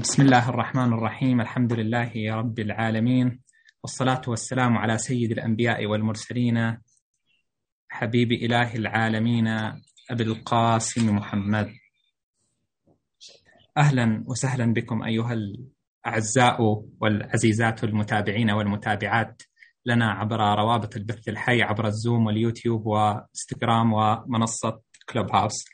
[0.00, 1.40] بسم الله الرحمن الرحيم.
[1.40, 3.40] الحمد لله رب العالمين.
[3.82, 6.78] والصلاة والسلام على سيد الأنبياء والمرسلين.
[7.88, 9.48] حبيب إله العالمين
[10.10, 11.72] أبي القاسم محمد.
[13.78, 19.42] أهلا وسهلا بكم أيها الأعزاء والعزيزات المتابعين والمتابعات
[19.86, 25.64] لنا عبر روابط البث الحي عبر الزوم واليوتيوب وإنستغرام ومنصة كلوب هاوس.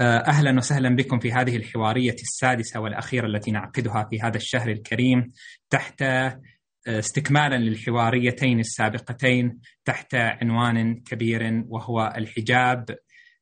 [0.00, 5.32] أهلا وسهلا بكم في هذه الحوارية السادسة والأخيرة التي نعقدها في هذا الشهر الكريم
[5.70, 6.40] تحت آه،
[6.86, 12.98] استكمالا للحواريتين السابقتين تحت عنوان كبير وهو الحجاب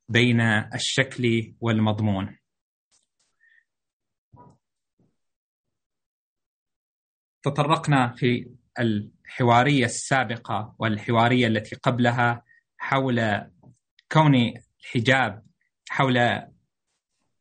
[0.08, 0.40] بين
[0.74, 2.36] الشكل والمضمون.
[7.42, 12.42] تطرقنا في الحوارية السابقة والحوارية التي قبلها
[12.78, 13.40] حول
[14.12, 15.42] كون الحجاب
[15.94, 16.18] حول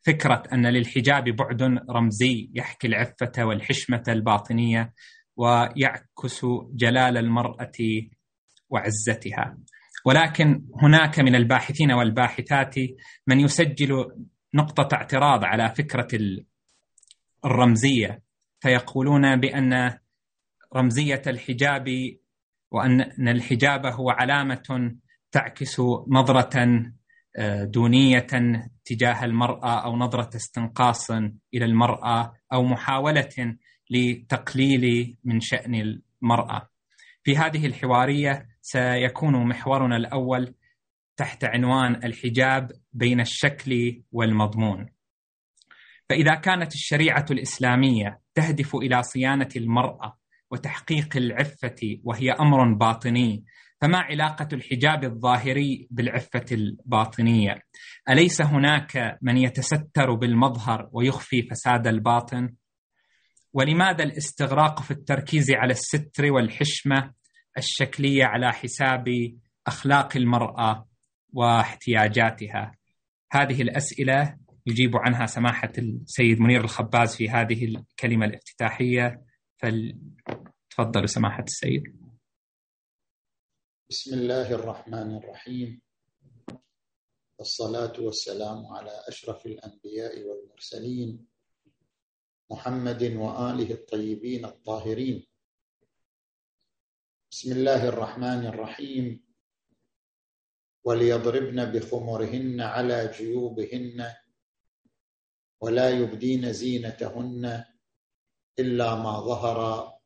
[0.06, 4.94] فكرة أن للحجاب بعد رمزي يحكي العفة والحشمة الباطنية
[5.36, 7.72] ويعكس جلال المرأة
[8.70, 9.58] وعزتها.
[10.06, 12.76] ولكن هناك من الباحثين والباحثات
[13.28, 14.12] من يسجل
[14.54, 16.08] نقطة اعتراض على فكرة
[17.46, 18.22] الرمزية
[18.60, 19.98] فيقولون بأن
[20.76, 21.86] رمزية الحجاب
[22.72, 24.96] وأن الحجاب هو علامة
[25.32, 26.84] تعكس نظرة
[27.64, 28.28] دونية
[28.86, 33.58] تجاه المرأة أو نظرة استنقاص إلى المرأة أو محاولة
[33.90, 36.70] لتقليل من شأن المرأة.
[37.24, 40.56] في هذه الحوارية سيكون محورنا الأول
[41.18, 44.90] تحت عنوان الحجاب بين الشكل والمضمون.
[46.10, 50.18] فإذا كانت الشريعة الإسلامية تهدف إلى صيانة المرأة
[50.52, 53.46] وتحقيق العفة وهي أمر باطني
[53.84, 57.62] فما علاقة الحجاب الظاهري بالعفة الباطنية؟
[58.10, 62.54] أليس هناك من يتستر بالمظهر ويخفي فساد الباطن؟
[63.54, 67.14] ولماذا الاستغراق في التركيز على الستر والحشمة
[67.58, 69.06] الشكلية على حساب
[69.68, 70.88] أخلاق المرأة
[71.34, 72.72] واحتياجاتها؟
[73.32, 79.22] هذه الأسئلة يجيب عنها سماحة السيد منير الخباز في هذه الكلمة الافتتاحية
[79.58, 82.03] فلتفضلوا سماحة السيد
[83.94, 85.82] بسم الله الرحمن الرحيم.
[87.38, 91.22] والصلاة والسلام على أشرف الأنبياء والمرسلين
[92.50, 95.18] محمد وآله الطيبين الطاهرين.
[97.32, 99.06] بسم الله الرحمن الرحيم.
[100.84, 104.00] وليضربن بخمرهن على جيوبهن
[105.62, 107.64] ولا يبدين زينتهن
[108.60, 109.60] إلا ما ظهر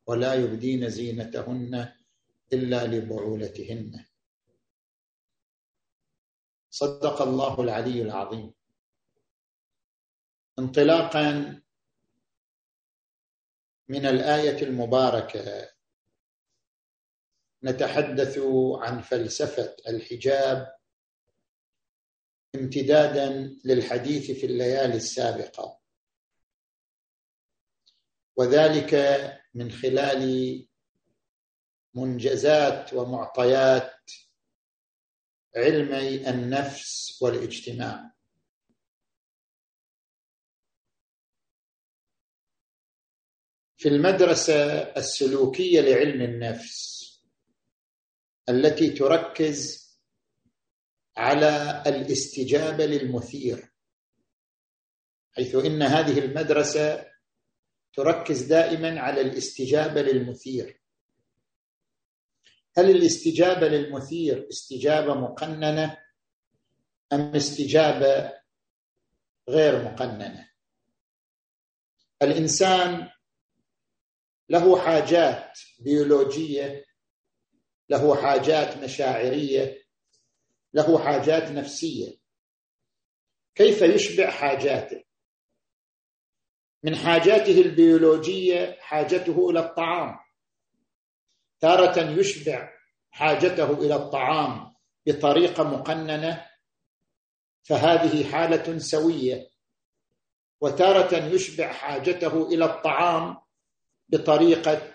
[0.07, 1.93] ولا يبدين زينتهن
[2.53, 4.05] إلا لبعولتهن.
[6.69, 8.53] صدق الله العلي العظيم.
[10.59, 11.61] انطلاقا
[13.89, 15.69] من الآية المباركة
[17.63, 18.39] نتحدث
[18.75, 20.77] عن فلسفة الحجاب
[22.55, 25.79] امتدادا للحديث في الليالي السابقة.
[28.35, 28.93] وذلك
[29.53, 30.23] من خلال
[31.93, 34.11] منجزات ومعطيات
[35.55, 38.13] علمي النفس والاجتماع.
[43.77, 46.97] في المدرسة السلوكية لعلم النفس
[48.49, 49.87] التي تركز
[51.17, 53.73] على الاستجابة للمثير
[55.37, 57.11] حيث إن هذه المدرسة
[57.93, 60.76] تركز دائما على الاستجابة للمثير.
[62.77, 65.97] هل الاستجابة للمثير استجابة مقننة
[67.13, 68.33] أم استجابة
[69.49, 70.49] غير مقننة؟
[72.21, 73.09] الإنسان
[74.49, 76.85] له حاجات بيولوجية
[77.89, 79.83] له حاجات مشاعرية
[80.73, 82.17] له حاجات نفسية.
[83.55, 85.03] كيف يشبع حاجاته؟
[86.83, 90.26] من حاجاته البيولوجية حاجته إلى الطعام.
[91.59, 92.69] تارة يشبع
[93.11, 94.73] حاجته إلى الطعام
[95.07, 96.45] بطريقة مقننة
[97.63, 99.49] فهذه حالة سوية.
[100.61, 103.37] وتارة يشبع حاجته إلى الطعام
[104.09, 104.93] بطريقة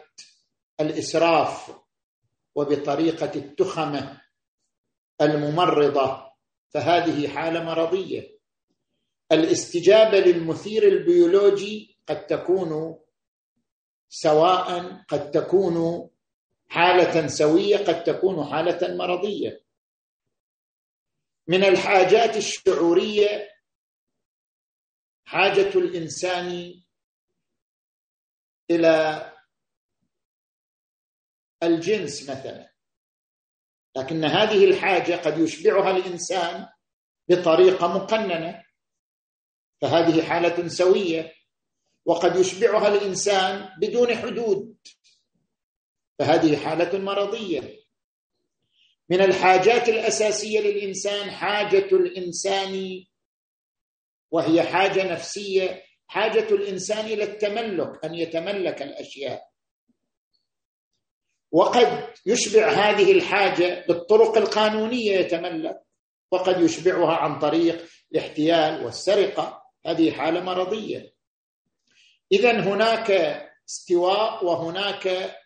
[0.81, 1.73] الإسراف
[2.55, 4.21] وبطريقة التخمة
[5.21, 6.33] الممرضة
[6.71, 8.39] فهذه حالة مرضية.
[9.33, 12.99] الاستجابة للمثير البيولوجي قد تكون
[14.09, 16.09] سواء قد تكون
[16.73, 19.65] حالة سوية قد تكون حالة مرضية.
[21.49, 23.51] من الحاجات الشعورية
[25.25, 26.75] حاجة الإنسان
[28.71, 29.33] إلى
[31.63, 32.73] الجنس مثلا.
[33.97, 36.69] لكن هذه الحاجة قد يشبعها الإنسان
[37.29, 38.65] بطريقة مقننة.
[39.81, 41.33] فهذه حالة سوية.
[42.05, 44.72] وقد يشبعها الإنسان بدون حدود.
[46.19, 47.83] فهذه حالة مرضية.
[49.09, 53.05] من الحاجات الأساسية للإنسان حاجة الإنسان
[54.31, 59.49] وهي حاجة نفسية حاجة الإنسان إلى التملك أن يتملك الأشياء.
[61.53, 65.83] وقد يشبع هذه الحاجة بالطرق القانونية يتملك
[66.31, 69.63] وقد يشبعها عن طريق الاحتيال والسرقة.
[69.87, 71.13] هذه حالة مرضية.
[72.33, 73.11] اذا هناك
[73.69, 75.37] استواء وهناك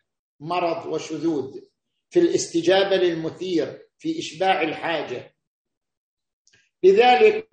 [0.41, 1.61] مرض وشذوذ
[2.11, 5.35] في الاستجابة للمثير في إشباع الحاجة.
[6.83, 7.49] لذلك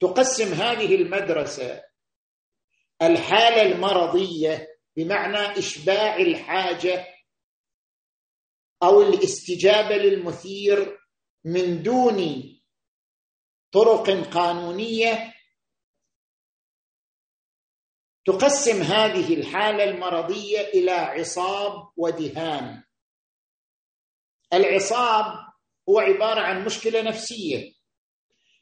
[0.00, 1.82] تقسم هذه المدرسة
[3.02, 7.06] الحالة المرضية بمعنى إشباع الحاجة
[8.82, 10.98] أو الاستجابة للمثير
[11.44, 12.42] من دون
[13.72, 15.34] طرق قانونية
[18.26, 22.82] تقسم هذه الحالة المرضية إلى عصاب ودهان.
[24.52, 25.24] العصاب
[25.88, 27.72] هو عبارة عن مشكلة نفسية.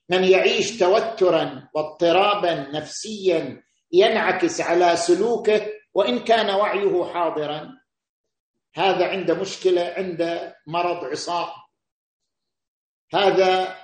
[0.09, 3.63] من يعيش توترا واضطرابا نفسيا
[3.93, 7.71] ينعكس على سلوكه وإن كان وعيه حاضرا
[8.75, 11.49] هذا عنده مشكلة عنده مرض عصاب.
[13.15, 13.79] هذا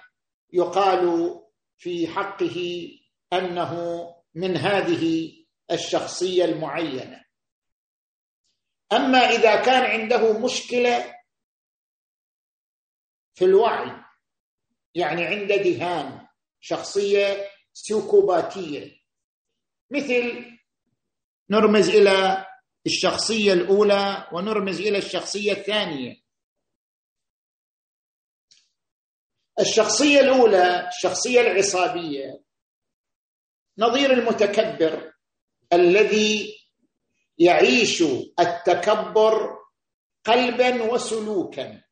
[0.52, 1.34] يقال
[1.76, 2.88] في حقه
[3.32, 4.04] أنه
[4.34, 5.32] من هذه
[5.72, 7.24] الشخصية المعينة.
[8.92, 11.16] أما إذا كان عنده مشكلة
[13.34, 14.04] في الوعي
[14.94, 16.28] يعني عنده دهان
[16.60, 19.00] شخصية سيكوباتيه
[19.90, 20.46] مثل
[21.50, 22.46] نرمز إلى
[22.86, 26.22] الشخصية الأولى ونرمز إلى الشخصية الثانية.
[29.60, 32.44] الشخصية الأولى الشخصية العصابية
[33.78, 35.09] نظير المتكبر
[35.72, 36.56] الذي
[37.38, 38.04] يعيش
[38.40, 39.58] التكبر
[40.24, 41.82] قلبا وسلوكا.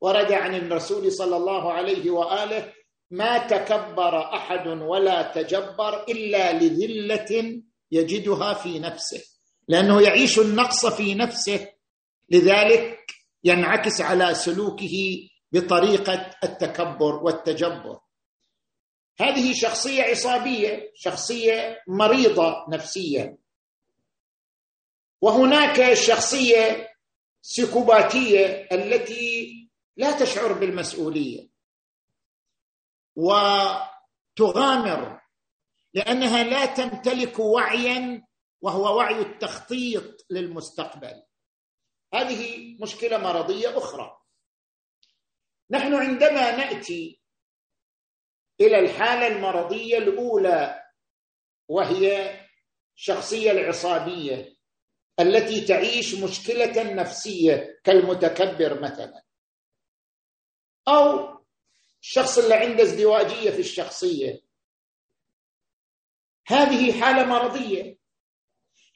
[0.00, 2.72] ورد عن الرسول صلى الله عليه وآله
[3.10, 7.62] ما تكبر أحد ولا تجبر إلا لذلة
[7.92, 9.22] يجدها في نفسه.
[9.68, 11.68] لأنه يعيش النقص في نفسه
[12.30, 12.98] لذلك
[13.44, 14.96] ينعكس على سلوكه
[15.52, 17.98] بطريقة التكبر والتجبر.
[19.20, 23.38] هذه شخصية عصابية شخصية مريضة نفسيا.
[25.20, 26.88] وهناك الشخصيه
[27.42, 29.50] سيكوباتية التي
[29.96, 31.48] لا تشعر بالمسؤولية.
[33.16, 35.20] وتغامر
[35.94, 38.26] لأنها لا تمتلك وعيا
[38.60, 41.22] وهو وعي التخطيط للمستقبل.
[42.14, 44.16] هذه مشكلة مرضية أخرى.
[45.70, 47.19] نحن عندما نأتي
[48.60, 50.84] إلى الحالة المرضية الأولى
[51.68, 52.36] وهي
[52.96, 54.56] الشخصيه العصابية
[55.20, 59.22] التي تعيش مشكلة نفسية كالمتكبر مثلا.
[60.88, 61.38] أو
[62.02, 64.40] الشخص اللي عنده ازدواجية في الشخصية.
[66.46, 67.98] هذه حالة مرضية.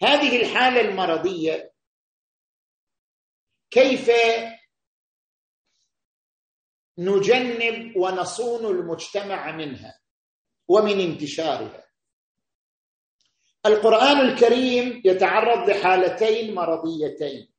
[0.03, 1.73] هذه الحالة المرضية
[3.71, 4.11] كيف
[6.99, 10.01] نجنب ونصون المجتمع منها
[10.69, 11.85] ومن انتشارها.
[13.67, 17.53] القرآن الكريم يتعرض لحالتين مرضيتين.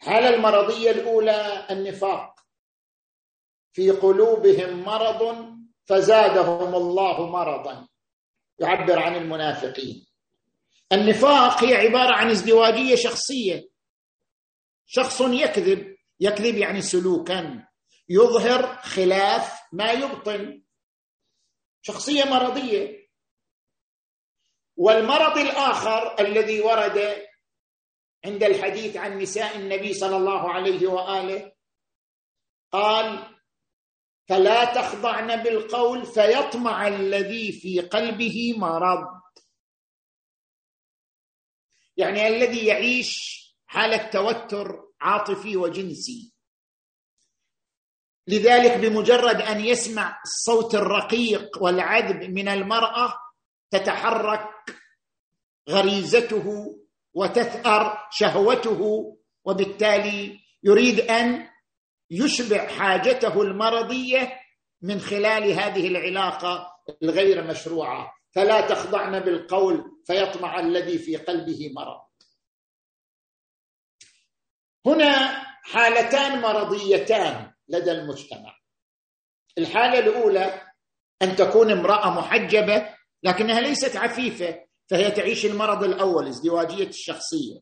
[0.00, 2.34] الحاله المرضية الأولى النفاق.
[3.72, 7.88] في قلوبهم مرض فزادهم الله مرضا.
[8.58, 10.06] يعبر عن المنافقين.
[10.92, 13.68] النفاق هي عبارة عن ازدواجية شخصية.
[14.86, 17.68] شخص يكذب يكذب يعني سلوكا.
[18.08, 20.62] يظهر خلاف ما يبطن.
[21.82, 23.04] شخصية مرضية.
[24.76, 27.26] والمرض الآخر الذي ورد
[28.24, 31.52] عند الحديث عن نساء النبي صلى الله عليه وآله
[32.72, 33.34] قال
[34.28, 39.06] فلا تخضعن بالقول فيطمع الذي في قلبه مرض.
[41.96, 46.33] يعني الذي يعيش حالة توتر عاطفي وجنسي.
[48.28, 53.14] لذلك بمجرد أن يسمع الصوت الرقيق والعذب من المرأة
[53.70, 54.48] تتحرك
[55.68, 56.76] غريزته
[57.14, 58.80] وتثأر شهوته
[59.44, 61.48] وبالتالي يريد أن
[62.10, 64.40] يشبع حاجته المرضية
[64.82, 68.14] من خلال هذه العلاقة الغير مشروعة.
[68.34, 72.00] فلا تخضعن بالقول فيطمع الذي في قلبه مرض.
[74.86, 77.53] هنا حالتان مرضيتان.
[77.68, 78.58] لدى المجتمع.
[79.58, 80.72] الحاله الأولى
[81.22, 87.60] أن تكون امرأة محجبة لكنها ليست عفيفة فهي تعيش المرض الأول ازدواجية الشخصية.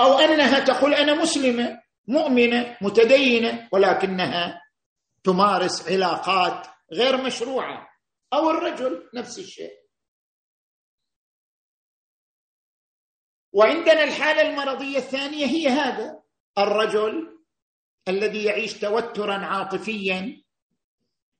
[0.00, 4.62] أو أنها تقول أنا مسلمة مؤمنة متدينة ولكنها
[5.24, 7.88] تمارس علاقات غير مشروعة.
[8.32, 9.88] أو الرجل نفس الشيء.
[13.52, 16.22] وعندنا الحالة المرضية الثانية هي هذا.
[16.58, 17.37] الرجل
[18.08, 20.42] الذي يعيش توترا عاطفيا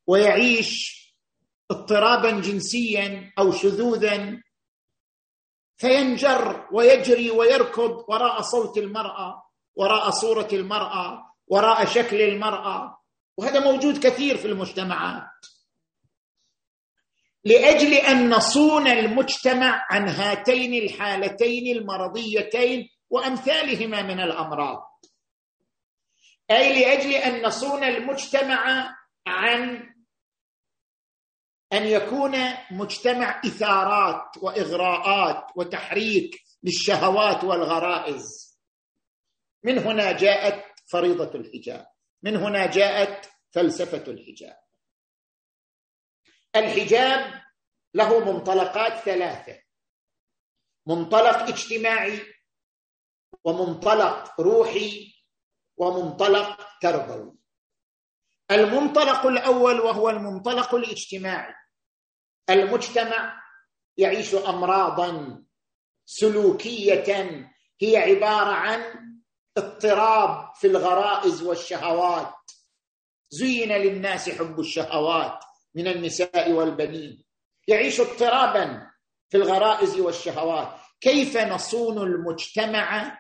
[0.06, 0.98] ويعيش
[1.70, 4.42] اضطرابا جنسيا أو شذوذا
[5.76, 9.42] فينجر ويجري ويركض وراء صوت المرأة
[9.76, 12.98] وراء صورة المرأة وراء شكل المرأة.
[13.36, 15.30] وهذا موجود كثير في المجتمعات.
[17.44, 24.82] لأجل أن نصون المجتمع عن هاتين الحالتين المرضيتين وأمثالهما من الأمراض.
[26.50, 28.94] أي لأجل أن نصون المجتمع
[29.26, 29.94] عن
[31.72, 32.32] أن يكون
[32.70, 38.58] مجتمع إثارات وإغراءات وتحريك للشهوات والغرائز.
[39.64, 41.86] من هنا جاءت فريضة الحجاب.
[42.22, 44.56] من هنا جاءت فلسفة الحجاب.
[46.56, 47.42] الحجاب
[47.94, 49.62] له منطلقات ثلاثة.
[50.86, 52.20] منطلق اجتماعي
[53.44, 55.17] ومنطلق روحي
[55.78, 57.38] ومنطلق تربوي.
[58.50, 61.54] المنطلق الأول وهو المنطلق الاجتماعي.
[62.50, 63.42] المجتمع
[63.96, 65.42] يعيش امراضا
[66.06, 67.44] سلوكية
[67.82, 69.08] هي عبارة عن
[69.56, 72.34] اضطراب في الغرائز والشهوات.
[73.30, 75.44] زين للناس حب الشهوات
[75.74, 77.24] من النساء والبنين.
[77.68, 78.90] يعيش اضطرابا
[79.30, 80.80] في الغرائز والشهوات.
[81.00, 83.18] كيف نصون المجتمع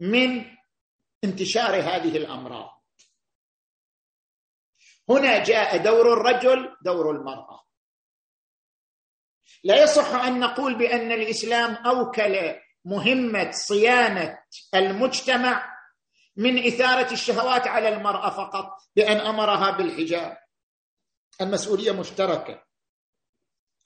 [0.00, 0.57] من
[1.24, 2.82] انتشار هذه الأمراض.
[5.08, 7.64] هنا جاء دور الرجل دور المرأة.
[9.64, 14.38] لا يصح أن نقول بأن الإسلام أوكل مهمة صيانة
[14.74, 15.78] المجتمع
[16.36, 20.38] من إثارة الشهوات على المرأة فقط بأن أمرها بالحجاب.
[21.40, 22.64] المسؤولية مشتركة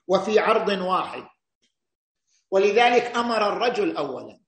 [0.06, 1.28] وفي عرض واحد.
[2.50, 4.40] ولذلك أمر الرجل اولا.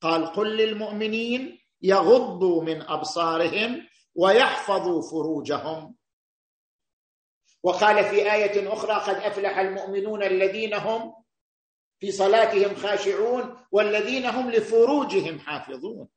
[0.00, 5.96] قال قل للمؤمنين يغضوا من أبصارهم ويحفظوا فروجهم.
[7.62, 11.24] وقال في آية أخرى قد أفلح المؤمنون الذين هم
[12.00, 16.08] في صلاتهم خاشعون والذين هم لفروجهم حافظون.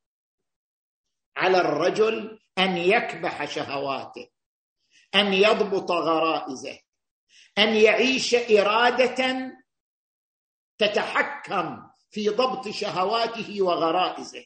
[1.38, 4.30] على الرجل أن يكبح شهواته
[5.16, 6.80] أن يضبط غرائزه
[7.58, 9.52] أن يعيش إرادة
[10.78, 14.46] تتحكم في ضبط شهواته وغرائزه.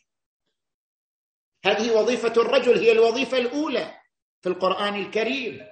[1.65, 4.01] هذه وظيفة الرجل هي الوظيفة الأولى
[4.41, 5.67] في القرآن الكريم.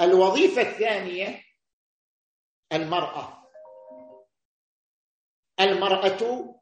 [0.00, 1.42] الوظيفة الثانية
[2.72, 3.48] المرأة.
[5.60, 6.54] المرأة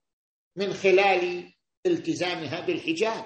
[0.56, 1.52] من خلال
[1.86, 3.24] التزامها بالحجاب.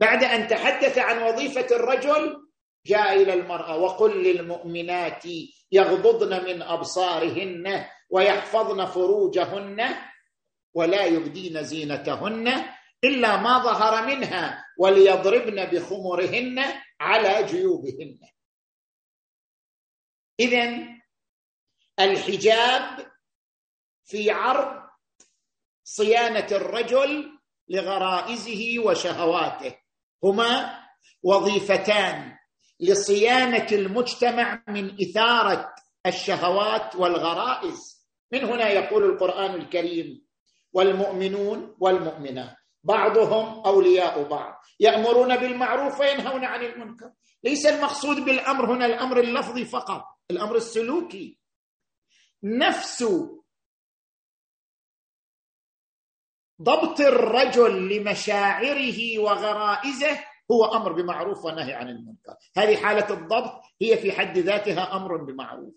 [0.00, 2.50] بعد أن تحدث عن وظيفة الرجل
[2.86, 5.24] جاء إلى المرأة وقل للمؤمنات
[5.72, 9.96] يغضضن من أبصارهن ويحفظن فروجهن
[10.74, 12.79] ولا يبدين زينتهن.
[13.04, 16.64] إلا ما ظهر منها وليضربن بخمرهن
[17.00, 18.18] على جيوبهن.
[20.40, 20.88] اذا
[22.00, 23.12] الحجاب
[24.04, 24.90] في عرض
[25.84, 27.38] صيانة الرجل
[27.68, 29.76] لغرائزه وشهواته.
[30.24, 30.80] هما
[31.22, 32.36] وظيفتان
[32.80, 35.74] لصيانة المجتمع من إثارة
[36.06, 38.06] الشهوات والغرائز.
[38.32, 40.26] من هنا يقول القرآن الكريم
[40.72, 42.59] والمؤمنون والمؤمنات.
[42.84, 44.62] بعضهم أولياء بعض.
[44.80, 47.12] يأمرون بالمعروف وينهون عن المنكر.
[47.44, 51.38] ليس المقصود بالأمر هنا الأمر اللفظي فقط الأمر السلوكي.
[52.42, 53.04] نفس
[56.62, 62.36] ضبط الرجل لمشاعره وغرائزه هو أمر بمعروف ونهي عن المنكر.
[62.56, 65.74] هذه حالة الضبط هي في حد ذاتها أمر بمعروف.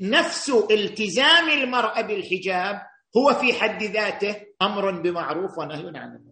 [0.00, 2.82] نفس التزام المرأة بالحجاب
[3.16, 6.29] هو في حد ذاته أمر بمعروف ونهي عن المنكر.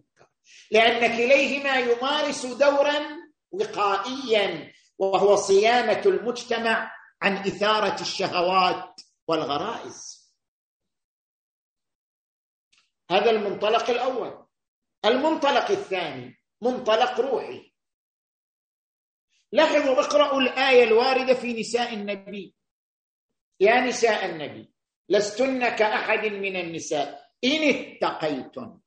[0.71, 2.99] لأن كليهما يمارس دورا
[3.51, 6.91] وقائيا وهو صيانة المجتمع
[7.21, 10.19] عن إثارة الشهوات والغرائز.
[13.11, 14.45] هذا المنطلق الأول.
[15.05, 17.73] المنطلق الثاني منطلق روحي.
[19.51, 22.55] لاحظوا اقرأوا الآية الواردة في نساء النبي.
[23.59, 24.73] يا نساء النبي
[25.09, 27.29] لستن كأحد من النساء.
[27.43, 28.79] إن اتقيتن.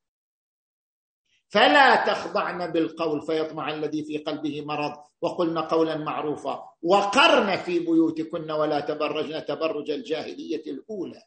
[1.52, 8.80] فلا تخضعن بالقول فيطمع الذي في قلبه مرض وقلن قولا معروفا وقرن في بيوتكن ولا
[8.80, 11.22] تبرجن تبرج الجاهلية الأولى.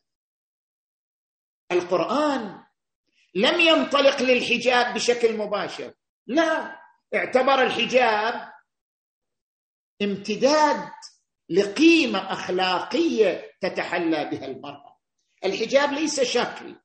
[1.72, 2.64] القرآن
[3.36, 5.94] لم ينطلق للحجاب بشكل مباشر.
[6.28, 6.80] لا
[7.16, 8.54] اعتبر الحجاب
[10.02, 10.90] امتداد
[11.50, 14.98] لقيمة أخلاقية تتحلى بها المرأة.
[15.46, 16.76] الحجاب ليس شكل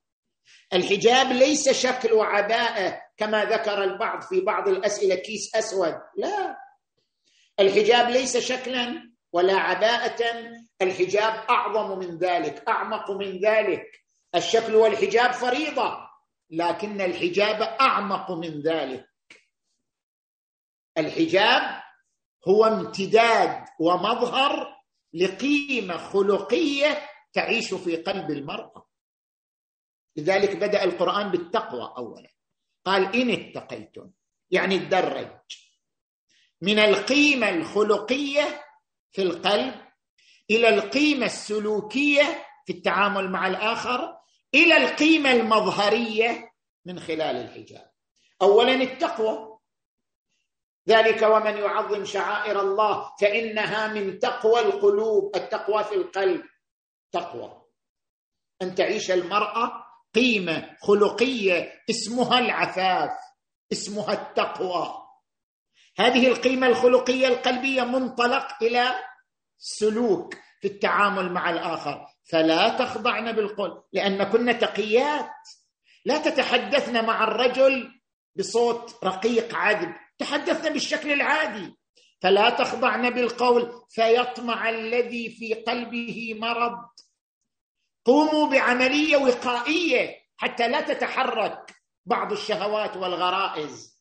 [0.72, 5.94] الحجاب ليس شكل وعباءه كما ذكر البعض في بعض الأسئلة كيس أسود.
[6.16, 6.56] لا.
[7.60, 10.24] الحجاب ليس شكلا ولا عباءة.
[10.82, 14.04] الحجاب أعظم من ذلك أعمق من ذلك.
[14.34, 15.98] الشكل والحجاب فريضة
[16.50, 19.06] لكن الحجاب أعمق من ذلك.
[20.98, 21.82] الحجاب
[22.48, 24.76] هو امتداد ومظهر
[25.14, 28.89] لقيمة خلقية تعيش في قلب المرأة.
[30.16, 32.30] لذلك بدأ القرآن بالتقوى اولا.
[32.84, 34.10] قال إن اتقيتم
[34.50, 35.40] يعني تدرج
[36.60, 38.64] من القيمة الخلقية
[39.12, 39.74] في القلب
[40.50, 44.18] إلى القيمة السلوكية في التعامل مع الآخر
[44.54, 46.52] إلى القيمة المظهرية
[46.84, 47.90] من خلال الحجاب.
[48.42, 49.58] اولا التقوى.
[50.88, 55.36] ذلك ومن يعظم شعائر الله فإنها من تقوى القلوب.
[55.36, 56.42] التقوى في القلب
[57.12, 57.62] تقوى.
[58.62, 63.10] أن تعيش المرأة قيمة خلقية اسمها العفاف
[63.72, 64.94] اسمها التقوى.
[65.98, 68.94] هذه القيمة الخلقية القلبية منطلق إلى
[69.58, 72.06] سلوك في التعامل مع الآخر.
[72.30, 75.30] فلا تخضعن بالقول لأن كن تقيات.
[76.04, 78.00] لا تتحدثن مع الرجل
[78.36, 81.76] بصوت رقيق عذب تحدثن بالشكل العادي.
[82.22, 86.78] فلا تخضعن بالقول فيطمع الذي في قلبه مرض.
[88.04, 91.74] قوموا بعملية وقائية حتى لا تتحرك
[92.06, 94.00] بعض الشهوات والغرائز.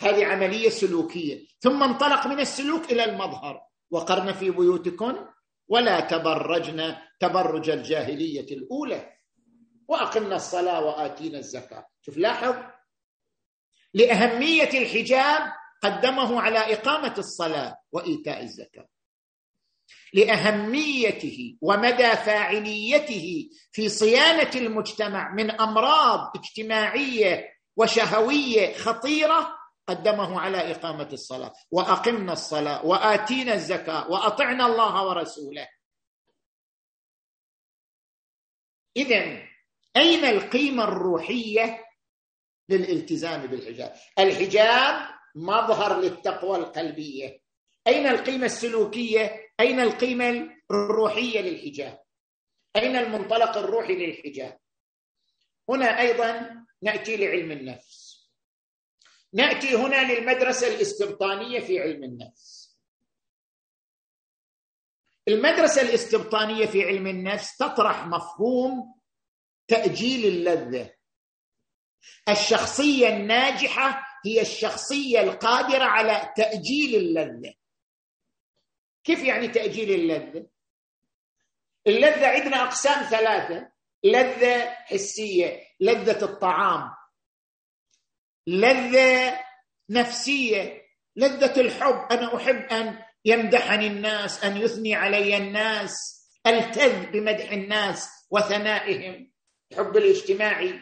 [0.00, 1.46] هذه عملية سلوكية.
[1.60, 3.60] ثم انطلق من السلوك إلى المظهر.
[3.90, 5.26] وقرن في بيوتكن
[5.68, 9.12] ولا تبرجن تبرج الجاهلية الأولى.
[9.88, 11.86] وأقمنا الصلاة وآتينا الزكاة.
[12.00, 12.54] شوف لاحظ.
[13.94, 18.88] لأهمية الحجاب قدمه على إقامة الصلاة وإيتاء الزكاة.
[20.14, 31.52] لأهميته ومدى فاعليته في صيانة المجتمع من أمراض اجتماعية وشهوية خطيرة قدمه على إقامة الصلاة.
[31.70, 35.68] وأقمنا الصلاة وآتينا الزكاة وأطعنا الله ورسوله.
[38.96, 39.42] اذا
[39.96, 41.84] أين القيمة الروحية
[42.68, 47.40] للالتزام بالحجاب؟ الحجاب مظهر للتقوى القلبية.
[47.86, 52.02] أين القيمة السلوكية أين القيمة الروحية للحجاب؟
[52.76, 54.58] أين المنطلق الروحي للحجاب؟
[55.68, 58.08] هنا أيضا نأتي لعلم النفس.
[59.34, 62.78] نأتي هنا للمدرسة الاستبطانية في علم النفس.
[65.28, 69.00] المدرسة الاستبطانية في علم النفس تطرح مفهوم
[69.68, 70.94] تأجيل اللذة.
[72.28, 77.54] الشخصية الناجحة هي الشخصية القادرة على تأجيل اللذة.
[79.08, 80.46] كيف يعني تأجيل اللذة؟
[81.86, 83.72] اللذة عندنا أقسام ثلاثة.
[84.04, 86.90] لذة حسية لذة الطعام.
[88.46, 89.40] لذة
[89.90, 90.82] نفسية
[91.16, 92.12] لذة الحب.
[92.12, 95.94] أنا أحب أن يمدحني الناس أن يثني علي الناس
[96.46, 99.32] ألتذ بمدح الناس وثنائهم
[99.72, 100.80] الحب الاجتماعي.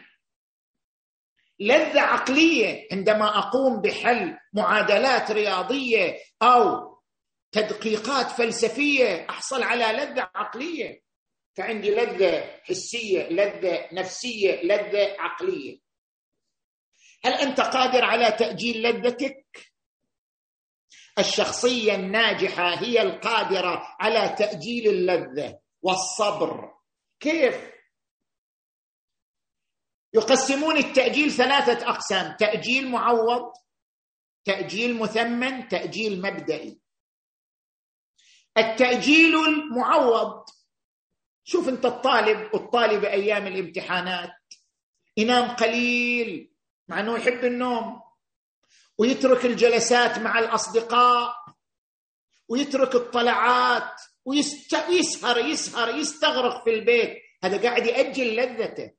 [1.59, 2.87] لذة عقلية.
[2.91, 6.96] عندما أقوم بحل معادلات رياضية أو
[7.51, 11.03] تدقيقات فلسفية أحصل على لذة عقلية.
[11.57, 15.79] فعندي لذة حسية لذة نفسية لذة عقلية.
[17.23, 19.45] هل أنت قادر على تأجيل لذتك؟
[21.19, 26.73] الشخصية الناجحة هي القادرة على تأجيل اللذة والصبر.
[27.19, 27.71] كيف؟
[30.13, 33.53] يقسمون التأجيل ثلاثة أقسام تأجيل معوض
[34.45, 36.81] تأجيل مثمن تأجيل مبدئي.
[38.57, 40.45] التأجيل المعوض
[41.43, 44.33] شوف انت الطالب والطالبة أيام الامتحانات.
[45.17, 46.53] ينام قليل
[46.87, 48.01] مع إنه يحب النوم.
[48.97, 51.35] ويترك الجلسات مع الأصدقاء.
[52.47, 54.01] ويترك الطلعات.
[54.25, 57.17] ويسهر يسهر يستغرق في البيت.
[57.43, 58.91] هذا قاعد يأجل لذته.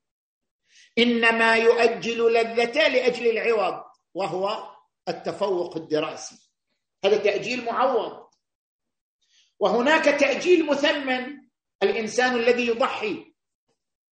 [0.98, 4.70] إنما يؤجل لذته لأجل العوض وهو
[5.08, 6.36] التفوق الدراسي.
[7.04, 8.27] هذا تأجيل معوض.
[9.60, 11.40] وهناك تأجيل مثمن
[11.82, 13.24] الإنسان الذي يضحي.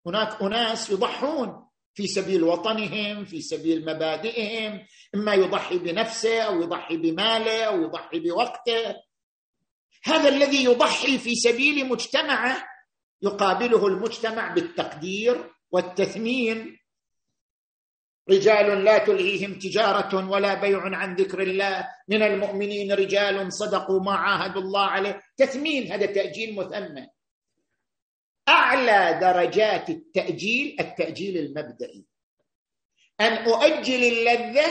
[0.06, 7.64] هناك أناس يضحون في سبيل وطنهم في سبيل مبادئهم إما يضحي بنفسه أو يضحي بماله
[7.64, 8.94] أو يضحي بوقته.
[10.04, 12.68] هذا الذي يضحي في سبيل مجتمعه
[13.22, 16.78] يقابله المجتمع بالتقدير والتثمين.
[18.30, 21.88] رجال لا تلهيهم تجارة ولا بيع عن ذكر الله.
[22.08, 25.22] من المؤمنين رجال صدقوا ما عاهدوا الله عليه.
[25.36, 27.06] تثمين هذا تأجيل مثمن.
[28.48, 32.04] أعلى درجات التأجيل التأجيل المبدئي.
[33.20, 34.66] أن أؤجل اللذة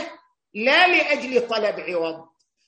[0.53, 2.27] لا لأجل طلب عوض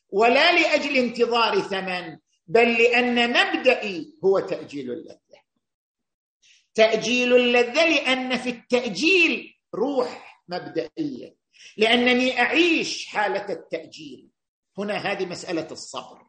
[0.10, 5.42] ولا لأجل انتظار ثمن بل لأن مبدئي هو تأجيل اللذة.
[6.76, 11.38] تأجيل اللذة لأن في التأجيل روح مبدئيه
[11.78, 14.30] لأنني أعيش حالة التأجيل.
[14.78, 16.28] هنا هذه مسألة الصبر.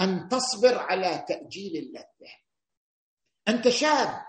[0.00, 2.34] أن تصبر على تأجيل اللذة.
[3.48, 4.22] أنت شاب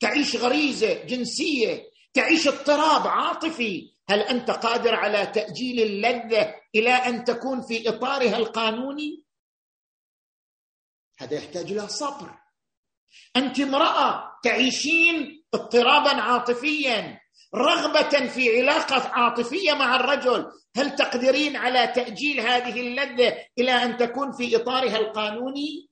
[0.00, 3.96] تعيش غريزة جنسية تعيش اضطراب عاطفي.
[4.08, 9.24] هل أنت قادر على تأجيل اللذة إلى أن تكون في إطارها القانوني؟
[11.18, 12.38] هذا يحتاج إلى صبر.
[13.36, 17.20] أنت امرأة تعيشين اضطرابا عاطفيا.
[17.54, 20.52] رغبة في علاقة عاطفية مع الرجل.
[20.76, 25.90] هل تقدرين على تأجيل هذه اللذة إلى أن تكون في إطارها القانوني؟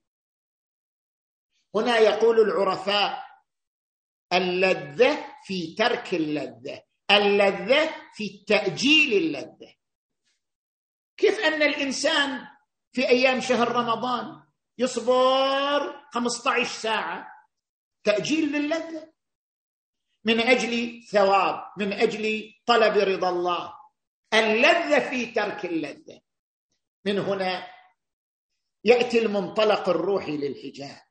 [1.75, 3.25] هنا يقول العرفاء
[4.33, 9.75] اللذة في ترك اللذة اللذة في تأجيل اللذة.
[11.17, 12.47] كيف أن الإنسان
[12.93, 14.43] في أيام شهر رمضان
[14.79, 17.27] يصبر 15 ساعة؟
[18.05, 19.14] تأجيل للذة.
[20.25, 23.73] من أجل ثواب من أجل طلب رضا الله.
[24.35, 26.21] اللذة في ترك اللذة.
[27.05, 27.67] من هنا
[28.85, 31.05] يأتي المنطلق الروحي للحجاب.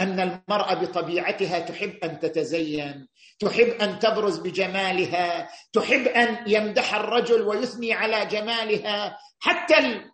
[0.00, 7.92] أن المرأة بطبيعتها تحب أن تتزين تحب أن تبرز بجمالها تحب أن يمدح الرجل ويثني
[7.92, 9.18] على جمالها.
[9.40, 10.04] حتى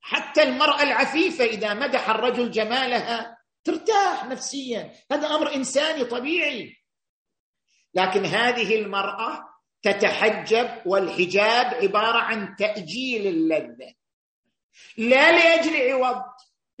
[0.00, 4.92] حتى المرأة العفيفة إذا مدح الرجل جمالها ترتاح نفسيا.
[5.12, 6.79] هذا أمر إنساني طبيعي.
[7.94, 9.50] لكن هذه المرأة
[9.82, 13.92] تتحجب والحجاب عبارة عن تأجيل اللذة.
[14.96, 16.22] لا لأجل عوض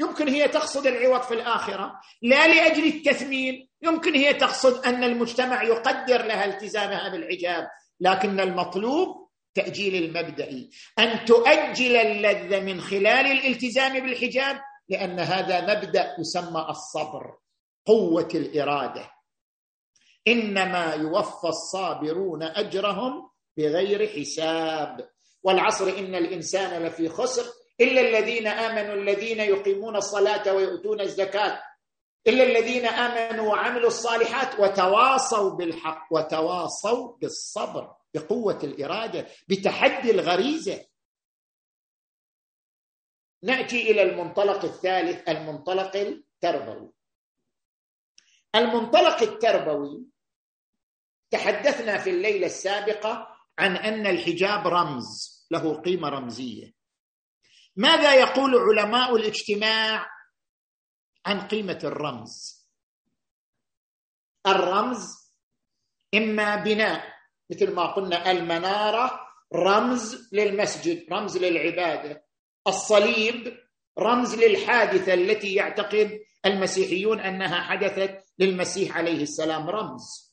[0.00, 2.00] يمكن هي تقصد العوض في الآخرة.
[2.22, 3.68] لا لأجل التثمين.
[3.82, 7.68] يمكن هي تقصد أن المجتمع يقدر لها التزامها بالحجاب.
[8.00, 16.66] لكن المطلوب تأجيل المبدئي أن تؤجل اللذة من خلال الالتزام بالحجاب لأن هذا مبدأ يسمى
[16.68, 17.36] الصبر
[17.86, 19.10] قوة الإرادة.
[20.28, 25.10] إنما يوفى الصابرون أجرهم بغير حساب.
[25.42, 27.44] والعصر إن الإنسان لفي خسر
[27.80, 31.62] إلا الذين آمنوا الذين يقيمون الصلاة ويؤتون الزكاة
[32.26, 40.86] إلا الذين آمنوا وعملوا الصالحات وتواصوا بالحق وتواصوا بالصبر بقوة الإرادة بتحدي الغريزة.
[43.42, 46.92] نأتي إلى المنطلق الثالث المنطلق التربوي.
[48.54, 50.09] المنطلق التربوي
[51.30, 56.72] تحدثنا في الليلة السابقة عن أن الحجاب رمز له قيمة رمزية.
[57.76, 60.06] ماذا يقول علماء الاجتماع
[61.26, 62.60] عن قيمة الرمز؟
[64.46, 65.06] الرمز
[66.14, 67.04] إما بناء
[67.50, 69.20] مثل ما قلنا المنارة
[69.54, 72.24] رمز للمسجد رمز للعبادة.
[72.66, 73.58] الصليب
[73.98, 80.29] رمز للحادثة التي يعتقد المسيحيون أنها حدثت للمسيح عليه السلام رمز.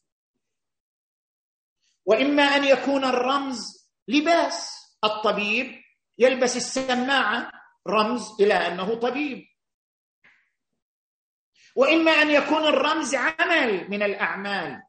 [2.07, 4.77] وإما أن يكون الرمز لباس.
[5.03, 5.81] الطبيب
[6.17, 7.51] يلبس السماعة
[7.87, 9.45] رمز إلى أنه طبيب.
[11.75, 14.83] وإما أن يكون الرمز عمل من الأعمال.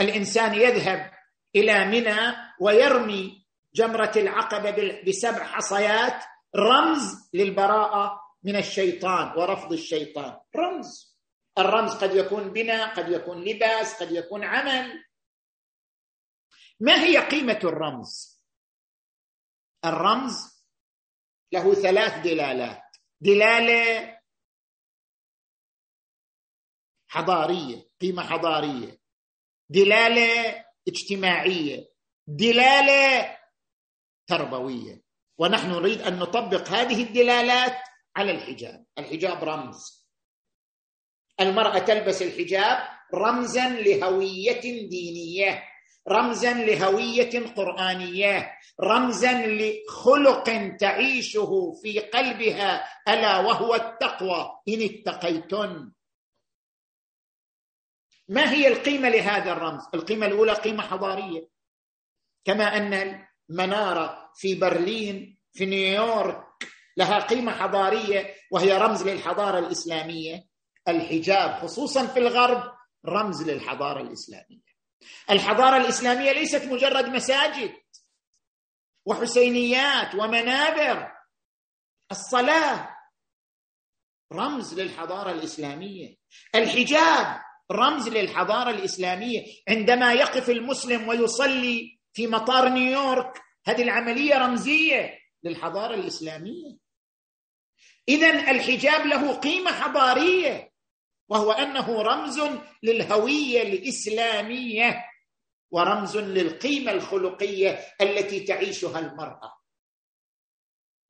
[0.00, 1.10] الإنسان يذهب
[1.56, 6.24] إلى منى ويرمي جمرة العقبة بسبع حصيات
[6.56, 10.36] رمز للبراءة من الشيطان ورفض الشيطان.
[10.56, 11.16] رمز.
[11.58, 15.05] الرمز قد يكون بناء قد يكون لباس قد يكون عمل.
[16.80, 18.40] ما هي قيمة الرمز؟
[19.84, 20.64] الرمز
[21.52, 22.82] له ثلاث دلالات.
[23.20, 24.18] دلالة
[27.08, 28.98] حضارية قيمة حضارية.
[29.68, 31.88] دلالة اجتماعية.
[32.26, 33.38] دلالة
[34.26, 35.02] تربوية.
[35.38, 37.76] ونحن نريد أن نطبق هذه الدلالات
[38.16, 38.86] على الحجاب.
[38.98, 40.06] الحجاب رمز.
[41.40, 45.75] المرأة تلبس الحجاب رمزا لهوية دينية.
[46.08, 54.60] رمزا لهوية قرآنية رمزا لخلق تعيشه في قلبها ألا وهو التقوى.
[54.68, 55.92] إن اتقيتن.
[58.28, 61.48] ما هي القيمة لهذا الرمز؟ القيمة الأولى قيمة حضارية.
[62.44, 66.46] كما أن المنارة في برلين في نيويورك
[66.96, 70.46] لها قيمة حضارية وهي رمز للحضارة الإسلامية.
[70.88, 72.72] الحجاب خصوصا في الغرب
[73.06, 74.75] رمز للحضارة الإسلامية.
[75.30, 77.72] الحضارة الإسلامية ليست مجرد مساجد
[79.06, 81.12] وحسينيات ومنابر.
[82.10, 82.96] الصلاة
[84.32, 86.16] رمز للحضارة الإسلامية.
[86.54, 87.40] الحجاب
[87.72, 89.44] رمز للحضارة الإسلامية.
[89.68, 96.76] عندما يقف المسلم ويصلي في مطار نيويورك هذه العملية رمزية للحضارة الإسلامية.
[98.08, 100.72] اذا الحجاب له قيمة حضارية.
[101.28, 102.40] وهو أنه رمز
[102.82, 105.04] للهوية الإسلامية
[105.70, 109.56] ورمز للقيمة الخلقية التي تعيشها المرأة.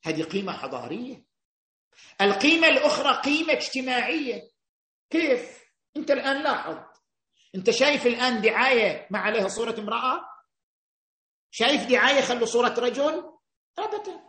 [0.05, 1.25] هذه قيمة حضارية.
[2.21, 4.51] القيمة الأخرى قيمة اجتماعية.
[5.11, 5.65] كيف؟
[5.97, 6.79] أنت الآن لاحظ.
[7.55, 10.21] أنت شايف الآن دعاية ما عليها صورة امرأة؟
[11.51, 13.33] شايف دعاية خلوا صورة رجل؟
[13.79, 14.26] ابدا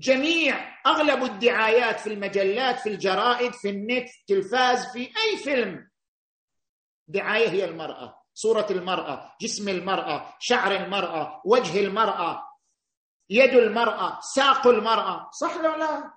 [0.00, 5.90] جميع أغلب الدعايات في المجلات في الجرائد في النت في التلفاز في أي فيلم.
[7.08, 12.42] دعاية هي المرأة صورة المرأة جسم المرأة شعر المرأة وجه المرأة
[13.30, 15.30] يد المرأة ساق المرأة.
[15.40, 16.14] صح ولا لا؟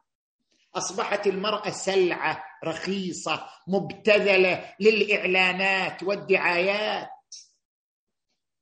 [0.75, 7.09] أصبحت المرأة سلعة رخيصة مبتذلة للإعلانات والدعايات.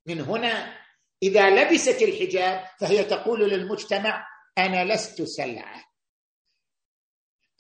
[0.06, 0.78] من هنا
[1.24, 5.84] إذا لبست الحجاب فهي تقول للمجتمع أنا لست سلعة.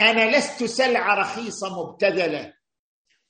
[0.01, 2.53] أنا لست سلعة رخيصة مبتذلة.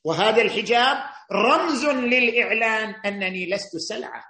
[0.04, 0.97] وهذا الحجاب
[1.32, 4.23] رمز للإعلان أنني لست سلعة.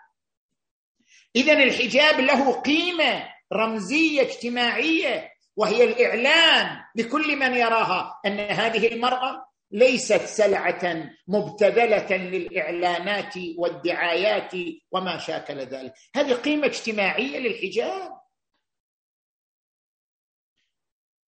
[1.36, 10.22] اذا الحجاب له قيمة رمزية اجتماعية وهي الإعلان لكل من يراها أن هذه المرأة ليست
[10.22, 14.52] سلعة مبتذلة للإعلانات والدعايات
[14.92, 15.94] وما شاكل ذلك.
[16.16, 18.25] هذه قيمة اجتماعية للحجاب.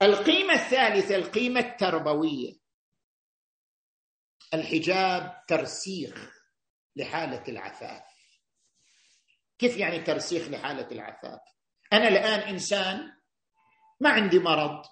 [0.01, 2.53] القيمة الثالثة القيمة التربوية.
[4.53, 6.31] الحجاب ترسيخ
[6.95, 8.03] لحالة العفاف.
[9.60, 11.39] كيف يعني ترسيخ لحالة العفاف؟
[11.93, 13.12] أنا الآن إنسان
[13.99, 14.86] ما عندي مرض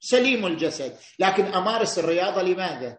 [0.00, 2.98] سليم الجسد لكن أمارس الرياضة لماذا؟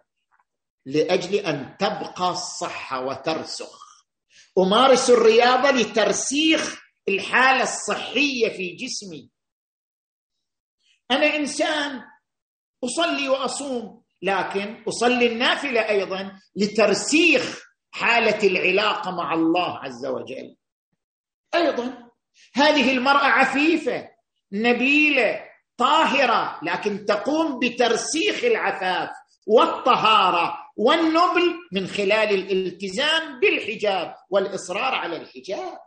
[0.85, 3.83] لأجل أن تبقى الصحة وترسخ.
[4.57, 9.32] أمارس الرياضة لترسيخ الحالة الصحية في جسمي.
[11.11, 12.01] أنا إنسان
[12.83, 14.03] أصلي وأصوم.
[14.21, 20.55] لكن أصلي النافلة أيضا لترسيخ حالة العلاقة مع الله عز وجل.
[21.55, 22.09] أيضا
[22.53, 24.09] هذه المرأة عفيفة
[24.51, 25.39] نبيلة
[25.77, 29.09] طاهرة لكن تقوم بترسيخ العفاف
[29.47, 35.79] والطهارة والنبل من خلال الالتزام بالحجاب والإصرار على الحجاب.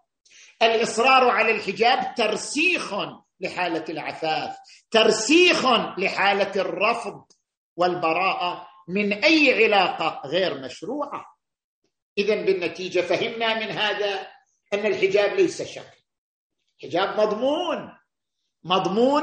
[0.62, 2.94] الإصرار على الحجاب ترسيخ
[3.40, 4.56] لحالة العفاف.
[4.90, 5.66] ترسيخ
[5.98, 7.24] لحالة الرفض
[7.76, 11.24] والبراءة من أي علاقة غير مشروعة.
[12.18, 14.28] اذا بالنتيجة فهمنا من هذا
[14.72, 15.98] أن الحجاب ليس شكل
[16.82, 17.92] حجاب مضمون.
[18.64, 19.22] مضمون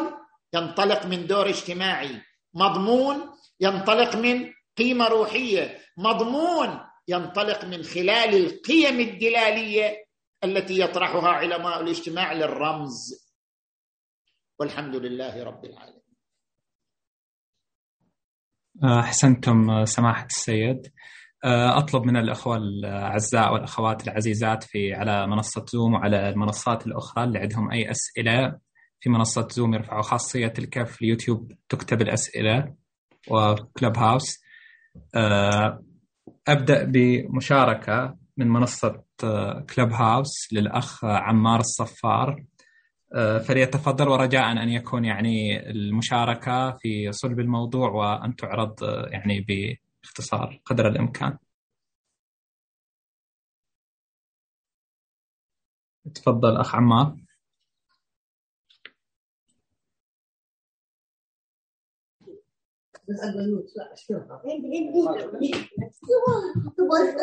[0.54, 2.22] ينطلق من دور اجتماعي.
[2.54, 5.82] مضمون ينطلق من قيمة روحية.
[5.98, 10.06] مضمون ينطلق من خلال القيم الدلالية
[10.44, 13.23] التي يطرحها علماء الاجتماع للرمز.
[14.64, 16.02] والحمد لله رب العالمين.
[18.84, 20.92] أحسنتم سماحة السيد.
[21.44, 27.72] أطلب من الاخوه الاعزاء والأخوات العزيزات في على منصة زوم وعلى المنصات الأخرى اللي عندهم
[27.72, 28.60] أي أسئلة.
[29.00, 32.76] في منصة زوم يرفعوا خاصية الكف اليوتيوب تكتب الأسئلة
[33.32, 34.44] وكلب هاوس
[36.48, 39.04] أبدأ بمشاركة من منصة
[39.76, 42.44] كلب هاوس للأخ عمار الصفار.
[43.48, 49.46] فليتفضل ورجاء ان يكون يعني المشاركة في صلب الموضوع وأن تعرض يعني
[50.04, 51.38] باختصار قدر الإمكان.
[56.16, 57.18] تفضل أخ عمار.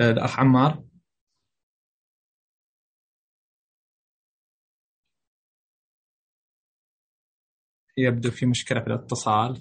[0.00, 0.87] الاخ عمار
[7.98, 9.60] يبدو في مشكلة في الاتصال.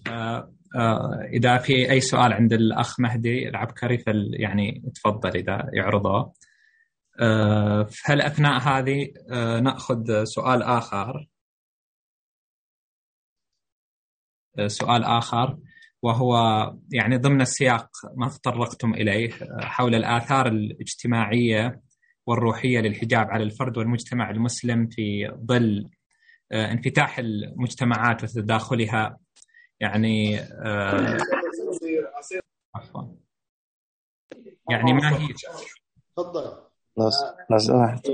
[1.33, 6.33] إذا في أي سؤال عند الأخ مهدي العبكري فل يعني تفضل إذا يعرضه.
[8.05, 9.07] هل أثناء هذه
[9.61, 11.27] نأخذ سؤال آخر؟
[14.67, 15.57] سؤال آخر
[16.01, 16.35] وهو
[16.93, 19.29] يعني ضمن السياق ما تطرقتم إليه
[19.61, 21.81] حول الآثار الاجتماعية
[22.27, 25.96] والروحية للحجاب على الفرد والمجتمع المسلم في ظل آه،
[26.51, 29.17] انفتاح المجتمعات وتداخلها.
[29.79, 31.17] يعني آه،
[32.75, 33.03] عفوا.
[34.69, 35.27] يعني ما هي
[36.17, 36.57] تفضل.
[37.49, 38.07] لو سمحت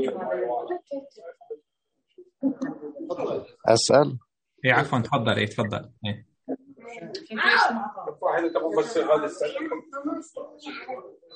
[3.67, 4.17] أسأل؟
[4.65, 5.33] اي عفوا تفضل.
[5.33, 5.91] اي تفضل.
[6.05, 6.27] إيه.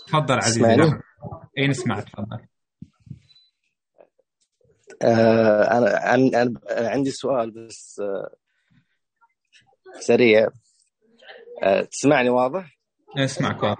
[0.07, 0.99] تفضل عزيزي.
[1.57, 2.47] اي نسمع تفضل.
[5.01, 6.53] آه أنا أنا
[6.89, 8.35] عندي سؤال بس آه
[9.99, 10.49] سريع.
[11.63, 12.77] آه تسمعني واضح؟
[13.17, 13.77] أسمعك واضح.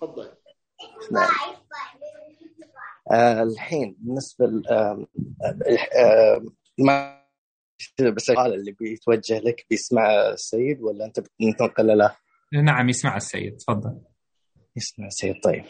[0.00, 0.30] تفضل.
[3.12, 4.46] آه الحين بالنسبة
[6.78, 7.22] ما
[8.00, 12.16] بس السؤال اللي بيتوجه لك بيسمع السيد ولا أنت بتنقل له؟
[12.52, 14.00] نعم يسمع السيد تفضل.
[14.76, 15.64] يسمع السيد طيب.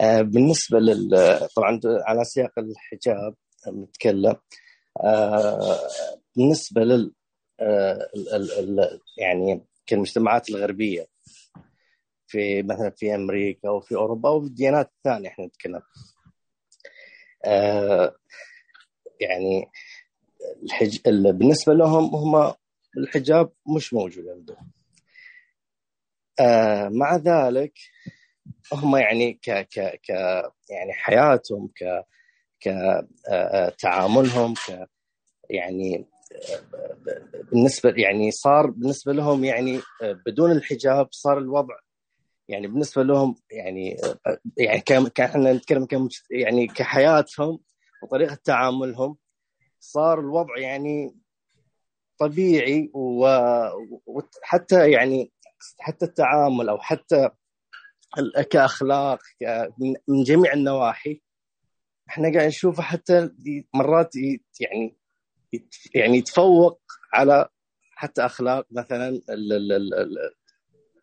[0.00, 3.34] بالنسبة لل طبعا على سياق الحجاب
[3.68, 4.36] نتكلم.
[5.04, 5.78] آه،
[6.36, 7.12] بالنسبة لل
[7.60, 8.08] آه،
[9.18, 11.06] يعني كالمجتمعات الغربية
[12.26, 15.82] في مثلا في أمريكا وفي أوروبا وفي الديانات الثانية إحنا نتكلم.
[19.20, 19.70] يعني
[20.62, 20.98] الحج...
[21.08, 22.54] بالنسبة لهم هم
[22.98, 24.70] الحجاب مش موجود عندهم.
[26.40, 27.72] آه مع ذلك
[28.72, 30.08] هم يعني ك ك ك
[30.70, 32.04] يعني حياتهم ك
[32.60, 34.88] كتعاملهم ك
[35.50, 36.06] يعني
[37.52, 41.74] بالنسبة يعني صار بالنسبة لهم يعني بدون الحجاب صار الوضع
[42.48, 43.96] يعني بالنسبة لهم يعني
[44.58, 47.58] يعني كان نتكلم يعني كحياتهم
[48.02, 49.16] وطريقة تعاملهم
[49.80, 51.16] صار الوضع يعني
[52.18, 52.90] طبيعي
[54.06, 55.32] وحتى يعني
[55.78, 57.30] حتى التعامل أو حتى
[58.50, 59.20] كأخلاق
[60.08, 61.22] من جميع النواحي.
[62.08, 63.30] إحنا قاعد نشوفه حتى
[63.74, 64.16] مرات
[64.60, 64.96] يعني
[65.94, 66.80] يعني يتفوق
[67.12, 67.48] على
[67.90, 69.20] حتى أخلاق مثلا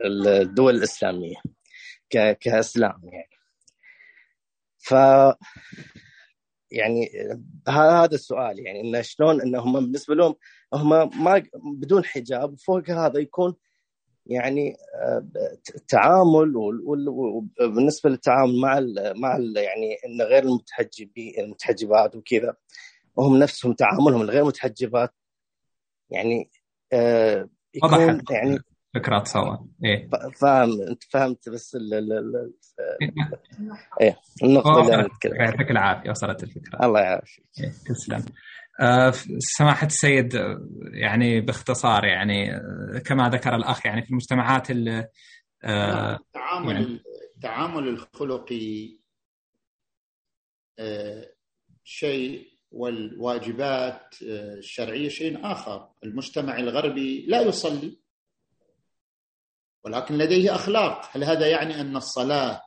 [0.05, 1.35] الدول الإسلامية
[2.39, 3.33] كإسلام يعني.
[4.77, 4.93] ف
[6.71, 7.11] يعني
[7.67, 10.35] هذا السؤال يعني انه شلون انهم بالنسبة لهم
[10.73, 13.55] هم ما بدون حجاب وفوق هذا يكون
[14.25, 14.77] يعني
[15.75, 22.55] التعامل آه، وبالنسبة للتعامل مع ال مع ال يعني إن غير المتحجبين المتحجبات وكذا
[23.15, 25.13] وهم نفسهم تعاملهم الغير متحجبات
[26.09, 26.51] يعني
[26.93, 28.59] آه، يكون يعني
[28.95, 30.09] فكرات سوا إيه.
[30.35, 32.53] فاهم أنت فهمت بس ال ال ال
[34.01, 36.85] إيه النقطة اللي أنا يعطيك العافيه وصلت الفكرة.
[36.85, 37.45] الله يعافيك.
[37.59, 38.25] إيه، تسلم.
[39.39, 40.33] سماحة السيد
[40.93, 46.99] يعني باختصار يعني آه، كما ذكر الأخ يعني في المجتمعات التعامل يعني
[47.35, 48.97] التعامل الخلقي
[51.83, 55.89] شيء والواجبات الشرعية شيء آخر.
[56.03, 57.99] المجتمع الغربي لا يصلي
[59.83, 61.09] ولكن لديه أخلاق.
[61.11, 62.61] هل هذا يعني أن الصلاة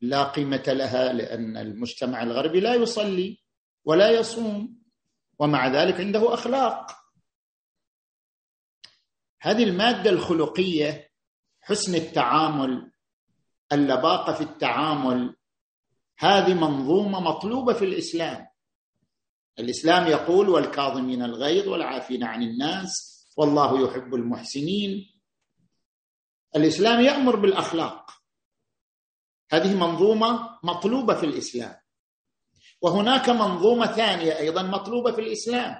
[0.00, 3.38] لا قيمة لها؟ لأن المجتمع الغربي لا يصلي
[3.84, 4.81] ولا يصوم.
[5.38, 6.90] ومع ذلك عنده أخلاق.
[9.40, 11.10] هذه المادة الخلقية
[11.60, 12.92] حسن التعامل
[13.72, 15.36] اللباقة في التعامل
[16.18, 18.48] هذه منظومة مطلوبة في الإسلام.
[19.58, 25.20] الإسلام يقول والكاظمين الغيظ والعافين عن الناس والله يحب المحسنين.
[26.56, 28.10] الإسلام يأمر بالأخلاق.
[29.52, 31.81] هذه منظومة مطلوبة في الإسلام.
[32.82, 35.76] وهناك منظومة ثانية أيضا مطلوبة في الإسلام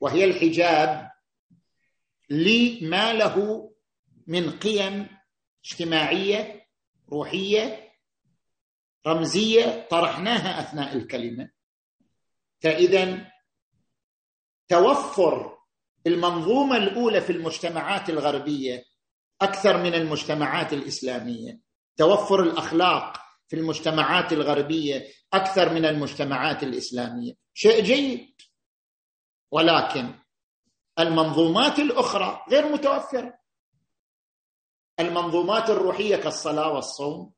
[0.00, 1.10] وهي الحجاب
[2.30, 3.68] لما له
[4.26, 5.06] من قيم
[5.64, 6.66] اجتماعية
[7.08, 7.88] روحية
[9.06, 11.50] رمزية طرحناها أثناء الكلمة.
[12.60, 13.26] فاذا
[14.68, 15.58] توفر
[16.06, 18.84] المنظومة الأولى في المجتمعات الغربية
[19.40, 21.60] أكثر من المجتمعات الإسلامية.
[21.96, 27.32] توفر الأخلاق في المجتمعات الغربية أكثر من المجتمعات الإسلامية.
[27.54, 28.34] شيء جيد.
[29.50, 30.14] ولكن
[30.98, 33.38] المنظومات الأخرى غير متوفرة.
[35.00, 37.32] المنظومات الروحية كالصلاة والصوم.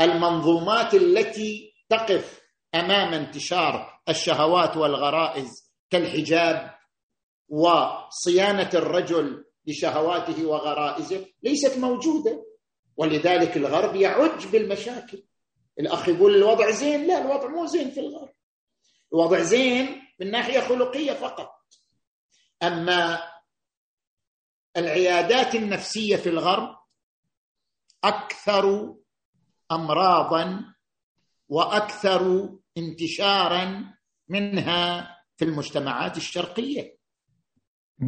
[0.00, 2.40] المنظومات التي تقف
[2.74, 6.74] أمام انتشار الشهوات والغرائز كالحجاب
[7.48, 12.44] وصيانة الرجل لشهواته وغرائزه ليست موجودة.
[12.96, 15.22] ولذلك الغرب يعج بالمشاكل.
[15.78, 18.34] الأخ يقول الوضع زين؟ لا الوضع مو زين في الغرب.
[19.12, 21.50] الوضع زين من ناحية خلقية فقط.
[22.62, 23.18] أما
[24.76, 26.78] العيادات النفسية في الغرب
[28.04, 28.94] أكثر
[29.72, 30.74] امراضا
[31.48, 33.94] وأكثر انتشارا
[34.28, 36.98] منها في المجتمعات الشرقية.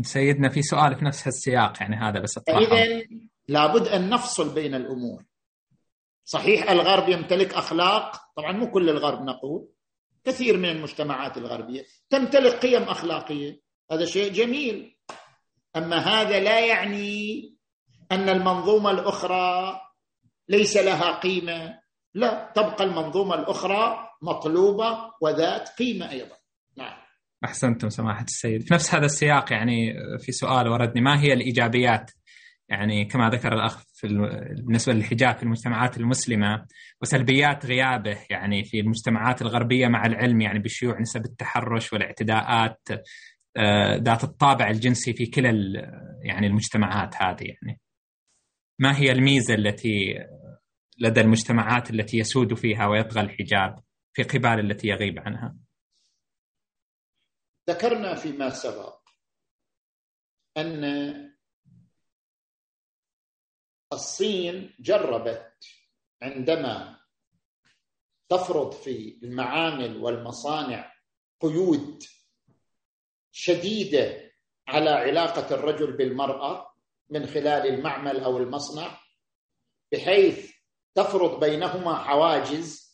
[0.03, 3.07] سيدنا في سؤال في نفس السياق يعني هذا بس اذا
[3.49, 5.25] لابد أن نفصل بين الأمور.
[6.25, 9.69] صحيح الغرب يمتلك أخلاق طبعا مو كل الغرب نقول
[10.25, 13.61] كثير من المجتمعات الغربية تمتلك قيم أخلاقية.
[13.93, 14.97] هذا شيء جميل.
[15.77, 17.41] أما هذا لا يعني
[18.13, 19.81] أن المنظومة الأخرى
[20.49, 21.81] ليس لها قيمة.
[22.15, 26.37] لا تبقى المنظومة الأخرى مطلوبة وذات قيمة أيضا.
[26.77, 26.99] نعم.
[27.45, 28.63] أحسنتم سماحة السيد.
[28.63, 32.11] في نفس هذا السياق يعني في سؤال وردني ما هي الإيجابيات
[32.71, 34.09] يعني كما ذكر الأخ في
[34.57, 36.67] بالنسبة للحجاب في المجتمعات المسلمة
[37.03, 42.89] وسلبيات غيابه يعني في المجتمعات الغربية مع العلم يعني بشيوع نسب التحرش والاعتداءات
[43.57, 45.51] آه، ذات الطابع الجنسي في كلا
[46.23, 47.81] يعني المجتمعات هذه يعني.
[48.79, 50.15] ما هي الميزة التي
[50.99, 53.79] لدى المجتمعات التي يسود فيها ويطغى الحجاب
[54.13, 55.57] في قبال التي يغيب عنها؟
[57.71, 59.01] ذكرنا فيما سبق
[60.57, 61.30] أن
[63.93, 65.67] الصين جربت
[66.23, 66.97] عندما
[68.29, 70.93] تفرض في المعامل والمصانع
[71.41, 72.03] قيود
[73.33, 74.33] شديدة
[74.69, 76.75] على علاقة الرجل بالمرأة
[77.11, 79.01] من خلال المعمل أو المصنع
[79.93, 80.51] بحيث
[80.95, 82.91] تفرض بينهما حواجز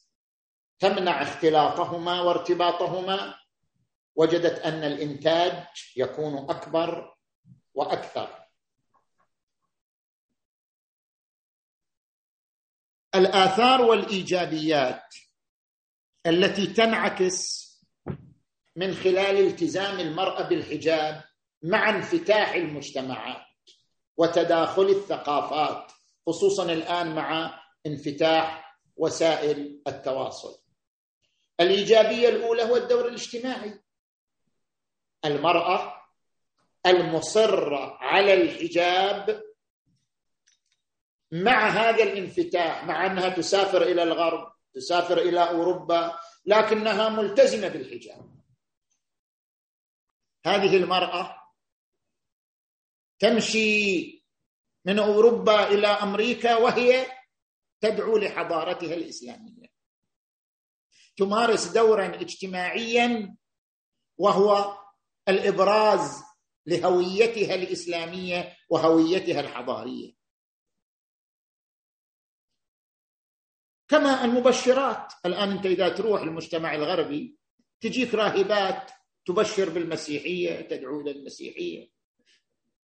[0.79, 3.35] تمنع اختلاطهما وارتباطهما.
[4.15, 5.65] وجدت أن الإنتاج
[5.97, 7.17] يكون أكبر
[7.75, 8.46] وأكثر.
[13.17, 15.15] الآثار والإيجابيات
[16.27, 17.67] التي تنعكس
[18.77, 21.23] من خلال التزام المرأة بالحجاب
[21.63, 23.47] مع انفتاح المجتمعات
[24.17, 25.93] وتداخل الثقافات
[26.27, 30.59] خصوصا الآن مع انفتاح وسائل التواصل.
[31.61, 33.81] الإيجابية الأولى هو الدور الاجتماعي.
[35.25, 35.93] المرأة
[36.87, 39.46] المصرة على الحجاب
[41.33, 48.37] مع هذا الانفتاح مع أنها تسافر إلى الغرب تسافر إلى أوروبا لكنها ملتزمة بالحجاب.
[50.47, 51.43] هذه المرأة
[53.19, 54.25] تمشي
[54.85, 57.07] من أوروبا إلى أمريكا وهي
[57.81, 59.67] تدعو لحضارتها الإسلامية.
[61.17, 63.37] تمارس دورا اجتماعيا
[64.19, 64.79] وهو
[65.29, 66.23] الإبراز
[66.67, 70.13] لهويتها الإسلامية وهويتها الحضارية.
[73.89, 75.13] كما المبشرات.
[75.27, 77.37] الآن أنت إذا تروح المجتمع الغربي
[77.81, 78.91] تجيك راهبات
[79.27, 81.91] تبشر بالمسيحية تدعو للمسيحية.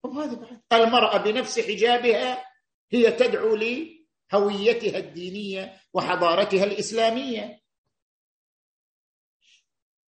[0.03, 2.45] وهذا المرأة بنفس حجابها
[2.93, 7.63] هي تدعو لهويتها الدينية وحضارتها الإسلامية.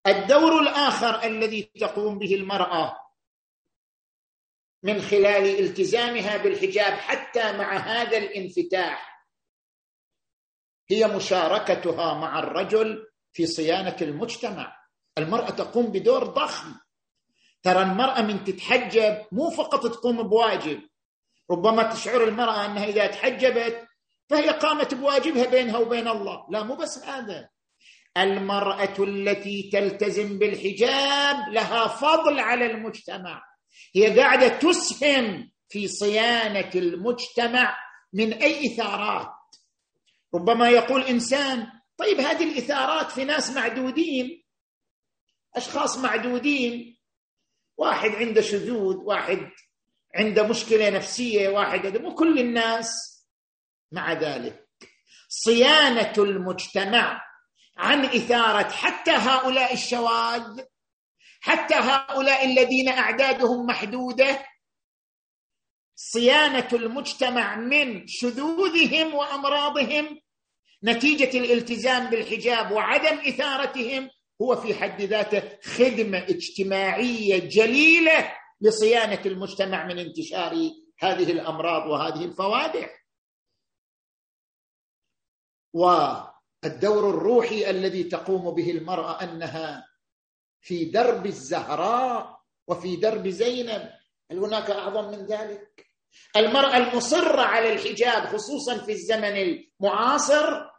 [0.07, 2.99] الدور الآخر الذي تقوم به المرأة
[4.83, 9.12] من خلال التزامها بالحجاب حتى مع هذا الانفتاح
[10.93, 14.77] هي مشاركتها مع الرجل في صيانة المجتمع.
[15.17, 16.73] المرأة تقوم بدور ضخم.
[17.63, 20.81] ترى المرأة من تتحجب مو فقط تقوم بواجب.
[21.51, 23.87] ربما تشعر المرأة أنها إذا تحجبت
[24.29, 26.45] فهي قامت بواجبها بينها وبين الله.
[26.49, 27.49] لا مو بس هذا.
[28.17, 33.43] المرأة التي تلتزم بالحجاب لها فضل على المجتمع.
[33.95, 37.77] هي قاعدة تسهم في صيانة المجتمع
[38.13, 39.29] من أي إثارات.
[40.35, 41.67] ربما يقول إنسان
[41.97, 44.43] طيب هذه الإثارات في ناس معدودين
[45.55, 46.97] أشخاص معدودين
[47.77, 49.51] واحد عنده شذوذ واحد
[50.15, 52.89] عنده مشكلة نفسية واحد مو كل الناس
[53.91, 54.69] مع ذلك.
[55.29, 57.21] صيانة المجتمع
[57.77, 60.61] عن إثارة حتى هؤلاء الشواذ
[61.41, 64.45] حتى هؤلاء الذين أعدادهم محدودة
[65.95, 70.22] صيانة المجتمع من شذوذهم وأمراضهم
[70.83, 74.09] نتيجة الالتزام بالحجاب وعدم إثارتهم
[74.41, 83.03] هو في حد ذاته خدمة اجتماعية جليلة لصيانة المجتمع من انتشار هذه الأمراض وهذه الفوادح
[85.73, 89.87] والدور الروحي الذي تقوم به المرأة أنها
[90.61, 93.89] في درب الزهراء وفي درب زينب
[94.31, 95.85] هل هناك أعظم من ذلك؟
[96.35, 100.72] المرأة المصرة على الحجاب خصوصا في الزمن المعاصر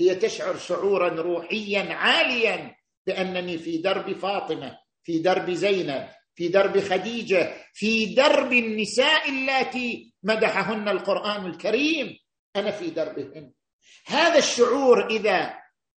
[0.00, 2.74] هي تشعر شعورا روحيا عاليا
[3.06, 10.88] بأنني في درب فاطمة في درب زينب في درب خديجة في درب النساء اللاتي مدحهن
[10.88, 12.18] القرآن الكريم.
[12.56, 13.52] أنا في دربهن.
[14.06, 15.54] هذا الشعور إذا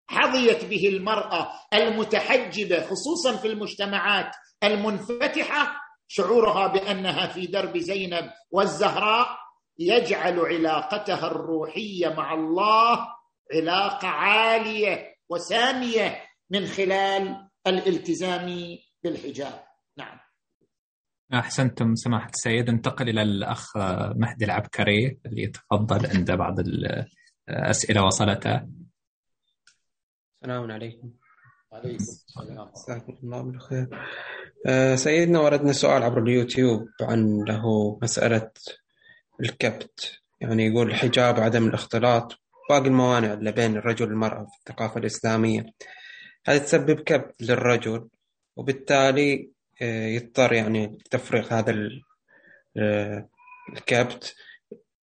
[0.08, 4.32] حظيت به المرأة المتحجبة خصوصا في المجتمعات
[4.64, 9.28] المنفتحة شعورها بأنها في درب زينب والزهراء
[9.80, 13.08] يجعل علاقتها الروحية مع الله
[13.54, 19.64] علاقة عالية وسامية من خلال الالتزام بالحجاب.
[19.98, 20.20] نعم.
[21.34, 22.70] أحسنتم سماحة السيد.
[22.70, 23.78] انتقل إلى الأخ
[24.16, 26.56] مهدي العبكري اللي يتفضل عنده بعض
[27.50, 28.68] الاسئله وصلته
[30.44, 31.12] السلام عليكم.
[31.74, 32.72] عليكم السلام.
[32.76, 33.88] جزاكم الله بالخير.
[34.68, 38.52] أه سيدنا وردنا سؤال عبر اليوتيوب عن له مسألة
[39.42, 40.22] الكبت.
[40.42, 45.66] يعني يقول الحجاب وعدم الاختلاط باقي الموانع اللي بين الرجل والمرأة في الثقافة الإسلامية.
[46.48, 48.10] هذه تسبب كبت للرجل
[48.56, 49.52] وبالتالي
[49.82, 51.76] يضطر يعني تفريغ هذا
[53.70, 54.36] الكبت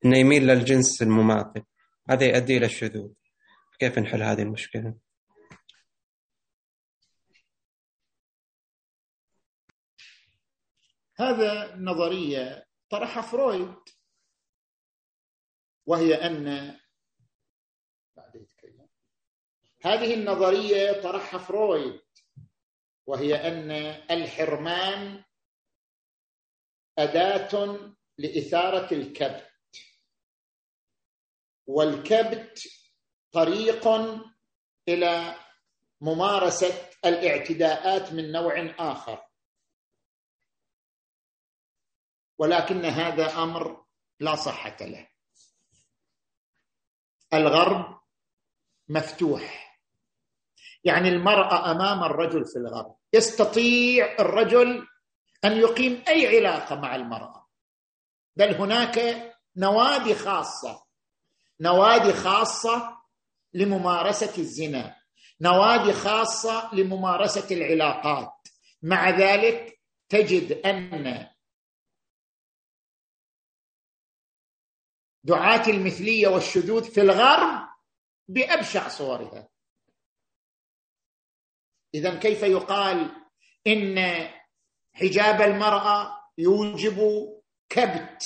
[0.05, 1.63] إنه يميل للجنس المماثل
[2.11, 3.13] هذا يؤدي إلى الشذوذ.
[3.79, 4.95] كيف نحل هذه المشكلة؟
[11.19, 13.75] هذا نظرية طرحها فرويد
[15.87, 16.77] وهي أن
[19.85, 22.01] هذه النظرية طرحها فرويد
[23.07, 23.71] وهي أن
[24.11, 25.25] الحرمان
[26.99, 27.79] أداة
[28.19, 29.49] لإثارة الكبت.
[31.67, 32.69] والكبت
[33.33, 33.89] طريق
[34.89, 35.37] إلى
[36.01, 39.27] ممارسة الاعتداءات من نوع آخر.
[42.39, 43.85] ولكن هذا أمر
[44.21, 45.09] لا صحة له.
[47.35, 48.01] الغرب
[48.89, 49.72] مفتوح.
[50.85, 52.97] يعني المرأة أمام الرجل في الغرب.
[53.13, 54.87] يستطيع الرجل
[55.45, 57.49] أن يقيم أي علاقة مع المرأة.
[58.37, 58.99] بل هناك
[59.57, 60.85] نوادي خاصة.
[61.61, 62.99] نوادي خاصة
[63.55, 64.97] لممارسة الزنا.
[65.41, 68.33] نوادي خاصة لممارسة العلاقات.
[68.83, 71.29] مع ذلك تجد أن
[75.25, 77.69] دعاة المثلية والشذوذ في الغرب
[78.29, 79.52] بأبشع صورها.
[81.95, 83.11] إذا كيف يقال
[83.67, 84.29] إن
[84.93, 87.29] حجاب المرأة يوجب
[87.69, 88.23] كبت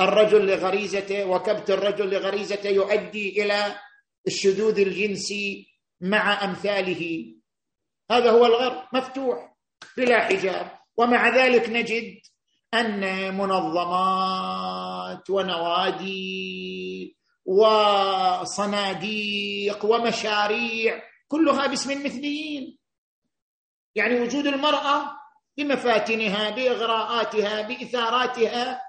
[0.00, 3.74] الرجل لغريزته وكبت الرجل لغريزته يؤدي إلى
[4.26, 5.68] الشذوذ الجنسي
[6.00, 7.34] مع أمثاله؟
[8.10, 9.56] هذا هو الغرب مفتوح
[9.96, 10.70] بلا حجاب.
[10.96, 12.18] ومع ذلك نجد
[12.74, 17.16] أن منظمات ونوادي
[18.42, 19.04] وصناديق
[19.84, 22.78] ومشاريع كلها باسم المثليين
[23.94, 25.22] يعني وجود المرأة
[25.56, 28.80] بمفاتنها بإغراءاتها بإثاراتها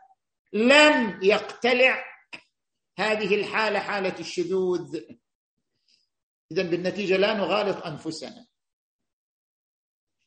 [0.54, 2.06] لم يقتلع
[2.98, 5.02] هذه الحالة حالة الشذوذ.
[6.52, 8.48] اذا بالنتيجة لا نغالط أنفسنا.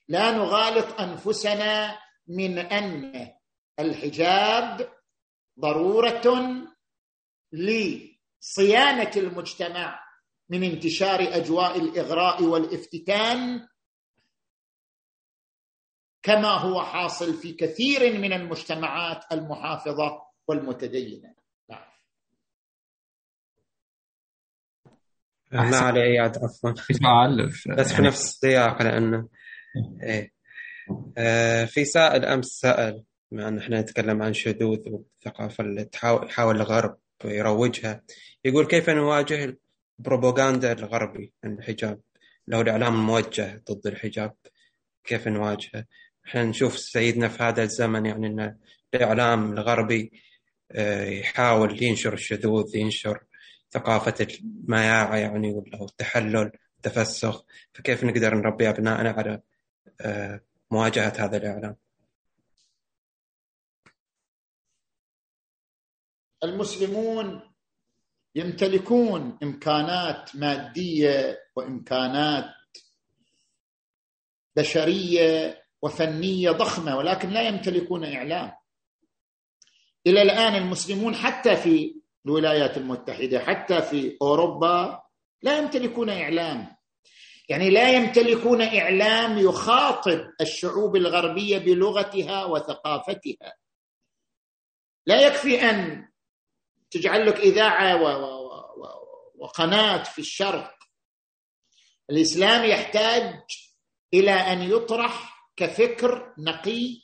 [0.08, 3.32] لا نغالط أنفسنا من أن
[3.78, 4.92] الحجاب
[5.60, 6.46] ضرورة
[7.52, 10.00] لصيانة المجتمع
[10.48, 13.68] من انتشار أجواء الإغراء والافتتان
[16.26, 21.34] كما هو حاصل في كثير من المجتمعات المحافظة والمتدينة.
[21.70, 21.84] نعم.
[25.70, 26.72] ما علي أي عفوا.
[27.76, 29.28] بس في نفس السياق لأنه
[30.02, 30.32] إيه.
[31.18, 36.98] آه في سائل أمس سأل بما أن إحنا نتكلم عن شذوذ والثقافة اللي تحاول الغرب
[37.24, 38.02] يروجها
[38.44, 39.56] يقول كيف نواجه
[39.98, 42.00] البروباغندا الغربي؟ عن الحجاب.
[42.48, 44.34] له الإعلام الموجه ضد الحجاب.
[45.04, 45.84] كيف نواجهه؟
[46.26, 48.58] إحنا نشوف سيدنا في هذا الزمن يعني إن
[48.94, 50.12] الإعلام الغربي
[50.72, 53.24] آه، يحاول ينشر الشذوذ ينشر
[53.70, 59.42] ثقافة المياعة يعني ولا التحلل التفسخ فكيف نقدر نربي أبنائنا على
[60.00, 61.76] آه، مواجهة هذا الإعلام؟
[66.44, 67.40] المسلمون
[68.34, 72.54] يمتلكون إمكانات مادية وإمكانات
[74.56, 78.52] بشرية وفنية ضخمة ولكن لا يمتلكون إعلام.
[80.06, 81.94] إلى الآن المسلمون حتى في
[82.26, 85.02] الولايات المتحدة حتى في أوروبا
[85.42, 86.76] لا يمتلكون إعلام.
[87.48, 93.54] يعني لا يمتلكون إعلام يخاطب الشعوب الغربية بلغتها وثقافتها.
[95.06, 96.08] لا يكفي أن
[96.90, 98.02] تجعل لك إذاعة
[99.38, 100.74] وقناة في الشرق.
[102.10, 103.40] الإسلام يحتاج
[104.14, 107.00] إلى أن يطرح كفكر نقي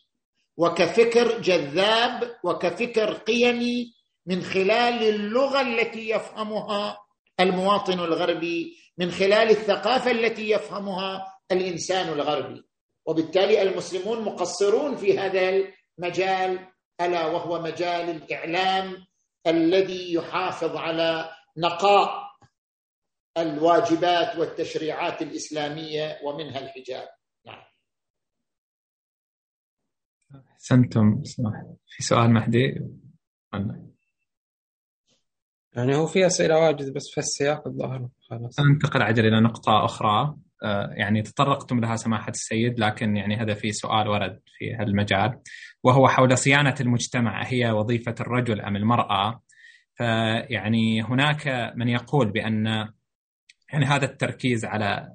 [0.57, 3.95] وكفكر جذاب وكفكر قيمي
[4.27, 6.99] من خلال اللغة التي يفهمها
[7.41, 12.63] المواطن الغربي من خلال الثقافة التي يفهمها الإنسان الغربي.
[13.07, 15.65] وبالتالي المسلمون مقصرون في هذا
[15.99, 16.69] المجال
[17.01, 19.07] ألا وهو مجال الإعلام
[19.47, 22.23] الذي يحافظ على نقاء
[23.39, 27.09] الواجبات والتشريعات الإسلامية ومنها الحجاب.
[30.53, 31.23] أحسنتم.
[31.87, 32.81] في سؤال مهدي؟
[35.77, 38.61] يعني هو في أسئلة واجد بس في السياق الظاهر خلاص.
[38.61, 40.37] ننتقل عجل إلى نقطة أخرى.
[40.65, 45.39] آه، يعني تطرقتم لها سماحة السيد لكن يعني هذا في سؤال ورد في هالمجال.
[45.83, 49.43] وهو حول صيانة المجتمع هي وظيفة الرجل أم المرأة؟
[49.95, 52.67] فيعني هناك من يقول بأن
[53.73, 55.13] يعني هذا التركيز على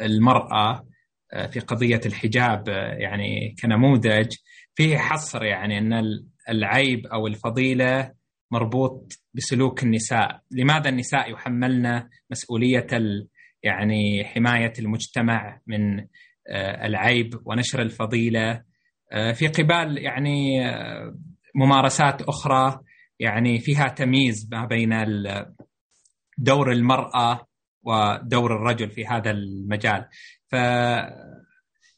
[0.00, 0.86] المرأة
[1.32, 4.36] آه، في قضية الحجاب آه، يعني كنموذج
[4.80, 6.02] فيه حصر يعني إن
[6.48, 8.12] العيب أو الفضيلة
[8.50, 12.86] مربوط بسلوك النساء، لماذا النساء يحملن مسؤولية
[13.62, 16.00] يعني حماية المجتمع من
[16.48, 18.62] آه، العيب ونشر الفضيلة؟
[19.34, 20.60] في قبال يعني
[21.54, 22.80] ممارسات أخرى
[23.18, 24.90] يعني فيها تمييز ما بين
[26.38, 27.46] دور المرأة
[27.82, 30.08] ودور الرجل في هذا المجال.
[30.48, 30.54] ف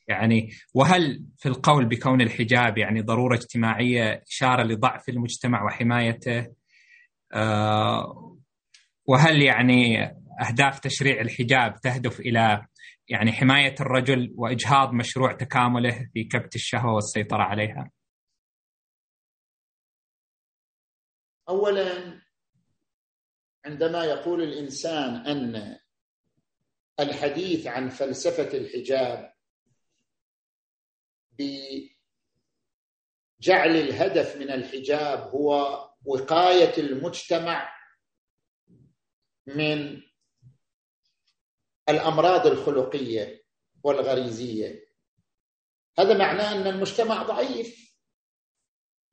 [0.09, 6.47] يعني وهل في القول بكون الحجاب يعني ضرورة اجتماعية إشارة لضعف المجتمع وحمايته
[7.35, 8.39] آه،
[9.07, 10.05] وهل يعني
[10.41, 12.67] أهداف تشريع الحجاب تهدف إلى
[13.09, 17.91] يعني حماية الرجل وإجهاض مشروع تكامله في كبت الشهوة والسيطرة عليها؟
[21.49, 22.21] اولا
[23.65, 25.79] عندما يقول الإنسان أن
[27.01, 29.33] الحديث عن فلسفة الحجاب
[31.39, 31.91] بجعل
[33.77, 37.73] الهدف من الحجاب هو وقاية المجتمع
[39.47, 40.03] من
[41.89, 43.45] الأمراض الخلقية
[43.83, 44.93] والغريزية.
[45.99, 47.97] هذا معناه أن المجتمع ضعيف.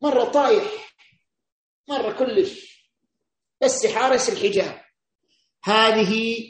[0.01, 0.95] مرة طايح
[1.89, 2.80] مرة كلش.
[3.61, 4.82] بس حارس الحجاب.
[5.63, 6.43] هذه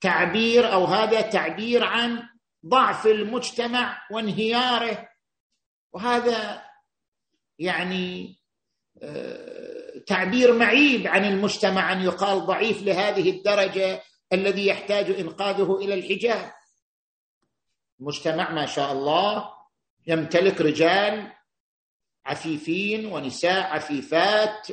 [0.00, 2.28] تعبير أو هذا تعبير عن
[2.66, 5.08] ضعف المجتمع وانهياره.
[5.92, 6.62] وهذا
[7.58, 8.38] يعني
[9.02, 14.02] آه، تعبير معيب عن المجتمع أن يقال ضعيف لهذه الدرجة
[14.32, 16.52] الذي يحتاج إنقاذه إلى الحجاب.
[18.00, 19.54] المجتمع ما شاء الله
[20.06, 21.32] يمتلك رجال
[22.26, 24.68] عفيفين ونساء عفيفات.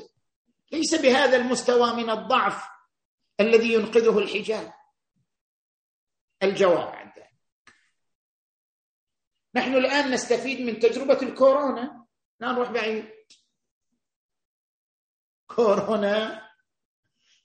[0.72, 2.64] ليس بهذا المستوى من الضعف
[3.40, 4.74] الذي ينقذه الحجاب.
[6.44, 7.01] الجواب
[9.56, 12.08] نحن الآن نستفيد من تجربة الكورونا.
[12.40, 13.10] لا نروح بعيد
[15.48, 16.48] كورونا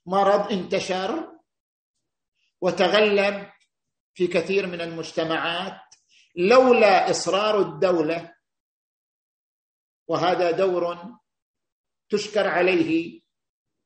[0.07, 1.39] مرض انتشر
[2.61, 3.51] وتغلب
[4.15, 5.81] في كثير من المجتمعات.
[6.37, 8.37] لولا إصرار الدولة
[10.09, 11.17] وهذا دور
[12.09, 13.21] تشكر عليه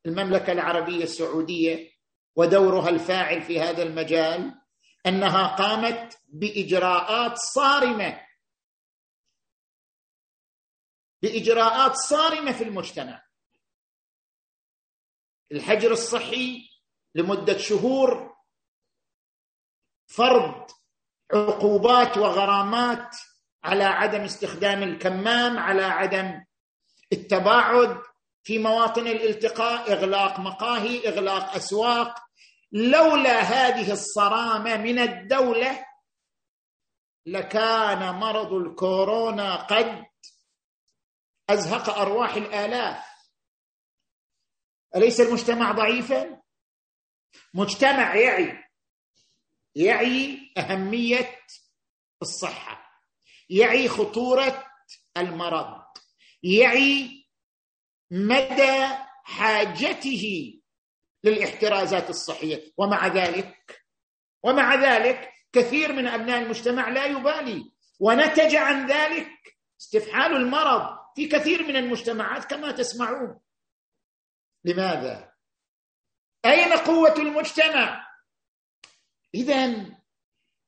[0.07, 1.91] المملكة العربية السعودية
[2.37, 4.60] ودورها الفاعل في هذا المجال
[5.07, 8.27] أنها قامت بإجراءات صارمة.
[11.23, 13.23] بإجراءات صارمة في المجتمع.
[15.53, 16.71] الحجر الصحي
[17.15, 18.37] لمدة شهور
[20.07, 20.71] فرض
[21.33, 23.17] عقوبات وغرامات
[23.65, 26.45] على عدم استخدام الكمام على عدم
[27.13, 28.03] التباعد
[28.43, 32.30] في مواطن الالتقاء إغلاق مقاهي إغلاق أسواق.
[32.73, 35.87] لولا هذه الصرامة من الدولة
[37.27, 40.07] لكان مرض الكورونا قد
[41.51, 43.05] أزهق أرواح الآلاف.
[44.97, 46.43] أليس المجتمع ضعيفا؟
[47.55, 48.65] مجتمع يعي
[49.75, 51.39] يعي أهمية
[52.23, 52.91] الصحة
[53.51, 54.67] يعي خطورة
[55.17, 55.83] المرض
[56.43, 57.27] يعي
[58.11, 58.89] مدى
[59.25, 60.60] حاجته
[61.25, 62.73] للاحترازات الصحية.
[62.77, 63.85] ومع ذلك
[64.43, 67.73] ومع ذلك كثير من أبناء المجتمع لا يبالي.
[68.01, 69.29] ونتج عن ذلك
[69.81, 73.41] استفحال المرض في كثير من المجتمعات كما تسمعون.
[74.65, 75.33] لماذا؟
[76.45, 78.07] أين قوة المجتمع؟
[79.35, 79.67] اذا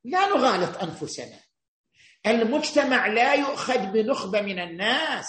[0.05, 1.41] لا نغالط أنفسنا.
[2.27, 5.27] المجتمع لا يؤخذ بنخبة من الناس.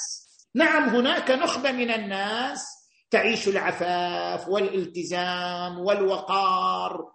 [0.55, 2.65] نعم هناك نخبة من الناس
[3.13, 7.11] تعيش العفاف والالتزام والوقار.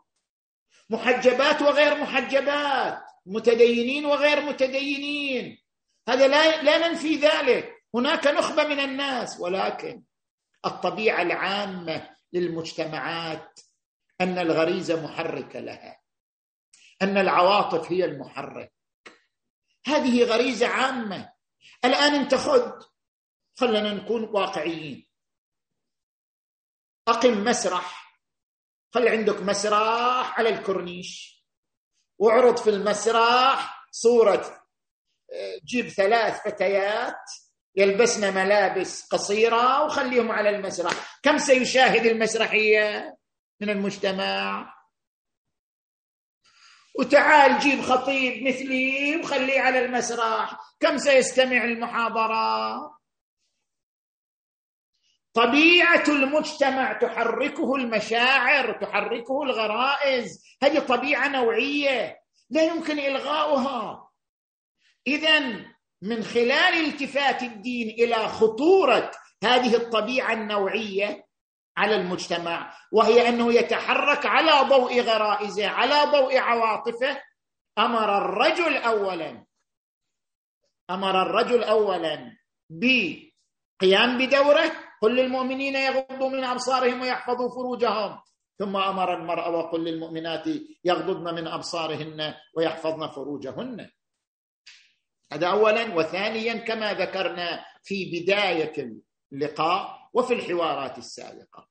[0.91, 5.59] محجبات وغير محجبات متدينين وغير متدينين.
[6.09, 7.75] هذا لا لا ننفي ذلك.
[7.95, 10.03] هناك نخبة من الناس ولكن
[10.67, 13.61] الطبيعة العامة للمجتمعات
[14.21, 16.01] أن الغريزة محركة لها
[17.03, 18.73] أن العواطف هي المحرك.
[19.87, 21.33] هذه غريزة عامة.
[21.85, 22.73] الآن انت خذ
[23.57, 25.08] خلنا نكون واقعيين.
[27.09, 28.19] أقم مسرح.
[28.95, 31.39] خلي عندك مسرح على الكورنيش.
[32.19, 34.65] واعرض في المسرح صورة
[35.33, 37.21] آه، جيب ثلاث فتيات
[37.77, 41.21] يلبسن ملابس قصيرة وخليهم على المسرح.
[41.23, 43.17] كم سيشاهد المسرحية
[43.61, 44.75] من المجتمع؟
[46.99, 50.57] وتعال جيب خطيب مثلي وخليه على المسرح.
[50.81, 52.98] كم سيستمع المحاضرة؟
[55.39, 60.45] طبيعة المجتمع تحركه المشاعر تحركه الغرائز.
[60.63, 62.21] هذه طبيعة نوعية
[62.51, 64.11] لا يمكن إلغاؤها.
[65.07, 65.39] اذا
[66.03, 69.11] من خلال التفات الدين إلى خطورة
[69.45, 71.27] هذه الطبيعة النوعية
[71.77, 77.23] على المجتمع وهي أنه يتحرك على ضوء غرائزه على ضوء عواطفه
[77.79, 79.45] أمر الرجل اولا
[80.91, 82.37] أمر الرجل اولا
[82.71, 88.21] بقيام بدوره قل للمؤمنين يغضوا من أبصارهم ويحفظوا فروجهم.
[88.59, 90.45] ثم أمر المراه وقل للمؤمنات
[90.85, 93.91] يغضضن من أبصارهن ويحفظن فروجهن.
[95.33, 95.95] هذا اولا.
[95.95, 101.69] وثانيا كما ذكرنا في بداية اللقاء وفي الحوارات السابقة.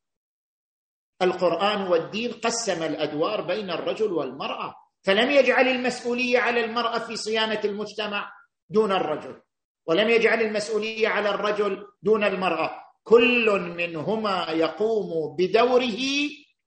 [1.22, 4.76] القرآن والدين قسم الأدوار بين الرجل والمرأة.
[5.04, 8.32] فلم يجعل المسؤولية على المرأة في صيانة المجتمع
[8.70, 9.42] دون الرجل
[9.86, 12.87] ولم يجعل المسؤولية على الرجل دون المرأة.
[13.08, 16.00] كل منهما يقوم بدوره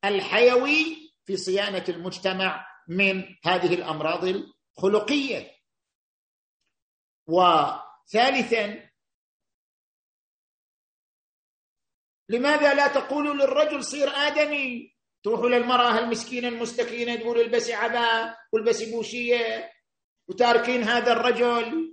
[0.05, 5.57] الحيوي في صيانة المجتمع من هذه الأمراض الخلقية.
[7.28, 8.91] وثالثا
[12.28, 19.72] لماذا لا تقولوا للرجل صير آدمي؟ تروحوا للمرأة المسكينة المستكينة تقول البسي عباء والبسي بوشية
[20.28, 21.93] وتاركين هذا الرجل.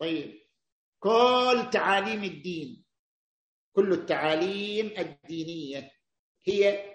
[0.00, 0.42] طيب
[1.02, 2.81] كل تعاليم الدين
[3.72, 5.90] كل التعاليم الدينية
[6.46, 6.94] هي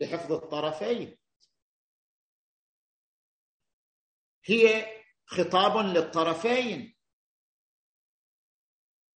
[0.00, 1.18] لحفظ الطرفين.
[4.44, 4.86] هي
[5.26, 6.96] خطاب للطرفين.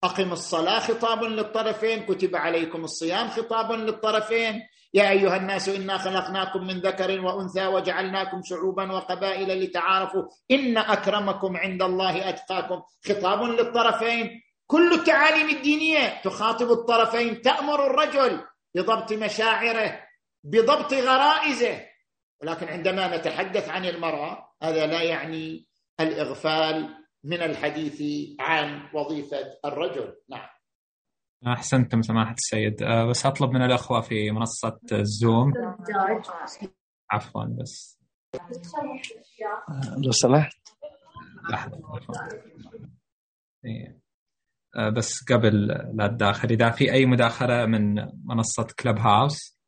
[0.04, 2.06] أقم الصلاة خطاب للطرفين.
[2.06, 4.68] كتب عليكم الصيام خطاب للطرفين.
[4.94, 11.82] يا أيها الناس إنا خلقناكم من ذكر وأنثى وجعلناكم شعوبا وقبائل لتعارفوا إن أكرمكم عند
[11.82, 12.82] الله أتقاكم.
[13.08, 14.43] خطاب للطرفين.
[14.66, 16.22] كل التعاليم الدينية.
[16.22, 18.44] تخاطب الطرفين تأمر الرجل
[18.74, 20.00] بضبط مشاعره
[20.44, 21.86] بضبط غرائزه.
[22.42, 25.66] ولكن عندما نتحدث عن المرأة هذا لا يعني
[26.00, 28.02] الإغفال من الحديث
[28.40, 30.16] عن وظيفة الرجل.
[30.28, 30.48] نعم.
[31.46, 32.82] أحسنتم سماحة السيد.
[32.82, 35.52] أه، بس أطلب من الأخوة في منصة الزوم.
[37.10, 37.98] عفوا بس.
[40.04, 40.58] لو سمحت.
[43.64, 44.03] أه،
[44.96, 46.50] بس قبل لا تداخل.
[46.50, 47.94] إذا في أي مداخلة من
[48.24, 49.58] منصة كلب هاوس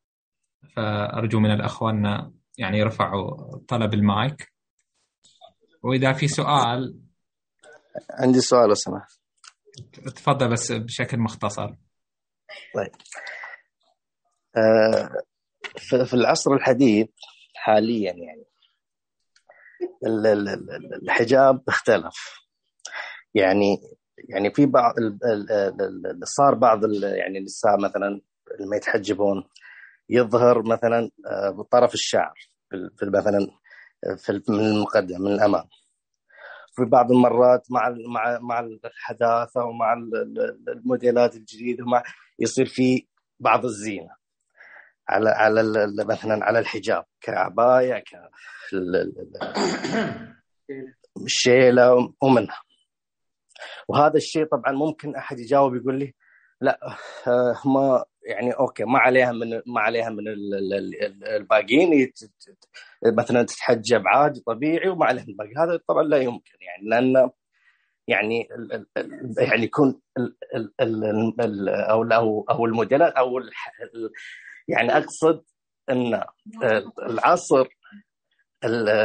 [0.76, 4.52] فأرجو من الأخوة أن يعني يرفعوا طلب المايك.
[5.82, 7.00] وإذا في سؤال
[8.10, 9.10] عندي سؤال لو سمحت
[10.16, 11.74] تفضل بس بشكل مختصر.
[12.74, 12.92] طيب.
[14.56, 15.10] آه
[16.04, 17.08] في العصر الحديث
[17.54, 18.44] حاليا يعني
[21.02, 22.14] الحجاب اختلف.
[23.34, 23.78] يعني
[24.28, 24.94] يعني في بعض
[26.24, 28.20] صار بعض يعني النساء مثلا
[28.60, 29.44] لما يتحجبون
[30.08, 32.34] يظهر مثلا آه، بطرف الشعر
[32.70, 33.46] في مثلا
[34.16, 35.64] في من المقدم من الأمام.
[36.76, 39.92] في بعض المرات مع مع مع الحداثة ومع
[40.68, 42.02] الموديلات الجديدة ومع
[42.38, 43.06] يصير في
[43.40, 44.16] بعض الزينة.
[45.08, 45.62] على على
[46.08, 48.30] مثلا على الحجاب كعباية ك
[51.16, 52.65] الشيله ومنها.
[53.88, 56.14] وهذا الشيء طبعا ممكن أحد يجاوب يقول لي
[56.60, 56.80] لا
[57.26, 60.24] آه، ما يعني أوكي ما عليها من ما عليها من
[61.26, 62.12] الباقيين.
[63.06, 65.52] مثلا تتحجب عادي طبيعي وما عليها الباقي.
[65.56, 67.30] هذا طبعا لا يمكن يعني لأن
[68.08, 68.48] يعني
[69.38, 70.00] يعني يكون
[71.68, 73.40] أو أو أو الموديلات أو
[74.68, 75.44] يعني أقصد
[75.90, 76.22] إن
[77.02, 77.68] العصر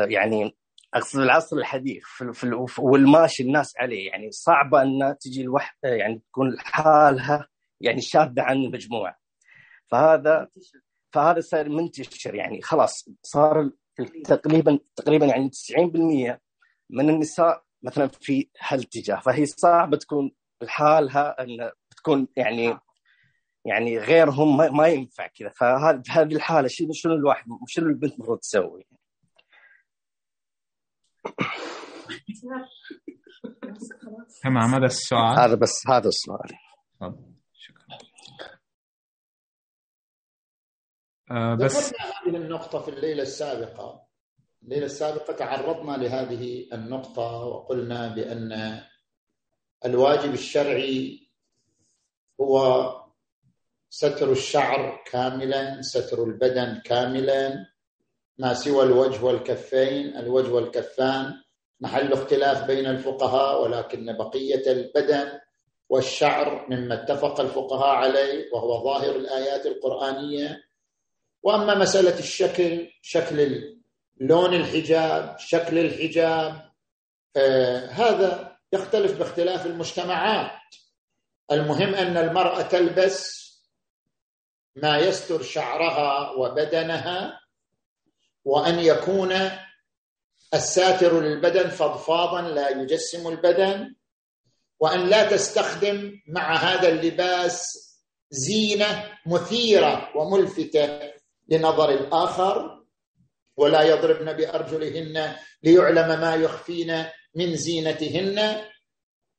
[0.08, 0.56] يعني
[0.94, 4.08] أقصد العصر الحديث في في والماشي الناس عليه.
[4.08, 7.48] يعني صعبة إن تجي الوحدة يعني تكون لحالها
[7.82, 9.18] يعني شاذه عن المجموعة.
[9.88, 10.48] فهذا
[11.14, 12.36] فهذا صار منتشر.
[12.36, 13.72] يعني خلاص صار
[14.26, 16.40] تقريبا تقريبا يعني 90%
[16.90, 19.20] من النساء مثلا في هالاتجاه.
[19.20, 20.32] فهي صعبة تكون
[20.62, 22.78] لحالها إن تكون يعني
[23.66, 25.50] يعني غيرهم ما, ينفع كذا.
[25.50, 28.88] فهذه هذه الحالة شنو شنو الواحد شنو البنت المفروض تسوي؟
[34.44, 35.40] تمام هذا السؤال.
[35.40, 36.50] هذا بس هذا السؤال.
[37.54, 37.98] شكرا.
[41.32, 44.08] آه بس هذه النقطة في الليلة السابقة.
[44.64, 48.82] الليلة السابقة تعرضنا لهذه النقطة وقلنا بأن
[49.86, 51.32] الواجب الشرعي
[52.42, 52.88] هو
[53.90, 57.71] ستر الشعر كاملا ستر البدن كاملا.
[58.38, 61.34] ما سوى الوجه والكفين الوجه والكفان.
[61.80, 65.40] محل اختلاف بين الفقهاء ولكن بقية البدن
[65.90, 70.64] والشعر مما اتفق الفقهاء عليه وهو ظاهر الآيات القرآنية.
[71.44, 73.64] وأما مسألة الشكل شكل
[74.20, 76.72] لون الحجاب شكل الحجاب
[77.36, 80.52] آه هذا يختلف باختلاف المجتمعات.
[81.52, 83.42] المهم أن المرأة تلبس
[84.76, 87.41] ما يستر شعرها وبدنها
[88.46, 89.52] وأن يكون
[90.54, 93.96] الساتر للبدن فضفاضا لا يجسم البدن
[94.80, 97.64] وأن لا تستخدم مع هذا اللباس
[98.30, 101.00] زينة مثيرة وملفتة
[101.50, 102.84] لنظر الآخر
[103.58, 108.62] ولا يضربن بأرجلهن ليعلم ما يخفين من زينتهن.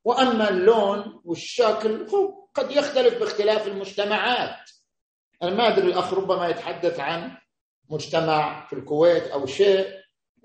[0.05, 2.07] وأما اللون والشكل
[2.53, 4.69] قد يختلف باختلاف المجتمعات.
[5.43, 7.37] أنا ما أدري الأخ ربما يتحدث عن
[7.93, 9.87] مجتمع في الكويت أو شيء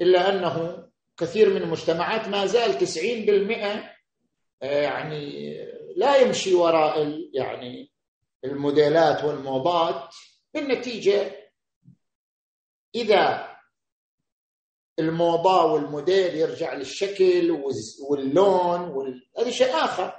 [0.00, 0.84] إلا أنه
[1.16, 3.88] كثير من المجتمعات ما زال 90%
[4.62, 5.56] آه، يعني
[5.96, 7.90] لا يمشي وراء يعني
[8.44, 10.14] الموديلات والموضات
[10.54, 11.50] بالنتيجة
[12.94, 13.48] إذا
[14.98, 17.50] الموضه والموديل يرجع للشكل
[18.10, 19.28] واللون وال...
[19.38, 20.14] هذا شيء آخر.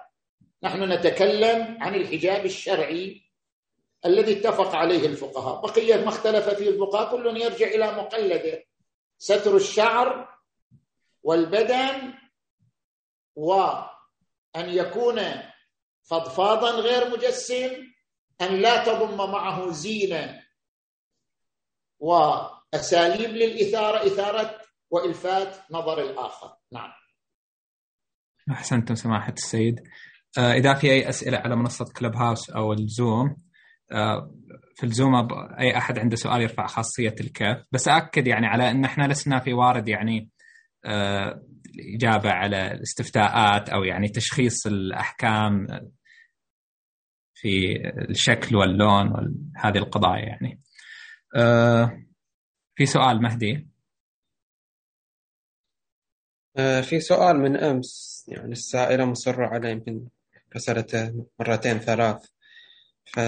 [0.63, 3.28] نحن نتكلم عن الحجاب الشرعي
[4.05, 5.61] الذي اتفق عليه الفقهاء.
[5.61, 8.63] بقية ما اختلف فيه الفقهاء كل يرجع إلى مقلده.
[9.17, 10.39] ستر الشعر
[11.23, 12.13] والبدن
[13.35, 15.21] وأن يكون
[16.03, 17.71] فضفاضا غير مجسم
[18.41, 20.43] أن لا تضم معه زينة
[21.99, 26.55] وأساليب للإثارة إثارة وإلفات نظر الآخر.
[26.71, 26.91] نعم.
[28.51, 29.83] أحسنتم سماحة السيد.
[30.37, 33.48] آه، إذا في أي أسئلة على منصة كلب هاوس أو الزوم
[34.75, 35.15] في الزوم
[35.59, 37.65] أي أحد عنده سؤال يرفع خاصية الكاف.
[37.71, 40.29] بس اكد يعني على إن إحنا لسنا في وارد يعني
[40.85, 41.43] آه،
[41.75, 45.67] الاجابه على الاستفتاءات أو يعني تشخيص الأحكام
[47.33, 50.61] في الشكل واللون وهذه القضايا يعني.
[51.35, 52.03] آه،
[52.75, 53.67] في سؤال مهدي.
[56.81, 60.07] في سؤال من أمس يعني السائلة مصرة عليه يمكن
[60.55, 62.25] رسلته مرتين ثلاث.
[63.05, 63.19] ف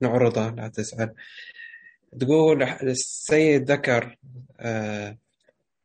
[0.00, 1.14] نعرضه لا تزعل.
[2.20, 4.16] تقول السيد ذكر
[4.60, 5.18] آه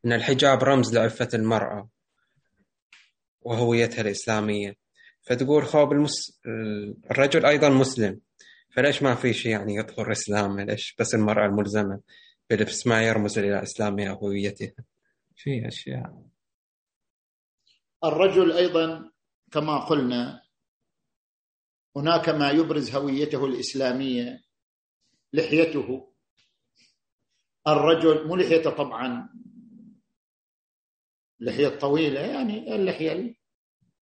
[0.05, 1.89] أن الحجاب رمز لعفة المرأة
[3.41, 4.75] وهويتها الإسلامية.
[5.21, 6.41] فتقول خوب المس...
[7.11, 8.19] الرجل أيضا مسلم.
[8.75, 11.99] فليش ما في شيء يعني يظهر إسلامه؟ ليش بس المرأة الملزمة
[12.49, 14.73] بلبس ما يرمز إلى إسلامها أو هويتها
[15.35, 16.25] في أشياء.
[18.03, 19.11] الرجل أيضا
[19.51, 20.41] كما قلنا
[21.95, 24.41] هناك ما يبرز هويته الإسلامية
[25.33, 26.11] لحيته.
[27.67, 29.29] الرجل مو لحيته طبعا
[31.39, 33.35] لحية طويلة يعني اللحية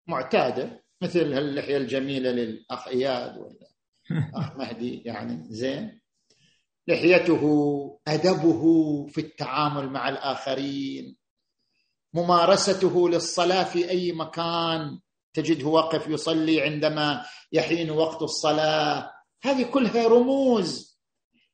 [0.07, 3.67] المعتادة مثل اللحيه الجميلة للاخ اياد ولا
[4.39, 6.01] أخ مهدي يعني زين.
[6.87, 7.41] لحيته
[8.07, 8.63] أدبه
[9.07, 11.17] في التعامل مع الآخرين.
[12.13, 14.99] ممارسته للصلاة في أي مكان
[15.33, 19.11] تجده واقف يصلي عندما يحين وقت الصلاة.
[19.43, 20.99] هذه كلها رموز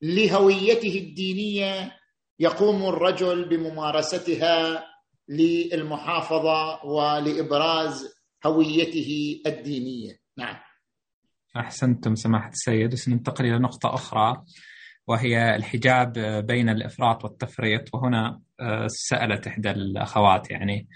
[0.01, 1.99] لهويته الدينية.
[2.39, 4.85] يقوم الرجل بممارستها
[5.29, 8.15] للمحافظة ولإبراز
[8.45, 10.19] هويته الدينية.
[10.37, 10.55] نعم.
[11.57, 12.91] أحسنتم سماحة السيد.
[12.91, 14.43] بس ننتقل إلى نقطة أخرى
[15.07, 16.13] وهي الحجاب
[16.47, 17.95] بين الإفراط والتفريط.
[17.95, 20.87] وهنا آه، سألت إحدى الأخوات يعني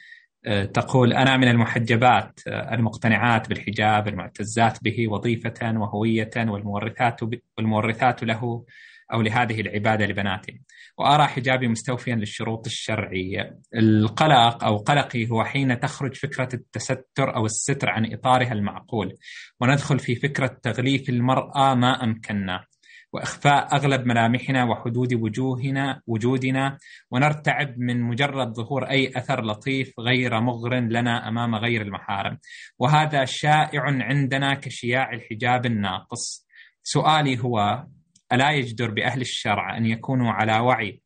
[0.74, 7.20] تقول أنا من المحجبات المقتنعات بالحجاب المعتزات به وظيفة وهوية والمورثات
[7.58, 8.66] والمورثات له
[9.14, 10.60] أو لهذه العبادة لبناتهم
[10.98, 13.60] وأرى حجابي مستوفيا للشروط الشرعية.
[13.76, 19.14] القلق أو قلقي هو حين تخرج فكرة التستر أو الستر عن إطارها المعقول
[19.62, 22.66] وندخل في فكرة تغليف المرأة ما أمكننا.
[23.14, 26.78] وإخفاء أغلب ملامحنا وحدود وجوهنا وجودنا
[27.12, 32.38] ونرتعب من مجرد ظهور أي أثر لطيف غير مغر لنا أمام غير المحارم.
[32.80, 36.48] وهذا شائع عندنا كشياع الحجاب الناقص.
[36.84, 37.86] سؤالي هو
[38.34, 41.03] ألا يجدر بأهل الشرع أن يكونوا على وعي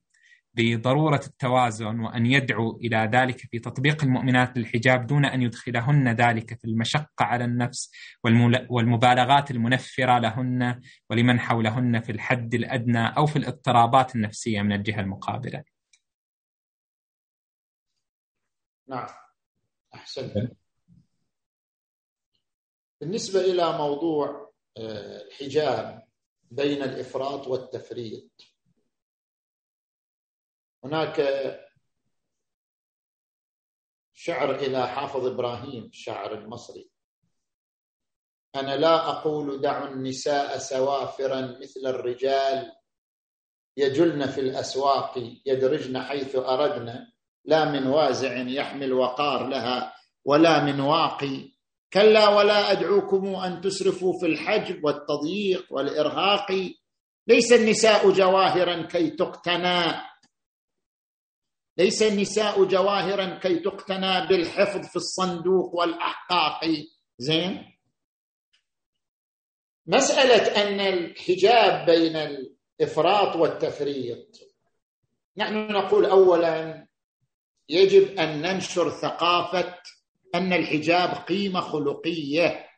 [0.58, 6.66] بضرورة التوازن وأن يدعو إلى ذلك في تطبيق المؤمنات للحجاب دون أن يدخلهن ذلك في
[6.66, 7.92] المشقة على النفس
[8.70, 15.64] والمبالغات المنفرة لهن ولمن حولهن في الحد الأدنى أو في الاضطرابات النفسية من الجهة المقابلة.
[18.88, 19.08] نعم
[19.94, 20.52] أحسنت.
[23.02, 26.08] بالنسبة إلى موضوع آه، الحجاب
[26.52, 28.47] بين الإفراط والتفريط
[30.88, 31.22] هناك
[34.14, 36.90] شعر إلى حافظ إبراهيم الشاعر المصري.
[38.56, 42.72] أنا لا أقول دعوا النساء سوافرا مثل الرجال
[43.78, 47.08] يجلن في الأسواق يدرجن حيث أردن
[47.46, 49.94] لا من وازع يحمل وقار لها
[50.26, 51.52] ولا من واقي.
[51.94, 56.72] كلا ولا أدعوكم أن تسرفوا في الحجب والتضييق والإرهاق.
[57.28, 60.08] ليس النساء جواهرا كي تقتنى.
[61.78, 66.62] ليس النساء جواهرا كي تقتنى بالحفظ في الصندوق والأحقاق.
[67.18, 67.74] زين؟
[69.88, 74.40] مسألة أن الحجاب بين الإفراط والتفريط.
[75.38, 76.88] نحن نقول اولا
[77.70, 79.78] يجب أن ننشر ثقافة
[80.36, 82.70] أن الحجاب قيمة خلقية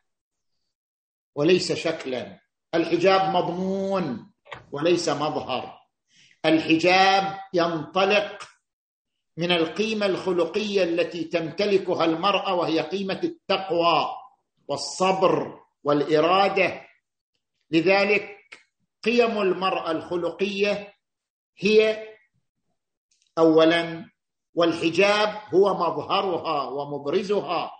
[1.34, 2.40] وليس شكلا.
[2.74, 4.32] الحجاب مضمون
[4.72, 5.80] وليس مظهر.
[6.44, 8.50] الحجاب ينطلق
[9.40, 14.08] من القيمة الخلقية التي تمتلكها المرأة وهي قيمة التقوى
[14.68, 16.86] والصبر والإرادة.
[17.70, 18.38] لذلك
[19.02, 20.94] قيم المرأة الخلقية
[21.58, 22.08] هي
[23.38, 24.10] اولا
[24.54, 27.72] والحجاب هو مظهرها ومبرزها.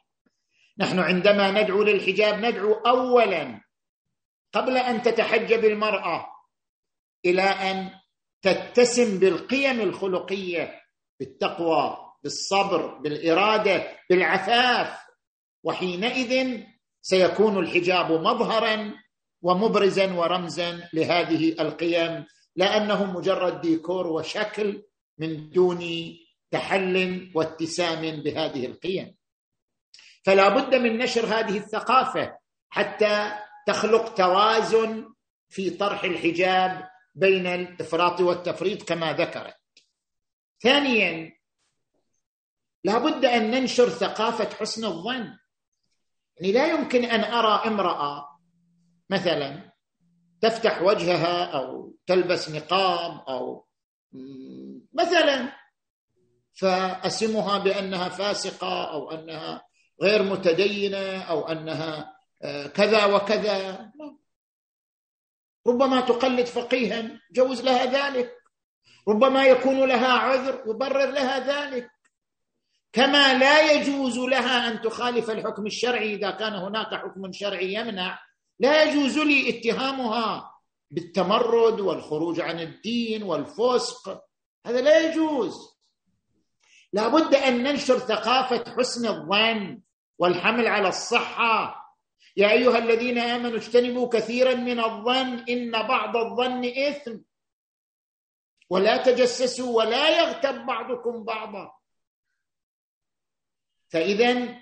[0.78, 3.60] نحن عندما ندعو للحجاب ندعو اولا
[4.52, 6.26] قبل أن تتحجب المرأة
[7.24, 7.90] إلى أن
[8.42, 10.79] تتسم بالقيم الخلقية
[11.20, 15.00] بالتقوى بالصبر بالإرادة بالعفاف.
[15.64, 16.60] وحينئذ
[17.00, 18.94] سيكون الحجاب مظهرا
[19.42, 24.82] ومبرزا ورمزا لهذه القيم لأنه مجرد ديكور وشكل
[25.18, 25.84] من دون
[26.50, 29.16] تحل واتسام بهذه القيم.
[30.24, 32.38] فلا بد من نشر هذه الثقافة
[32.70, 33.32] حتى
[33.66, 35.14] تخلق توازن
[35.48, 39.59] في طرح الحجاب بين الإفراط والتفريط كما ذكرت.
[40.62, 41.32] ثانيا
[42.84, 45.36] لابد أن ننشر ثقافة حسن الظن.
[46.36, 48.40] يعني لا يمكن أن أرى امرأة
[49.10, 49.72] مثلا
[50.40, 53.66] تفتح وجهها أو تلبس نقاب أو
[54.92, 55.52] مثلا
[56.52, 59.64] فأسمها بأنها فاسقة أو أنها
[60.02, 63.92] غير متدينة أو أنها آه، كذا وكذا.
[65.66, 68.39] ربما تقلد فقيها جوز لها ذلك.
[69.10, 71.90] ربما يكون لها عذر يبرر لها ذلك.
[72.92, 78.18] كما لا يجوز لها أن تخالف الحكم الشرعي إذا كان هناك حكم شرعي يمنع
[78.60, 80.50] لا يجوز لي اتهامها
[80.90, 84.20] بالتمرد والخروج عن الدين والفسق.
[84.66, 85.54] هذا لا يجوز.
[86.92, 89.80] لابد أن ننشر ثقافة حسن الظن
[90.18, 91.80] والحمل على الصحة.
[92.36, 97.16] يا أيها الذين آمنوا اجتنبوا كثيرا من الظن إن بعض الظن إثم.
[98.70, 101.72] ولا تجسسوا ولا يغتب بعضكم بعضا.
[103.88, 104.60] فاذا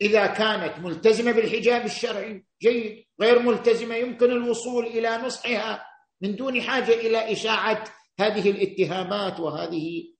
[0.00, 5.86] إذا كانت ملتزمة بالحجاب الشرعي جيد غير ملتزمة يمكن الوصول إلى نصحها
[6.20, 7.84] من دون حاجة إلى إشاعة
[8.20, 10.14] هذه الاتهامات وهذه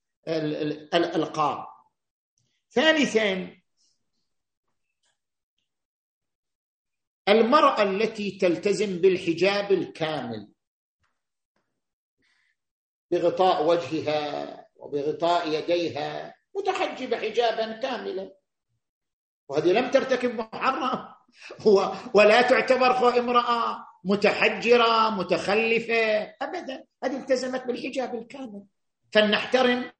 [0.94, 1.66] الألقاب.
[2.70, 3.56] ثالثا
[7.28, 10.52] المرأة التي تلتزم بالحجاب الكامل
[13.10, 18.34] بغطاء وجهها وبغطاء يديها متحجبة حجابا كاملا.
[19.48, 21.08] وهذه لم ترتكب محرم
[22.14, 26.34] ولا تعتبر امرأة متحجرة متخلفة.
[26.42, 26.84] ابدا.
[27.04, 28.64] هذه التزمت بالحجاب الكامل.
[29.12, 29.92] فلنحترم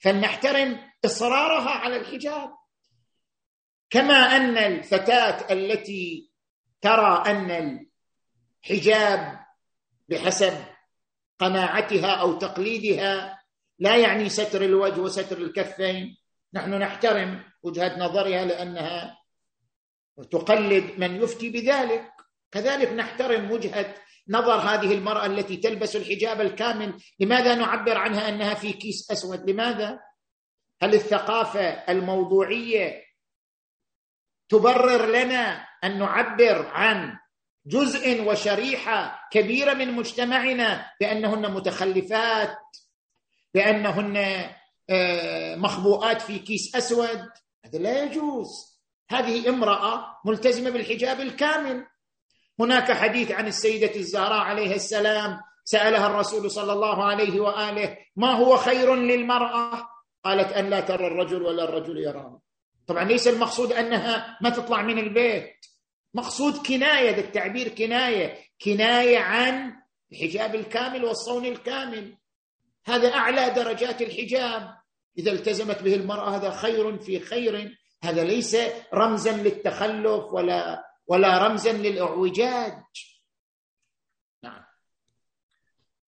[0.00, 2.50] فلنحترم إصرارها على الحجاب.
[3.90, 6.30] كما أن الفتاة التي
[6.80, 7.80] ترى أن
[8.64, 9.38] الحجاب
[10.08, 10.64] بحسب
[11.38, 13.42] قناعتها أو تقليدها
[13.78, 16.16] لا يعني ستر الوجه وستر الكفين.
[16.54, 19.18] نحن نحترم وجهة نظرها لأنها
[20.30, 22.12] تقلد من يفتي بذلك.
[22.52, 23.94] كذلك نحترم وجهة
[24.28, 26.94] نظر هذه المرأة التي تلبس الحجاب الكامل.
[27.20, 30.00] لماذا نعبر عنها أنها في كيس أسود؟ لماذا؟
[30.82, 33.04] هل الثقافة الموضوعية
[34.48, 37.18] تبرر لنا أن نعبر عن
[37.68, 42.58] جزء وشريحة كبيرة من مجتمعنا بانهن متخلفات
[43.54, 44.16] بانهن
[44.90, 47.28] آه، مخبوءات في كيس أسود.
[47.64, 48.48] هذا لا يجوز.
[49.10, 51.86] هذه امرأة ملتزمة بالحجاب الكامل.
[52.60, 58.56] هناك حديث عن السيدة الزهراء عليها السلام سألها الرسول صلى الله عليه وآله ما هو
[58.56, 59.88] خير للمرأة؟
[60.24, 62.40] قالت أن لا ترى الرجل ولا الرجل يراها
[62.86, 65.66] طبعا ليس المقصود أنها ما تطلع من البيت.
[66.18, 68.38] مقصود كناية ده التعبير كناية.
[68.64, 69.72] كناية عن
[70.12, 72.16] الحجاب الكامل والصون الكامل.
[72.86, 74.78] هذا أعلى درجات الحجاب.
[75.18, 77.78] إذا التزمت به المرأة هذا خير في خير.
[78.02, 78.56] هذا ليس
[78.94, 82.82] رمزا للتخلف ولا ولا رمزا للإعوجاج.
[84.42, 84.64] نعم.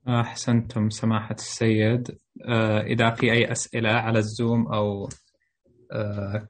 [0.08, 2.18] أحسنتم سماحة السيد.
[2.48, 5.08] آه، إذا في أي أسئلة على الزوم أو
[5.92, 6.48] آه،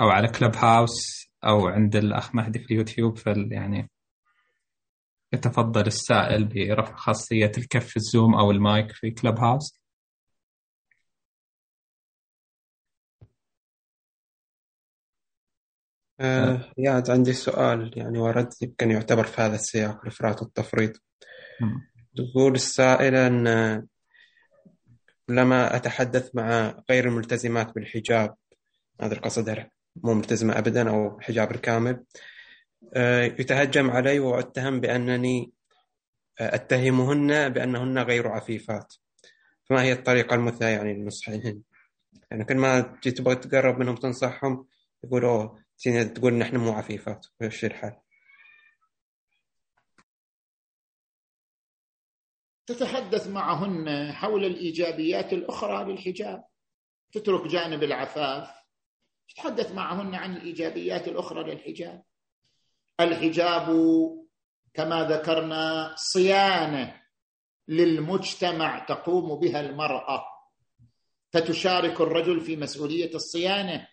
[0.00, 3.90] أو على كلب هاوس أو عند الأخ مهدي في اليوتيوب فال يعني
[5.32, 9.80] يتفضل السائل برفع خاصية الكف الزوم أو المايك في كلب هاوس.
[16.20, 21.02] آه ياد عندي سؤال يعني ورد يمكن يعتبر في هذا السياق الإفراط والتفريط
[22.16, 23.86] تقول السائلة أن
[25.28, 28.34] لما أتحدث مع غير الملتزمات بالحجاب
[29.00, 29.48] هذا القصد
[29.96, 32.04] مو ملتزمة أبدا أو حجاب الكامل.
[32.94, 35.52] آه، يتهجم علي وأتهم بأنني
[36.40, 38.94] آه، أتهمهن بأنهن غير عفيفات.
[39.64, 41.62] فما هي الطريقة المثلى يعني لنصحهن
[42.30, 44.66] يعني كل ما جيت تبغى تقرب منهم تنصحهم
[45.04, 47.26] يقولوا أوه تقول نحن مو عفيفات.
[47.40, 47.96] وش الحال
[52.66, 56.44] تتحدث معهن حول الإيجابيات الأخرى للحجاب.
[57.12, 58.63] تترك جانب العفاف.
[59.28, 62.02] تتحدث معهن عن الإيجابيات الأخرى للحجاب.
[63.00, 63.68] الحجاب
[64.74, 67.00] كما ذكرنا صيانة
[67.68, 70.24] للمجتمع تقوم بها المرأة.
[71.32, 73.88] فتشارك الرجل في مسؤولية الصيانة.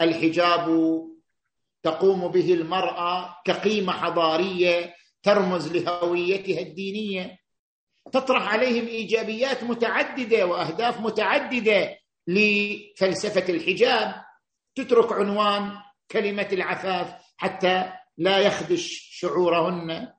[0.00, 0.66] الحجاب
[1.82, 7.38] تقوم به المرأة كقيمة حضارية ترمز لهويتها الدينية.
[8.12, 14.25] تطرح عليهم إيجابيات متعددة وأهداف متعددة لفلسفة الحجاب.
[14.76, 15.72] تترك عنوان
[16.10, 20.12] كلمة العفاف حتى لا يخدش شعورهن.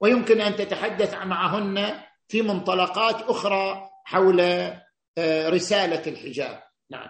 [0.00, 6.62] ويمكن أن تتحدث معهن في منطلقات أخرى حول آه، رسالة الحجاب.
[6.90, 7.08] نعم.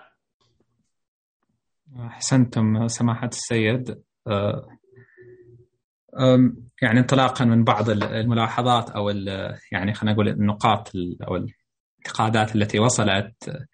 [2.07, 4.03] أحسنتم سماحة السيد.
[4.27, 4.69] آه،
[6.83, 9.09] يعني انطلاقا من بعض الملاحظات أو
[9.73, 10.93] يعني خلينا نقول النقاط
[11.29, 13.67] أو الانتقادات التي وصلت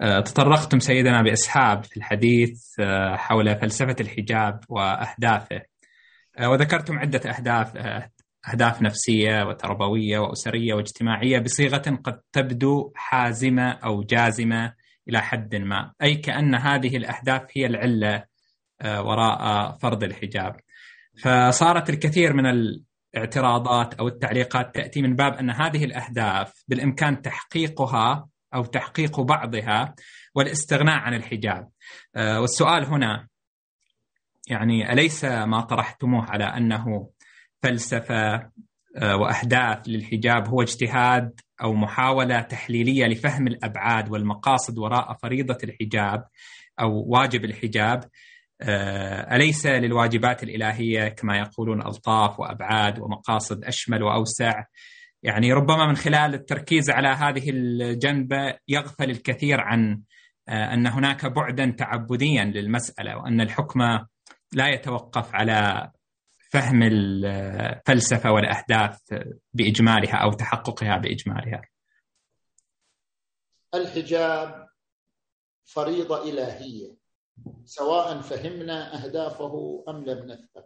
[0.00, 5.62] تطرقتم سيدنا بإسحاب في الحديث آه، حول فلسفة الحجاب وأهدافه
[6.40, 7.76] وذكرتم عدة أهداف
[8.48, 14.74] أهداف نفسية وتربوية وأسرية واجتماعية بصيغة قد تبدو حازمة أو جازمة
[15.08, 18.24] إلى حد ما، أي كأن هذه الأهداف هي العلة
[18.80, 20.56] آه، وراء فرض الحجاب.
[21.22, 28.64] فصارت الكثير من الاعتراضات أو التعليقات تأتي من باب أن هذه الأهداف بالإمكان تحقيقها أو
[28.64, 29.94] تحقيق بعضها
[30.34, 31.68] والاستغناء عن الحجاب.
[32.16, 33.28] آه، والسؤال هنا
[34.48, 37.10] يعني أليس ما طرحتموه على أنه
[37.62, 38.50] فلسفة
[38.96, 46.24] آه، واهداف للحجاب هو اجتهاد أو محاولة تحليلية لفهم الأبعاد والمقاصد وراء فريضة الحجاب
[46.80, 48.04] أو واجب الحجاب
[48.60, 54.64] آه، أليس للواجبات الإلهية كما يقولون ألطاف وأبعاد ومقاصد أشمل وأوسع
[55.24, 60.02] يعني ربما من خلال التركيز على هذه الجنبة يغفل الكثير عن
[60.48, 63.80] آه، أن هناك بعدا تعبديا للمسألة وأن الحكم
[64.52, 65.90] لا يتوقف على
[66.50, 69.00] فهم الفلسفه والاهداف
[69.52, 71.62] بإجمالها أو تحققها بإجمالها.
[73.74, 74.68] الحجاب
[75.64, 76.96] فريضة إلهية
[77.64, 80.64] سواء فهمنا أهدافه أم لم نفهم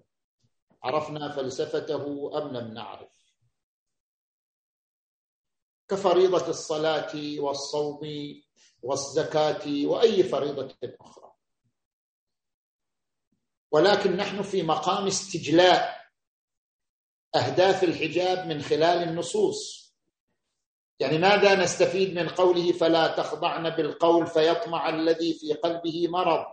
[0.82, 3.17] عرفنا فلسفته أم لم نعرف
[5.88, 8.00] كفريضة الصلاة والصوم
[8.82, 11.32] والزكاة وأي فريضة أخرى.
[13.70, 15.98] ولكن نحن في مقام استجلاء
[17.34, 19.88] أهداف الحجاب من خلال النصوص.
[21.00, 26.46] يعني ماذا نستفيد من قوله فلا تخضعن بالقول فيطمع الذي في قلبه مرض؟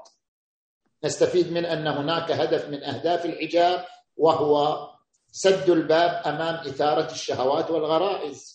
[1.04, 3.86] نستفيد من أن هناك هدف من أهداف الحجاب
[4.18, 4.90] وهو
[5.32, 8.55] سد الباب أمام إثارة الشهوات والغرائز.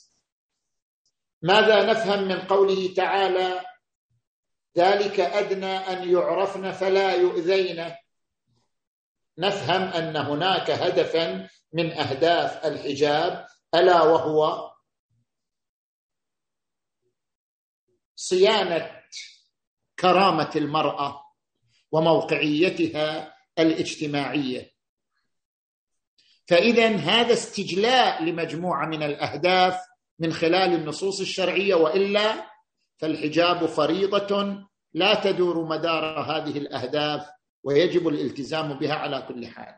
[1.42, 3.64] ماذا نفهم من قوله تعالى
[4.78, 7.94] ذلك أدنى أن يعرفن فلا يؤذين؟
[9.38, 14.70] نفهم أن هناك هدفا من أهداف الحجاب ألا وهو
[18.16, 19.00] صيانة
[19.98, 21.24] كرامة المرأة
[21.92, 24.70] وموقعيتها الاجتماعية.
[26.48, 29.89] فاذا هذا استجلاء لمجموعة من الأهداف
[30.20, 32.50] من خلال النصوص الشرعية وإلا
[32.98, 34.62] فالحجاب فريضة
[34.94, 37.26] لا تدور مدار هذه الأهداف
[37.64, 39.74] ويجب الالتزام بها على كل حال.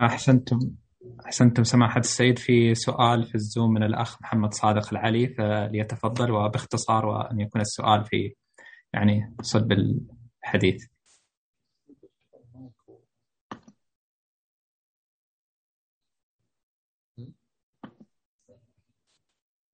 [0.00, 0.58] أحسنتم.
[1.26, 1.64] أحسنتم.
[1.64, 7.60] سماحة السيد في سؤال في الزوم من الأخ محمد صادق العلي فليتفضل وباختصار وأن يكون
[7.60, 8.34] السؤال في
[8.92, 10.91] يعني صلب الحديث.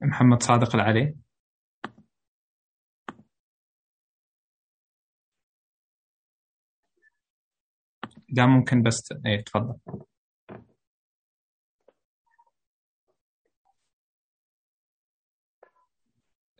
[0.02, 1.14] محمد صادق العلي.
[8.28, 9.78] ده ممكن بس إيه تفضل.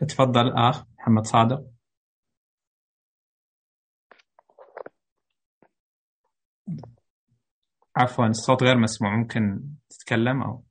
[0.09, 1.65] تفضل آخ محمد صادق.
[7.97, 10.65] عفوا الصوت غير مسموع ممكن تتكلم أو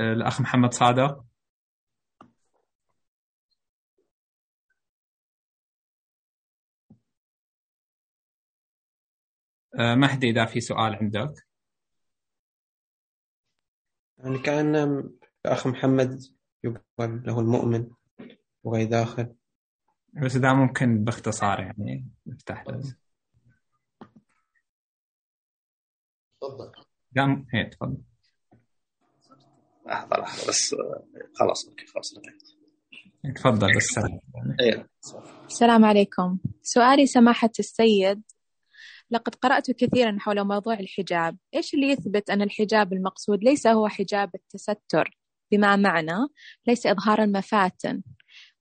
[0.00, 1.24] الأخ محمد صادق
[9.78, 11.46] آه، مهدي إذا في سؤال عندك.
[14.18, 14.76] يعني كأن
[15.46, 16.20] الأخ محمد
[16.64, 17.90] يقال له المؤمن
[18.64, 19.34] وغي داخل.
[20.12, 22.96] بس إذا ممكن باختصار يعني نفتح له
[26.40, 26.72] تفضل.
[27.54, 28.02] إيه تفضل.
[29.88, 30.74] لحظه لحظه بس
[31.34, 32.14] خلاص أوكي خلاص
[33.36, 34.20] تفضل السلام
[34.60, 34.88] إيه.
[35.46, 36.38] السلام عليكم.
[36.62, 38.22] سؤالي سماحة السيد
[39.10, 41.36] لقد قرأت كثيرا حول موضوع الحجاب.
[41.54, 45.18] إيش اللي يثبت أن الحجاب المقصود ليس هو حجاب التستر؟
[45.52, 46.28] بما معنى
[46.66, 48.02] ليس إظهار المفاتن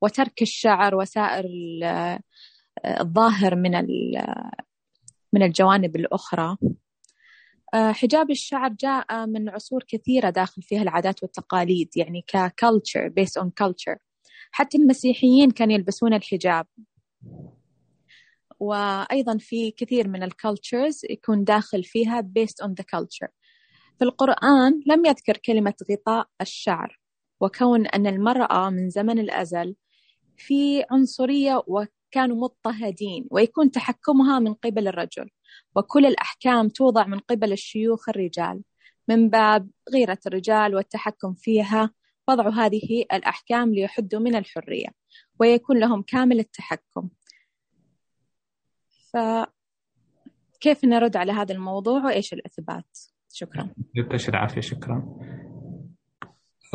[0.02, 1.45] وترك الشعر وسائر
[2.86, 3.72] الظاهر من
[5.34, 6.58] من الجوانب الأخرى.
[7.73, 13.98] حجاب الشعر جاء من عصور كثيرة داخل فيها العادات والتقاليد يعني كculture based on culture.
[14.52, 16.65] حتى المسيحيين كانوا يلبسون الحجاب.
[18.60, 23.30] وأيضا في كثير من الكالتشرز يكون داخل فيها based on the culture.
[23.98, 26.99] في القرآن لم يذكر كلمة غطاء الشعر
[27.41, 29.76] وكون أن المرأة من زمن الأزل
[30.38, 35.30] في عنصرية وكانوا مضطهدين ويكون تحكمها من قبل الرجل.
[35.76, 38.62] وكل الأحكام توضع من قبل الشيوخ الرجال
[39.08, 41.92] من باب غيرة الرجال والتحكم فيها
[42.28, 44.88] وضع هذه الأحكام ليحدوا من الحرية
[45.40, 47.10] ويكون لهم كامل التحكم.
[49.14, 52.98] فكيف نرد على هذا الموضوع؟ وإيش الإثبات؟
[53.34, 53.70] شكرا.
[53.96, 55.18] يعطيك العافية شكرا.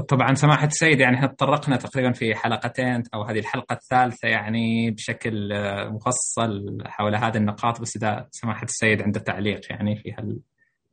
[0.01, 5.49] طبعا سماحة السيد يعني إحنا تطرقنا تقريبا في حلقتين أو هذه الحلقة الثالثة يعني بشكل
[5.91, 10.13] مفصل حول هذه النقاط بس إذا سماحة السيد عنده تعليق يعني في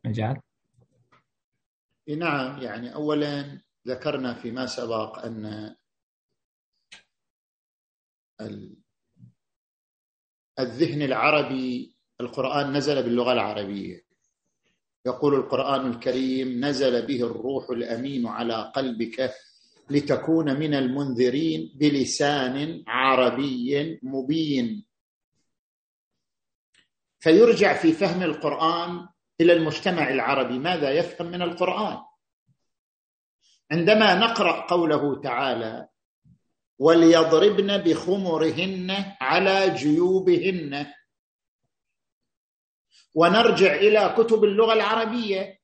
[0.06, 0.42] هالمجال.
[2.18, 5.76] نعم يعني اولا ذكرنا فيما سبق أن
[10.60, 14.09] الذهن العربي القرآن نزل باللغة العربية
[15.06, 19.34] يقول القرآن الكريم نزل به الروح الأمين على قلبك
[19.90, 24.86] لتكون من المنذرين بلسان عربي مبين.
[27.20, 29.08] فيرجع في فهم القرآن
[29.42, 30.60] إلى المجتمع العربي.
[30.60, 31.98] ماذا يفهم من القرآن؟
[33.72, 35.88] عندما نقرأ قوله تعالى
[36.80, 40.86] وليضربن بخمرهن على جيوبهن
[43.16, 45.60] ونرجع إلى كتب اللغة العربية.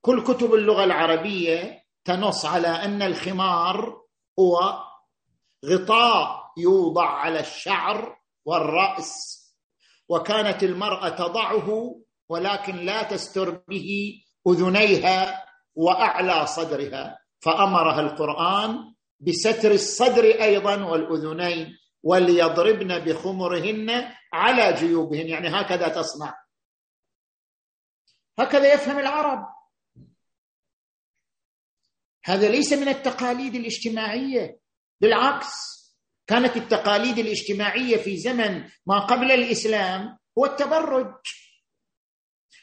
[0.00, 4.02] كل كتب اللغة العربية تنص على أن الخمار
[4.38, 4.84] هو
[5.64, 9.38] غطاء يوضع على الشعر والرأس
[10.08, 15.44] وكانت المرأة تضعه ولكن لا تستر به أذنيها
[15.74, 25.28] وأعلى صدرها فأمرها القرآن بستر الصدر أيضا والأذنين وليضربن بخمرهن على جيوبهن.
[25.28, 26.34] يعني هكذا تصنع.
[28.38, 29.48] هكذا يفهم العرب.
[32.24, 34.58] هذا ليس من التقاليد الاجتماعية.
[35.00, 35.48] بالعكس
[36.26, 41.14] كانت التقاليد الاجتماعية في زمن ما قبل الإسلام هو التبرج.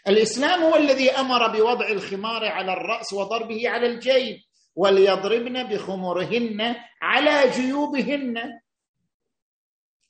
[0.07, 4.37] الإسلام هو الذي أمر بوضع الخمار على الرأس وضربه على الجيب.
[4.75, 8.59] وليضربن بخمرهن على جيوبهن.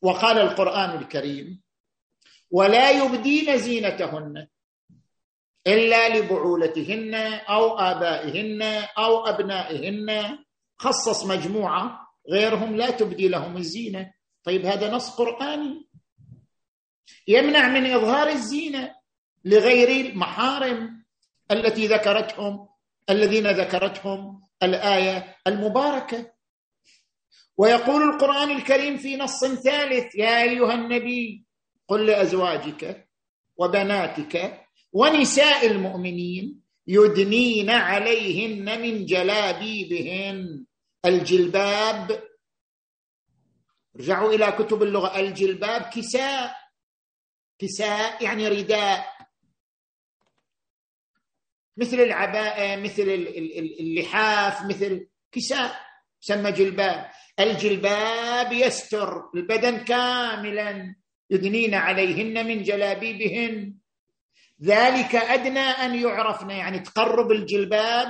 [0.06, 1.61] وقال القرآن الكريم
[2.52, 4.48] ولا يبدين زينتهن
[5.68, 7.14] إلا لبعولتهن
[7.49, 8.61] أو آبائهن
[8.98, 10.38] أو أبنائهن.
[10.77, 14.14] خصص مجموعة غيرهم لا تبدي لهم الزينة.
[14.44, 15.90] طيب هذا نص قرآني.
[17.27, 18.95] يمنع من إظهار الزينة
[19.45, 21.06] لغير المحارم
[21.52, 22.68] التي ذكرتهم
[23.10, 26.35] الذين ذكرتهم الآية المباركة.
[27.57, 31.45] ويقول القرآن الكريم في نص ثالث يا أيها النبي
[31.88, 33.10] قل لأزواجك
[33.57, 40.65] وبناتك ونساء المؤمنين يدنين عليهن من جلابيبهن.
[41.06, 42.23] الجلباب
[43.95, 46.56] ارجعوا إلى كتب اللغة الجلباب كساء.
[47.60, 49.15] كساء يعني رداء.
[51.77, 53.03] مثل العباءة مثل
[53.80, 55.82] اللحاف مثل كساء
[56.19, 57.11] سمى جلباب.
[57.40, 60.95] الجلباب يستر البدن كاملا
[61.30, 63.74] يدنين عليهن من جلابيبهن.
[64.64, 68.07] ذلك أدنى أن يعرفن يعني تقرب الجلباب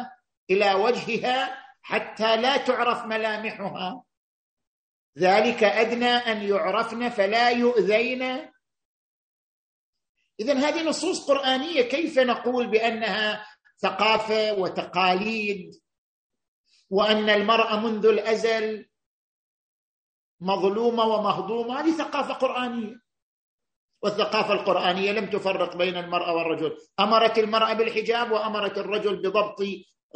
[0.49, 4.03] إلى وجهها حتى لا تعرف ملامحها.
[5.17, 8.21] ذلك أدنى أن يعرفن فلا يؤذين.
[10.39, 13.47] اذا هذه نصوص قرآنية كيف نقول بأنها
[13.81, 15.71] ثقافة وتقاليد؟
[16.89, 18.85] وأن المرأة منذ الأزل
[20.41, 21.81] مظلومة ومهضومة.
[21.81, 22.95] هذه ثقافة قرآنية.
[24.03, 26.77] والثقافة القرآنية لم تفرق بين المرأة والرجل.
[26.99, 29.59] أمرت المرأة بالحجاب وأمرت الرجل بضبط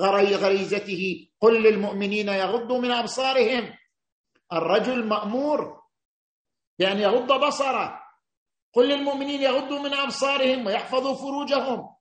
[0.02, 1.30] غريزته.
[1.42, 3.78] قل للمؤمنين يغضوا من أبصارهم.
[4.54, 5.82] الرجل مأمور
[6.80, 8.00] بأن يغض بصره.
[8.74, 11.96] قل للمؤمنين يغضوا من أبصارهم ويحفظوا فروجهم.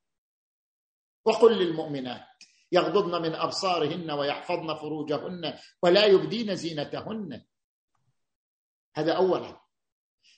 [1.25, 2.27] وقل للمؤمنات
[2.73, 7.45] يغضضن من أبصارهن ويحفظن فروجهن ولا يبدين زينتهن.
[8.99, 9.61] هذا اولا.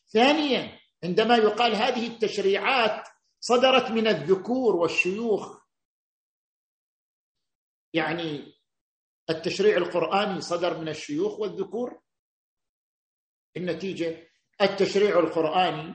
[0.08, 3.08] ثانيا عندما يقال هذه التشريعات
[3.40, 5.60] صدرت من الذكور والشيوخ
[7.94, 8.52] يعني
[9.30, 12.00] التشريع القرآني صدر من الشيوخ والذكور
[13.56, 14.28] النتيجة
[14.60, 15.94] التشريع القرآني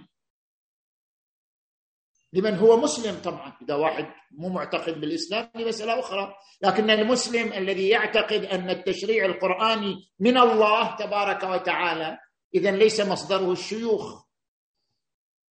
[2.33, 6.35] لمن هو مسلم طبعا إذا واحد مو معتقد بالإسلام هذه مسألة أخرى.
[6.61, 12.19] لكن المسلم الذي يعتقد أن التشريع القرآني من الله تبارك وتعالى
[12.53, 14.25] اذا ليس مصدره الشيوخ.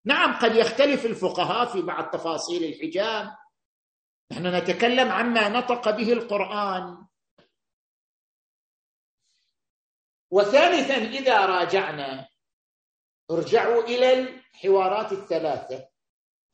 [0.04, 3.36] نعم قد يختلف الفقهاء في بعض تفاصيل الحجاب.
[4.32, 7.06] نحن نتكلم عما نطق به القرآن.
[10.30, 12.28] وثالثا إذا راجعنا
[13.30, 15.88] ارجعوا إلى الحوارات الثلاثة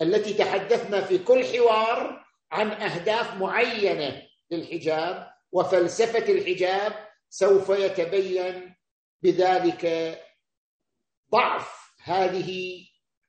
[0.02, 8.76] التي تحدثنا في كل حوار عن أهداف معينة للحجاب وفلسفة الحجاب سوف يتبين
[9.22, 9.84] بذلك
[11.32, 12.81] ضعف هذه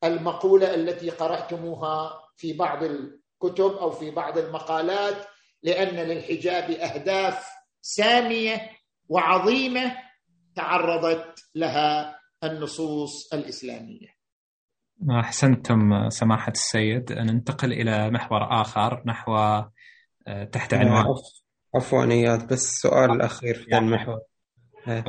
[0.04, 5.26] المقولة التي قرأتموها في بعض الكتب أو في بعض المقالات
[5.64, 7.46] لأن للحجاب أهداف
[7.82, 8.70] سامية
[9.10, 9.98] وعظيمة
[10.56, 14.08] تعرضت لها النصوص الإسلامية.
[15.20, 17.12] أحسنتم سماحة السيد.
[17.12, 19.36] ننتقل إلى محور آخر نحو
[20.28, 21.06] آه، تحت عنوان.
[21.76, 24.20] عفوا اياد بس السؤال الاخير في المحور.
[24.88, 25.04] آه،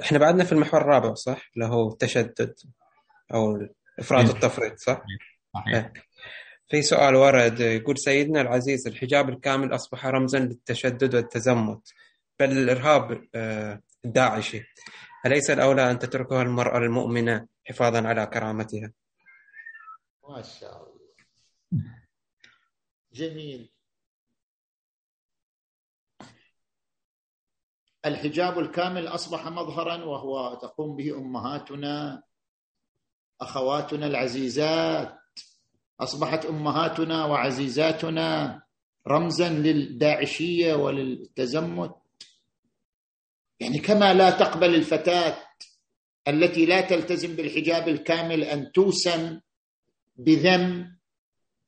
[0.00, 2.54] إحنا بعدنا في المحور الرابع صح اللي هو التشدد
[3.34, 3.68] أو
[3.98, 4.34] إفراط إيه.
[4.34, 5.02] التفريط صح؟
[5.54, 5.92] صحيح إيه.
[6.68, 11.92] في سؤال ورد يقول سيدنا العزيز الحجاب الكامل أصبح رمزا للتشدد والتزمت
[12.40, 14.62] بل الإرهاب آه، الداعشي
[15.26, 18.92] أليس الأولى أن تتركها المرأة المؤمنة حفاظا على كرامتها
[20.28, 21.00] ما شاء الله
[23.12, 23.70] جميل
[28.06, 32.22] الحجاب الكامل أصبح مظهرا وهو تقوم به أمهاتنا
[33.40, 35.16] أخواتنا العزيزات.
[36.00, 38.62] أصبحت أمهاتنا وعزيزاتنا
[39.08, 41.94] رمزا للداعشية وللتزمت.
[43.60, 45.36] يعني كما لا تقبل الفتاة
[46.28, 49.40] التي لا تلتزم بالحجاب الكامل أن توسم
[50.16, 50.96] بذم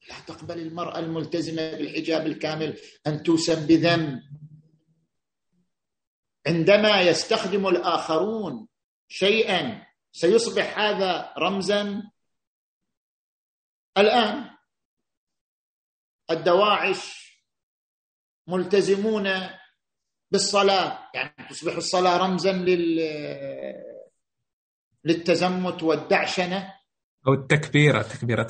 [0.09, 2.77] لا تقبل المرأة الملتزمة بالحجاب الكامل
[3.07, 4.21] أن توسم بذنب
[6.47, 8.69] عندما يستخدم الآخرون
[9.09, 12.11] شيئا سيصبح هذا رمزا؟
[13.99, 14.51] الآن
[16.31, 17.23] الدواعش
[18.47, 19.31] ملتزمون
[20.31, 23.01] بالصلاة يعني تصبح الصلاة رمزا لل
[25.05, 26.75] للتزمت والدعشنة؟
[27.27, 28.47] أو التكبيرة تكبيرة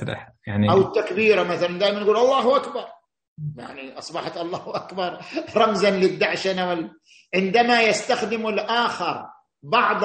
[0.46, 2.86] يعني أو التكبيرة مثلا دائما نقول الله أكبر.
[3.56, 5.24] يعني أصبحت الله أكبر
[5.56, 7.00] رمزا للدعشنة وال...
[7.34, 9.30] عندما يستخدم الآخر
[9.62, 10.02] بعض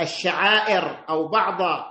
[0.00, 1.86] الشعائر أو بعض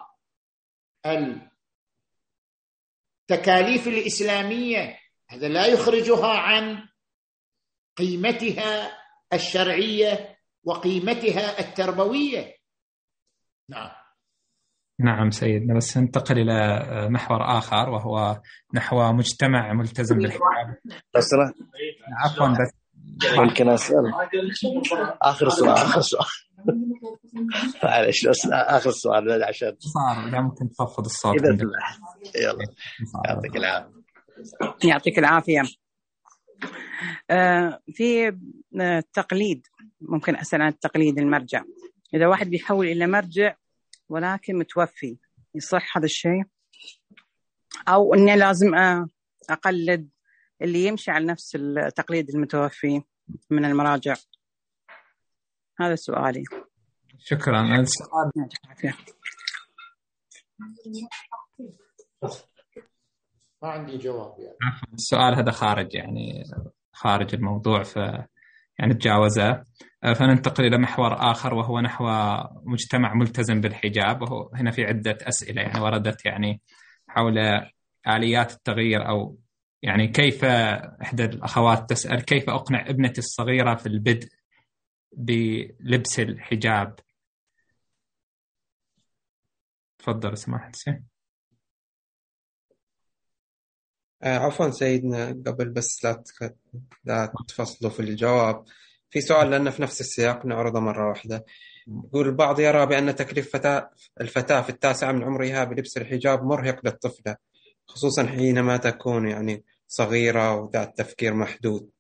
[3.32, 5.00] التكاليف الإسلامية
[5.30, 6.88] هذا لا يخرجها عن
[7.98, 8.92] قيمتها
[9.34, 12.56] الشرعية وقيمتها التربوية.
[13.70, 13.92] نعم.
[15.00, 16.80] نعم سيدنا بس ننتقل إلى
[17.10, 18.42] محور آخر وهو
[18.74, 20.78] نحو مجتمع ملتزم بالحجاب.
[21.16, 21.30] بس
[22.24, 22.85] عفوا بس
[23.38, 24.14] ممكن أسأل؟
[25.22, 26.26] آخر سؤال آخر سؤال.
[27.84, 31.70] معلش آخر سؤال عشان صار لا ممكن تخفض الصوت يلا.
[33.26, 33.92] يعطيك العافية.
[34.84, 35.62] يعطيك العافية.
[37.30, 38.38] آه، في
[38.82, 41.64] التقليد آه، ممكن أسأل عن التقليد المرجع.
[42.14, 43.56] إذا واحد بيحول إلى مرجع
[44.10, 45.18] ولكن متوفي
[45.56, 46.44] يصح هذا الشيء؟
[47.88, 49.08] أو إني لازم آه،
[49.50, 50.10] أقلد
[50.62, 53.02] اللي يمشي على نفس التقليد المتوفي
[53.50, 54.16] من المراجع.
[55.80, 56.44] هذا سؤالي.
[57.18, 58.32] شكرا السؤال
[63.62, 64.58] ما عندي جواب يعني.
[64.94, 66.44] السؤال هذا خارج يعني
[66.94, 67.96] خارج الموضوع ف
[68.80, 69.64] يعني تجاوزه.
[70.14, 72.06] فننتقل إلى محور آخر وهو نحو
[72.64, 76.62] مجتمع ملتزم بالحجاب وهو هنا في عدة أسئلة يعني وردت يعني
[77.08, 77.38] حول
[78.08, 79.38] آليات التغيير أو
[79.86, 84.30] يعني كيف إحدى الأخوات تسأل كيف أقنع ابنتي الصغيرة في البدء
[85.12, 87.00] بلبس الحجاب؟
[89.98, 91.06] تفضل سماحة حسين.
[94.24, 96.24] آه، عفوا سيدنا قبل بس لا
[97.04, 98.66] لا تفصلوا في الجواب.
[99.10, 101.46] في سؤال لأنه في نفس السياق نعرضه مرة واحدة.
[101.88, 103.90] يقول البعض يرى بأن تكليف فتاة
[104.22, 107.36] الفتاة في التاسعة من عمرها بلبس الحجاب مرهق للطفلة
[107.88, 111.92] خصوصا حينما تكون يعني صغيرة وذات تفكير محدود.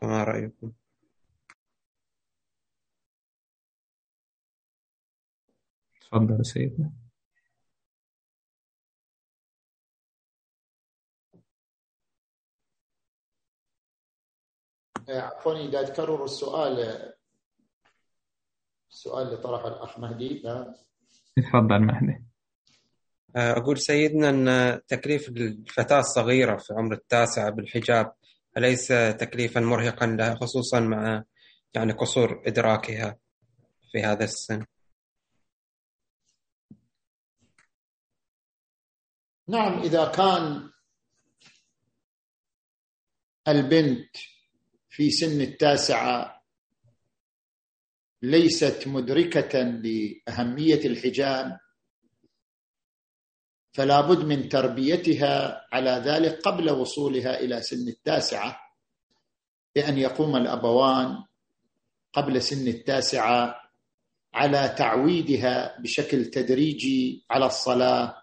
[0.00, 0.72] فما رأيكم؟
[6.00, 6.92] تفضل سيدنا.
[15.08, 17.12] عفوا إذا تكرر السؤال
[18.90, 20.42] السؤال اللي طرحه الأخ مهدي
[21.36, 22.31] تفضل مهدي.
[23.36, 28.12] أقول سيدنا أن تكليف الفتاة الصغيرة في عمر التاسعة بالحجاب
[28.56, 28.88] أليس
[29.18, 31.24] تكليفا مرهقا لها خصوصا مع
[31.74, 33.18] يعني قصور إدراكها
[33.92, 34.64] في هذا السن.
[39.48, 40.70] نعم إذا كان
[43.48, 44.16] البنت
[44.90, 46.42] في سن التاسعة
[48.22, 51.58] ليست مدركة لأهمية الحجاب
[53.72, 58.60] فلا بد من تربيتها على ذلك قبل وصولها إلى سن التاسعة
[59.74, 61.24] بأن يقوم الأبوان
[62.12, 63.60] قبل سن التاسعة
[64.34, 68.22] على تعويدها بشكل تدريجي على الصلاة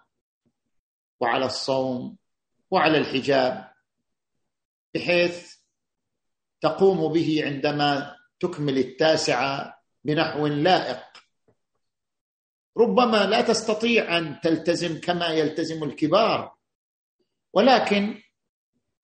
[1.20, 2.18] وعلى الصوم
[2.72, 3.72] وعلى الحجاب
[4.96, 5.56] بحيث
[6.62, 11.04] تقوم به عندما تكمل التاسعة بنحو لائق
[12.78, 16.56] ربما لا تستطيع أن تلتزم كما يلتزم الكبار
[17.54, 18.22] ولكن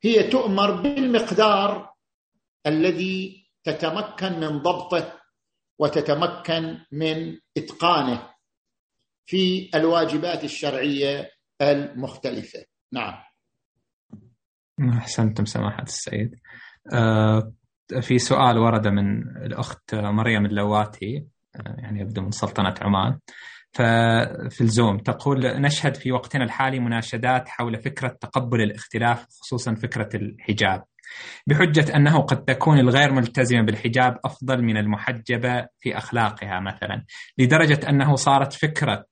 [0.02, 1.94] هي تؤمر بالمقدار
[2.68, 5.22] الذي تتمكن من ضبطه
[5.80, 8.30] وتتمكن من إتقانه
[9.26, 11.32] في الواجبات الشرعية
[11.62, 12.66] المختلفة.
[12.94, 13.14] نعم.
[14.98, 16.40] أحسنتم سماحة السيد.
[16.94, 17.54] آه،
[18.02, 21.26] في سؤال ورد من الأخت مريم اللواتي
[21.56, 23.20] آه، يعني يبدو من سلطنة عمان.
[23.76, 30.84] ففي الزوم تقول نشهد في وقتنا الحالي مناشدات حول فكرة تقبل الاختلاف خصوصا فكرة الحجاب
[31.48, 37.06] بحجة أنه قد تكون الغير ملتزمة بالحجاب أفضل من المحجبة في أخلاقها مثلا
[37.38, 39.06] لدرجة أنه صارت فكرة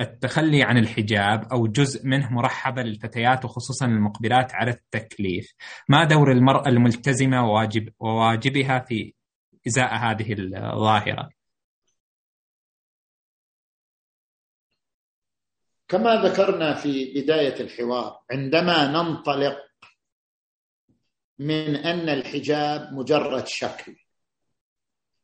[0.00, 5.54] التخلي عن الحجاب أو جزء منه مرحبه للفتيات وخصوصا المقبلات على التكليف.
[5.88, 9.12] ما دور المرأة الملتزمة وواجب وواجبها في
[9.66, 11.28] إزاء هذه الظاهرة؟
[15.88, 19.58] كما ذكرنا في بداية الحوار عندما ننطلق
[21.38, 23.96] من أن الحجاب مجرد شكل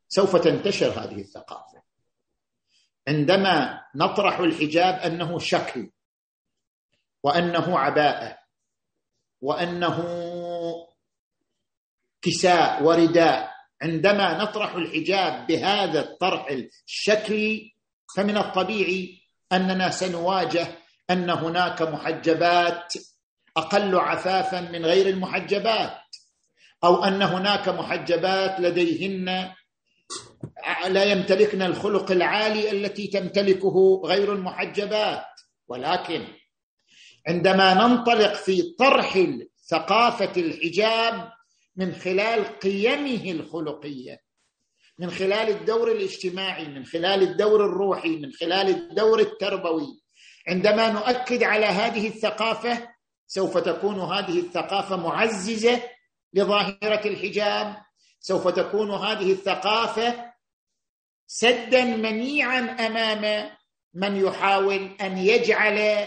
[0.09, 1.83] سوف تنتشر هذه الثقافة.
[3.09, 5.91] عندما نطرح الحجاب أنه شكل
[7.23, 8.39] وأنه عباءة
[9.41, 10.05] وأنه
[12.23, 13.51] كساء ورداء
[13.83, 16.47] عندما نطرح الحجاب بهذا الطرح
[16.87, 17.75] الشكلي
[18.17, 19.20] فمن الطبيعي
[19.53, 20.69] أننا سنواجه
[21.11, 22.95] أن هناك محجبات
[23.57, 25.99] أقل عفافا من غير المحجبات
[26.85, 29.53] أو أن هناك محجبات لديهن
[30.89, 35.25] لا يمتلكن الخلق العالي التي تمتلكه غير المحجبات.
[35.69, 36.27] ولكن
[37.29, 39.27] عندما ننطلق في طرح
[39.69, 41.33] ثقافة الحجاب
[41.77, 44.21] من خلال قيمه الخلقية
[45.01, 50.03] من خلال الدور الاجتماعي من خلال الدور الروحي من خلال الدور التربوي.
[50.49, 52.89] عندما نؤكد على هذه الثقافة
[53.27, 55.83] سوف تكون هذه الثقافة معززة
[56.35, 57.77] لظاهرة الحجاب.
[58.21, 60.33] سوف تكون هذه الثقافة
[61.27, 63.51] سدا منيعا أمام
[63.95, 66.07] من يحاول أن يجعل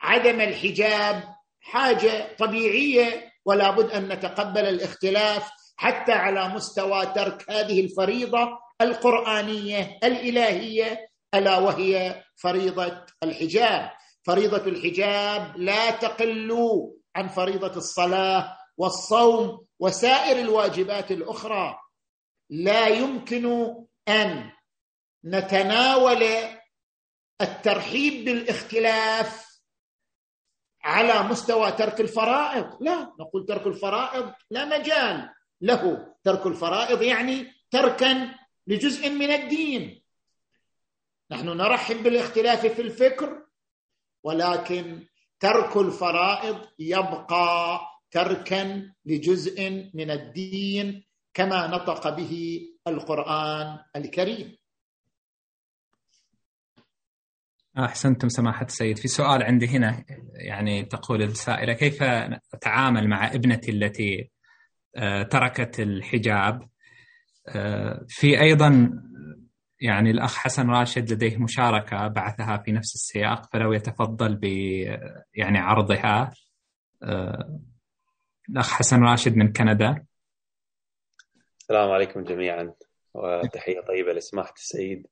[0.00, 8.58] عدم الحجاب حاجة طبيعية ولا بد أن نتقبل الاختلاف حتى على مستوى ترك هذه الفريضة
[8.80, 13.90] القرآنية الإلهية ألا وهي فريضة الحجاب.
[14.22, 16.52] فريضة الحجاب لا تقل
[17.16, 21.78] عن فريضة الصلاة والصوم وسائر الواجبات الأخرى.
[22.50, 23.74] لا يمكن
[24.08, 24.52] أن
[25.24, 26.24] نتناول
[27.40, 29.60] الترحيب بالاختلاف
[30.84, 32.82] على مستوى ترك الفرائض.
[32.82, 35.30] لا نقول ترك الفرائض لا مجال.
[35.64, 38.34] له ترك الفرائض يعني تركا
[38.66, 40.02] لجزء من الدين.
[41.30, 43.46] نحن نرحب بالاختلاف في الفكر
[44.24, 45.06] ولكن
[45.40, 47.80] ترك الفرائض يبقى
[48.10, 51.04] تركا لجزء من الدين
[51.34, 54.56] كما نطق به القرآن الكريم.
[57.78, 58.98] أحسنتم سماحة السيد.
[58.98, 60.04] في سؤال عندي هنا
[60.34, 62.02] يعني تقول السائلة كيف
[62.54, 64.33] أتعامل مع ابنتي التي
[65.30, 66.68] تركت الحجاب.
[67.48, 68.90] آه، في أيضا
[69.80, 74.44] يعني الأخ حسن راشد لديه مشاركة بعثها في نفس السياق فلو يتفضل ب
[75.34, 76.32] يعني عرضها.
[77.02, 77.60] آه،
[78.48, 80.04] الأخ حسن راشد من كندا.
[81.60, 82.74] السلام عليكم جميعا
[83.14, 85.06] وتحية طيبة لسماحة السيد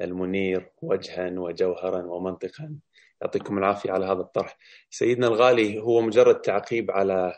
[0.00, 2.78] المنير وجها وجوهرا ومنطقا.
[3.22, 4.56] يعطيكم العافية على هذا الطرح.
[4.90, 7.34] سيدنا الغالي هو مجرد تعقيب على آه،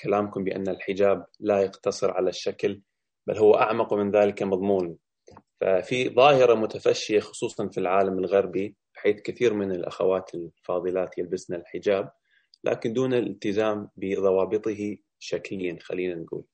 [0.00, 2.82] كلامكم بأن الحجاب لا يقتصر على الشكل
[3.26, 4.98] بل هو أعمق من ذلك مضمون.
[5.60, 12.10] ففي ظاهرة متفشية خصوصا في العالم الغربي حيث كثير من الأخوات الفاضلات يلبسن الحجاب
[12.64, 16.44] لكن دون الالتزام بضوابطه شكليا خلينا نقول.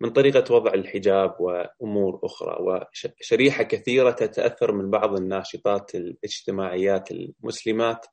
[0.00, 8.06] من طريقة وضع الحجاب وأمور أخرى وشريحة كثيرة تتأثر من بعض الناشطات الاجتماعيات المسلمات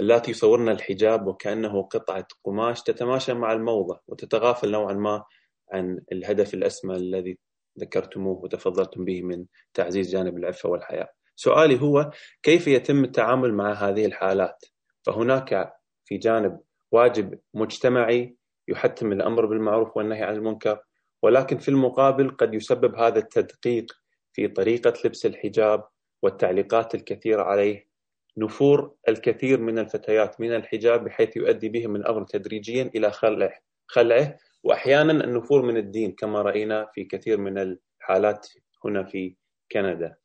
[0.00, 5.24] اللاتي يصورن الحجاب وكأنه قطعة قماش تتماشى مع الموضة وتتغافل نوعا ما
[5.72, 7.38] عن الهدف الأسمى الذي
[7.80, 9.44] ذكرتموه وتفضلتم به من
[9.74, 11.08] تعزيز جانب العفة والحياة.
[11.36, 12.10] سؤالي هو
[12.42, 14.64] كيف يتم التعامل مع هذه الحالات؟
[15.02, 15.72] فهناك
[16.04, 16.60] في جانب
[16.92, 18.36] واجب مجتمعي
[18.68, 20.82] يحتم الأمر بالمعروف والنهي عن المنكر
[21.22, 23.92] ولكن في المقابل قد يسبب هذا التدقيق
[24.32, 25.88] في طريقة لبس الحجاب
[26.22, 27.89] والتعليقات الكثيرة عليه
[28.36, 34.38] نفور الكثير من الفتيات من الحجاب بحيث يؤدي بهم الأمر تدريجيا إلى خلعه خلعه.
[34.62, 38.48] وأحيانا النفور من الدين كما رأينا في كثير من الحالات
[38.84, 39.36] هنا في
[39.72, 40.16] كندا.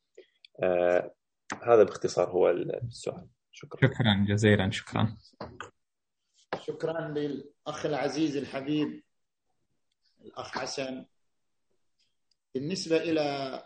[0.62, 1.14] آه
[1.62, 3.28] هذا باختصار هو السؤال.
[3.52, 3.88] شكرا.
[3.88, 5.16] شكرا جزيلا شكرا.
[6.60, 9.02] شكرا للأخ العزيز الحبيب
[10.20, 11.06] الأخ حسن.
[12.54, 13.62] بالنسبة إلى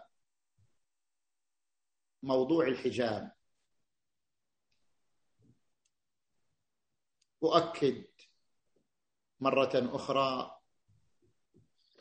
[2.22, 3.32] موضوع الحجاب
[7.42, 8.04] أؤكد
[9.40, 10.56] مرة أخرى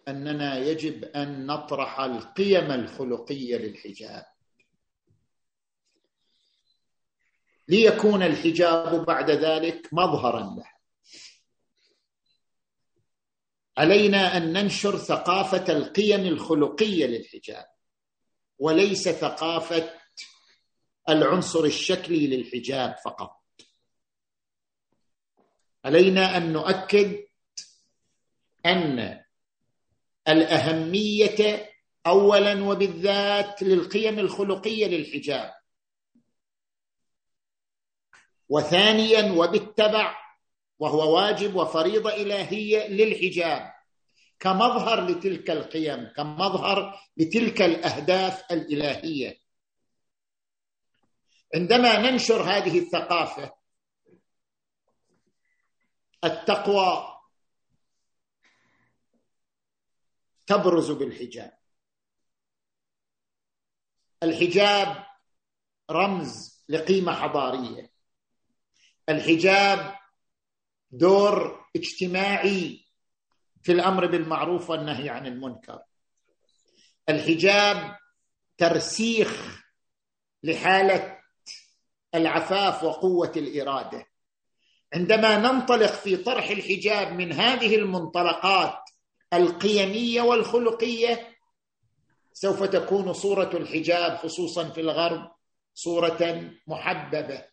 [0.07, 4.25] أننا يجب أن نطرح القيم الخلقية للحجاب.
[7.67, 10.71] ليكون الحجاب بعد ذلك مظهرا له.
[13.77, 17.65] علينا أن ننشر ثقافة القيم الخلقية للحجاب
[18.59, 19.93] وليس ثقافة
[21.09, 23.38] العنصر الشكلي للحجاب فقط.
[25.85, 27.25] علينا أن نؤكد
[28.65, 29.23] أن
[30.27, 31.69] الأهمية
[32.07, 35.53] اولا وبالذات للقيم الخلقية للحجاب.
[38.49, 40.15] وثانيا وبالتبع
[40.79, 43.71] وهو واجب وفريضة إلهية للحجاب
[44.39, 49.39] كمظهر لتلك القيم كمظهر لتلك الأهداف الإلهية.
[51.55, 53.58] عندما ننشر هذه الثقافة
[56.23, 57.19] التقوى.
[60.47, 61.59] تبرز بالحجاب.
[64.23, 65.05] الحجاب
[65.91, 67.91] رمز لقيمة حضارية.
[69.09, 69.99] الحجاب
[70.91, 72.85] دور اجتماعي
[73.63, 75.83] في الأمر بالمعروف والنهي عن المنكر.
[77.09, 77.97] الحجاب
[78.57, 79.63] ترسيخ
[80.43, 81.21] لحالة
[82.15, 84.08] العفاف وقوة الإرادة.
[84.93, 88.79] عندما ننطلق في طرح الحجاب من هذه المنطلقات
[89.33, 91.37] القيمية والخلقية
[92.33, 95.31] سوف تكون صورة الحجاب خصوصا في الغرب
[95.73, 97.45] صورة محببة.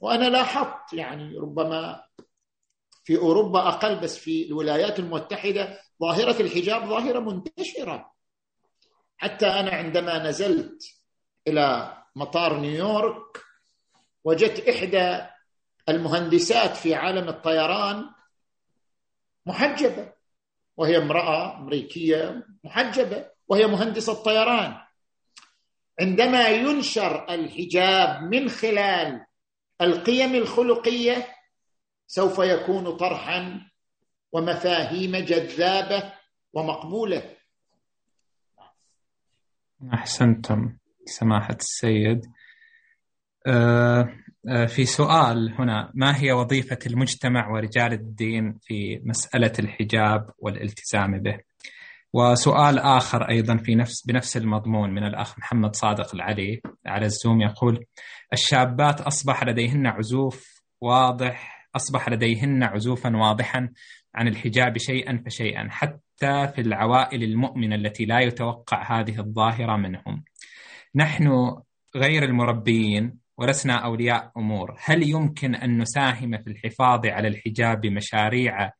[0.00, 2.04] وأنا لاحظت يعني ربما
[3.04, 8.12] في أوروبا أقل بس في الولايات المتحدة ظاهرة الحجاب ظاهرة منتشرة.
[9.16, 10.82] حتى أنا عندما نزلت
[11.48, 13.44] إلى مطار نيويورك
[14.24, 15.26] وجدت إحدى
[15.90, 18.04] المهندسات في عالم الطيران
[19.46, 20.12] محجبة.
[20.76, 24.76] وهي امرأة أمريكية محجبة وهي مهندسة طيران.
[26.00, 29.26] عندما ينشر الحجاب من خلال
[29.80, 31.26] القيم الخلقية
[32.06, 33.70] سوف يكون طرحا
[34.32, 36.12] ومفاهيم جذابة
[36.52, 37.36] ومقبولة.
[39.94, 42.32] أحسنتم سماحة السيد.
[43.46, 44.14] أه
[44.66, 45.90] في سؤال هنا.
[45.94, 51.38] ما هي وظيفة المجتمع ورجال الدين في مسألة الحجاب والالتزام به؟
[52.12, 57.84] وسؤال آخر أيضا في نفس بنفس المضمون من الأخ محمد صادق العلي على الزوم يقول
[58.32, 63.68] الشابات أصبح لديهن عزوف واضح أصبح لديهن عزوفا واضحا
[64.14, 70.24] عن الحجاب شيئا فشيئا حتى في العوائل المؤمنة التي لا يتوقع هذه الظاهرة منهم.
[70.94, 71.56] نحن
[71.96, 74.76] غير المربيين ولسنا أولياء أمور.
[74.78, 78.70] هل يمكن أن نساهم في الحفاظ على الحجاب بمشاريع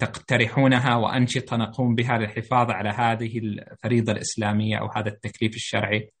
[0.00, 6.12] تقترحونها وأنشطة نقوم بها للحفاظ على هذه الفريضة الإسلامية أو هذا التكليف الشرعي؟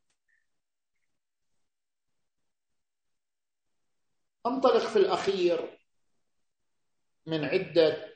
[4.46, 5.78] أنطلق في الأخير
[7.26, 8.14] من عدة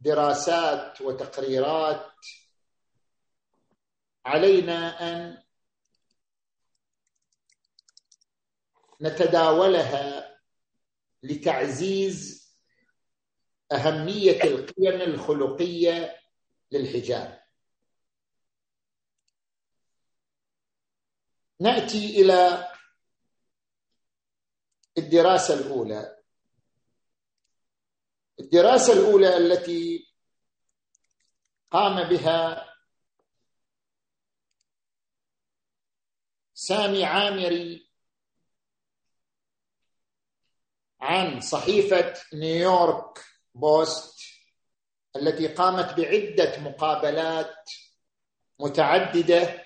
[0.00, 2.12] دراسات وتقريرات
[4.26, 5.49] علينا أن
[9.00, 10.38] نتداولها
[11.22, 12.40] لتعزيز
[13.72, 16.20] أهمية القيم الخلقية
[16.72, 17.40] للحجاب.
[21.60, 22.68] نأتي إلى
[24.98, 26.16] الدراسة الأولى.
[28.40, 30.10] الدراسة الأولى التي
[31.70, 32.70] قام بها
[36.54, 37.89] سامي عامري
[41.00, 43.18] عن صحيفة نيويورك
[43.54, 44.20] بوست
[45.16, 47.70] التي قامت بعدة مقابلات
[48.58, 49.64] متعددة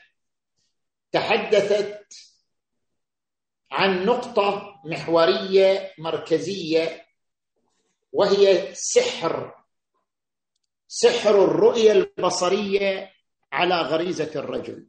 [1.12, 2.06] تحدثت
[3.70, 7.06] عن نقطة محورية مركزية
[8.12, 9.54] وهي سحر
[10.88, 13.12] سحر الرؤية البصرية
[13.52, 14.88] على غريزة الرجل.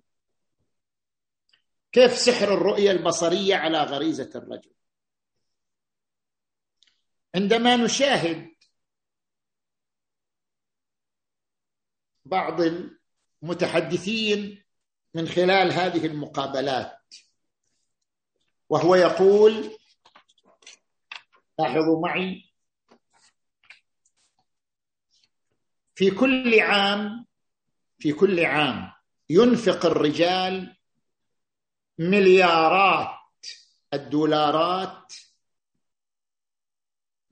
[1.91, 4.72] كيف سحر الرؤية البصرية على غريزة الرجل؟
[7.36, 8.56] عندما نشاهد
[12.26, 12.62] بعض
[13.41, 14.64] المتحدثين
[15.14, 17.16] من خلال هذه المقابلات
[18.70, 19.78] وهو يقول
[21.60, 22.52] لاحظوا معي
[25.95, 27.26] في كل عام
[27.99, 28.91] في كل عام
[29.30, 30.78] ينفق الرجال
[31.99, 33.16] مليارات
[33.94, 35.14] الدولارات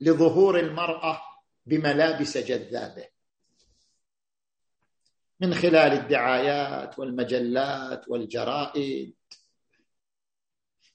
[0.04, 1.22] لظهور المرأة
[1.66, 3.08] بملابس جذابة.
[5.40, 9.14] من خلال الدعايات والمجلات والجرائد.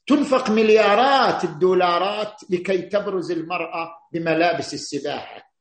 [0.08, 5.54] تنفق مليارات الدولارات لكي تبرز المرأة بملابس السباحة.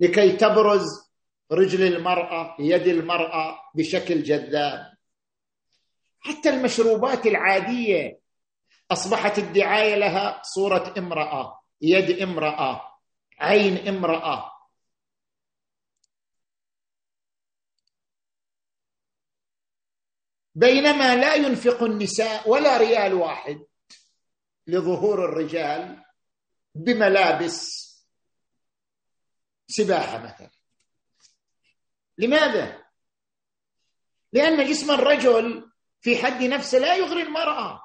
[0.00, 1.10] لكي تبرز
[1.52, 4.94] رجل المرأة يد المرأة بشكل جذاب.
[6.20, 8.20] حتى المشروبات العادية
[8.90, 11.58] أصبحت الدعاية لها صورة امرأة.
[11.80, 12.98] يد امرأة
[13.38, 14.52] عين امرأة.
[20.54, 23.66] بينما لا ينفق النساء ولا ريال واحد
[24.66, 26.04] لظهور الرجال
[26.74, 27.88] بملابس
[29.68, 30.50] سباحة مثلا.
[32.18, 32.84] لماذا؟
[34.32, 37.82] لأن جسم الرجل في حد نفسه لا يغري المرأة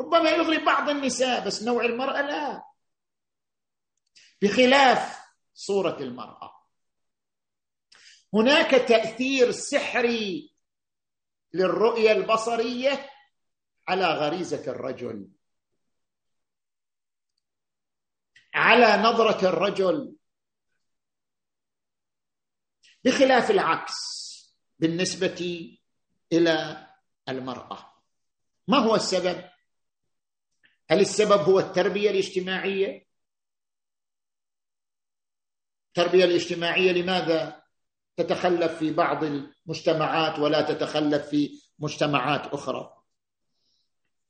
[0.00, 2.67] ربما يغري بعض النساء بس نوع المرأة لا.
[4.42, 5.18] بخلاف
[5.54, 6.66] صورة المرأة.
[8.34, 10.54] هناك تأثير سحري
[11.54, 13.10] للرؤية البصرية
[13.88, 15.28] على غريزة الرجل.
[18.54, 20.16] على نظرة الرجل.
[23.04, 23.94] بخلاف العكس
[24.78, 25.78] بالنسبة
[26.32, 26.86] إلى
[27.28, 28.02] المرأة.
[28.68, 29.50] ما هو السبب؟
[30.90, 33.07] هل السبب هو التربية الاجتماعية؟
[35.98, 37.62] التربية الاجتماعية لماذا
[38.16, 42.94] تتخلف في بعض المجتمعات ولا تتخلف في مجتمعات أخرى؟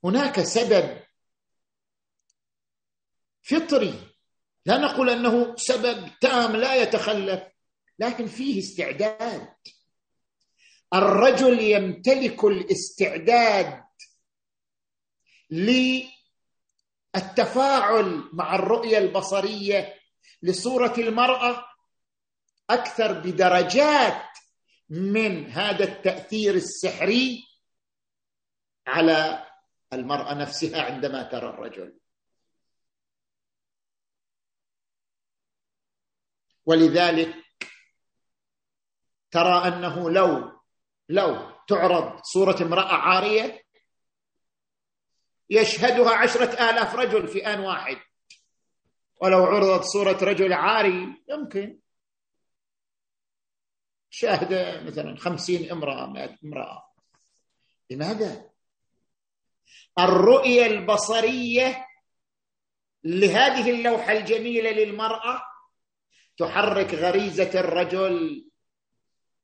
[0.05, 1.01] هناك سبب
[3.43, 3.95] فطري.
[4.67, 7.43] لا نقول أنه سبب تام لا يتخلف
[7.99, 9.49] لكن فيه استعداد.
[10.95, 13.85] الرجل يمتلك الاستعداد
[17.15, 19.98] للتفاعل مع الرؤية البصرية
[20.43, 21.65] لصورة المرأة
[22.71, 24.25] أكثر بدرجات
[24.89, 27.45] من هذا التأثير السحري
[28.87, 29.47] على
[29.93, 31.99] المرأة نفسها عندما ترى الرجل.
[36.67, 37.35] ولذلك
[39.31, 40.59] ترى أنه لو
[41.09, 43.63] لو تعرض صورة امرأة عارية
[45.51, 47.97] يشهدها عشرة آلاف رجل في آن واحد.
[49.21, 51.79] ولو عرضت صورة رجل عاري يمكن.
[54.11, 56.89] شاهد مثلا خمسين امرأة مئة امرأة.
[57.91, 58.51] لماذا؟
[59.99, 61.87] الرؤية البصرية
[63.05, 65.43] لهذه اللوحة الجميلة للمرأة
[66.39, 68.49] تحرك غريزة الرجل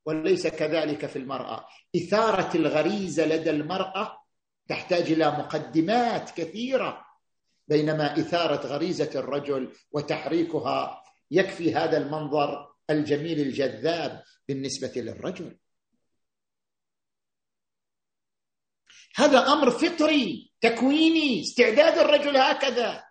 [0.04, 1.68] وليس كذلك في المرأة.
[1.96, 4.24] إثارة الغريزة لدى المرأة
[4.68, 7.03] تحتاج إلى مقدمات كثيرة.
[7.68, 15.58] بينما إثارة غريزة الرجل وتحريكها يكفي هذا المنظر الجميل الجذاب بالنسبة للرجل.
[19.16, 23.04] هذا أمر فطري تكويني استعداد الرجل هكذا.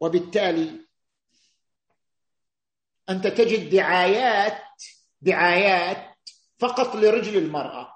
[0.00, 0.86] وبالتالي
[3.10, 4.62] أنت تجد دعايات
[5.20, 6.16] دعايات
[6.58, 7.92] فقط لرجل المرأة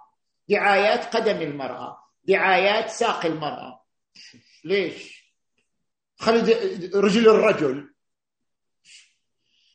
[0.49, 2.04] دعايات قدم المرأة.
[2.25, 3.85] دعايات ساق المرأة.
[4.65, 5.25] ليش؟
[6.17, 6.41] خلي
[6.95, 7.95] رجل الرجل.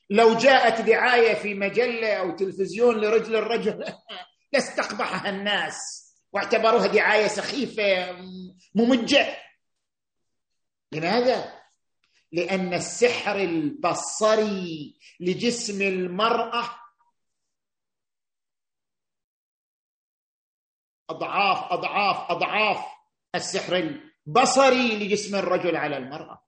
[0.09, 3.85] لو جاءت دعاية في مجلة أو تلفزيون لرجل الرجل
[4.53, 5.77] لاستقبحها الناس
[6.31, 8.17] واعتبروها دعاية سخيفة
[8.75, 9.37] ممجة.
[10.91, 11.59] لماذا؟
[12.31, 16.69] لأن السحر البصري لجسم المرأة
[21.09, 22.85] أضعاف أضعاف أضعاف
[23.35, 26.45] السحر البصري لجسم الرجل على المرأة.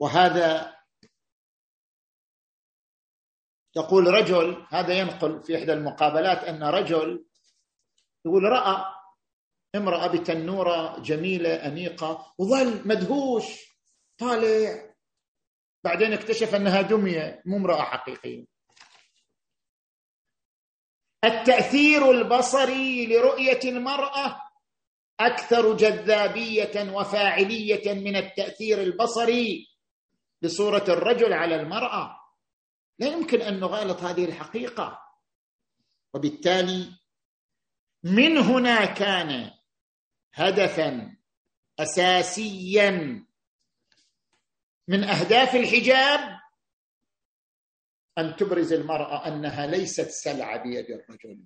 [0.00, 0.76] وهذا
[3.76, 7.26] يقول رجل هذا ينقل في إحدى المقابلات أن رجل
[8.26, 8.94] يقول رأى
[9.74, 13.44] امرأة بتنورة جميلة أنيقة وظل مدهوش
[14.18, 14.94] طالع.
[15.84, 18.46] بعدين اكتشف أنها دمية مو امرأة حقيقية.
[21.24, 24.42] التأثير البصري لرؤية المرأة
[25.20, 29.68] أكثر جذابية وفاعلية من التأثير البصري
[30.42, 32.16] بصورة الرجل على المرأة.
[32.98, 35.02] لا يمكن أن نغالط هذه الحقيقة.
[36.14, 36.92] وبالتالي
[38.04, 39.50] من هنا كان
[40.34, 41.16] هدفا
[41.78, 42.90] اساسيا
[44.88, 46.39] من أهداف الحجاب
[48.18, 51.40] أن تبرز المرأة أنها ليست سلعة بيد الرجل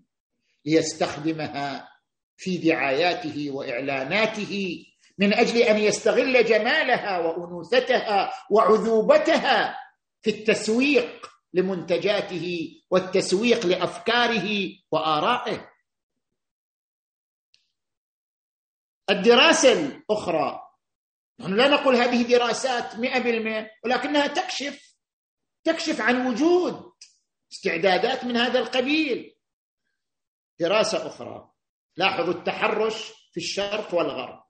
[0.64, 1.88] ليستخدمها
[2.36, 4.84] في دعاياته وإعلاناته
[5.18, 9.78] من أجل أن يستغل جمالها وأنوثتها وعذوبتها
[10.22, 15.70] في التسويق لمنتجاته والتسويق لأفكاره وآرائه.
[19.10, 20.60] الدراسة الأخرى
[21.40, 24.93] نحن لا نقول هذه دراسات مئة بالمئة ولكنها تكشف
[25.64, 26.92] تكشف عن وجود
[27.52, 29.36] استعدادات من هذا القبيل.
[30.60, 31.50] دراسة أخرى.
[31.96, 34.44] لاحظوا التحرش في الشرق والغرب.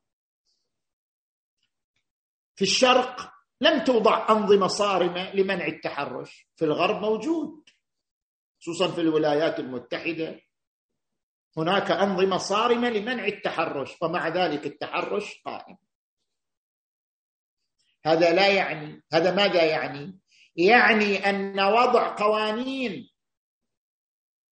[2.57, 6.49] في الشرق لم توضع أنظمة صارمة لمنع التحرش.
[6.57, 7.69] في الغرب موجود
[8.61, 10.41] خصوصا في الولايات المتحدة.
[11.57, 15.77] هناك أنظمة صارمة لمنع التحرش ومع ذلك التحرش قائم.
[18.05, 20.19] هذا لا يعني هذا ماذا يعني؟
[20.57, 23.11] يعني أن وضع قوانين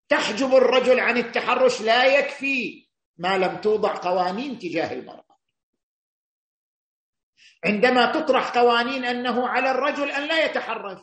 [0.09, 2.89] تحجب الرجل عن التحرش لا يكفي
[3.19, 5.33] ما لم توضع قوانين تجاه المرأة.
[7.65, 10.99] عندما تطرح قوانين أنه على الرجل أن لا يتحرش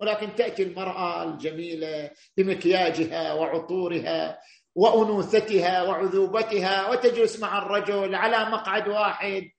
[0.00, 4.40] ولكن تأتي المرأة الجميلة بمكياجها وعطورها
[4.74, 9.50] وأنوثتها وعذوبتها وتجلس مع الرجل على مقعد واحد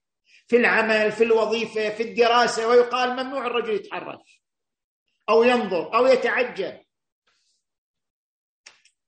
[0.47, 4.38] في العمل في الوظيفة في الدراسة ويقال ممنوع الرجل يتحرش.
[5.29, 6.85] أو ينظر أو يتعجب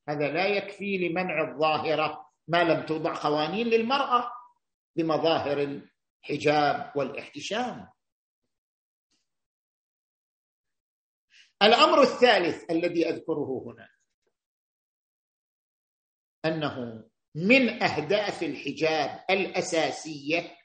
[0.10, 4.32] هذا لا يكفي لمنع الظاهرة ما لم توضع قوانين للمرأة
[4.96, 7.92] بمظاهر الحجاب والاحتشام.
[11.64, 13.90] الأمر الثالث الذي أذكره هنا
[16.46, 20.58] أنه من أهداف الحجاب الأساسية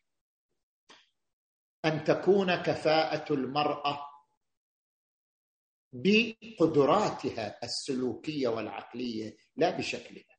[1.85, 4.16] أن تكون كفاءة المرأة
[6.03, 10.37] بقدراتها السلوكية والعقلية لا بشكلها.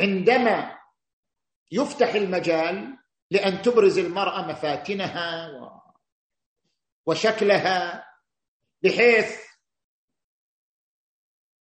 [0.00, 0.78] عندما
[1.72, 2.98] يفتح المجال
[3.30, 5.50] لأن تبرز المرأة مفاتنها
[7.06, 8.06] وشكلها
[8.82, 9.48] بحيث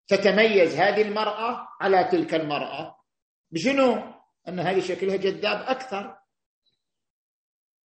[0.06, 3.05] تتميز هذه المرأة على تلك المرأة
[3.51, 4.16] بشنو؟
[4.48, 6.18] أن هذه شكلها جذاب أكثر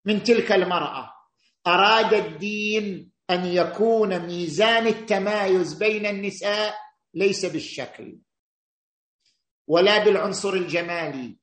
[0.05, 1.20] من تلك المرأة.
[1.67, 6.75] أراد الدين أن يكون ميزان التمايز بين النساء
[7.13, 8.17] ليس بالشكل
[9.67, 11.37] ولا بالعنصر الجمالي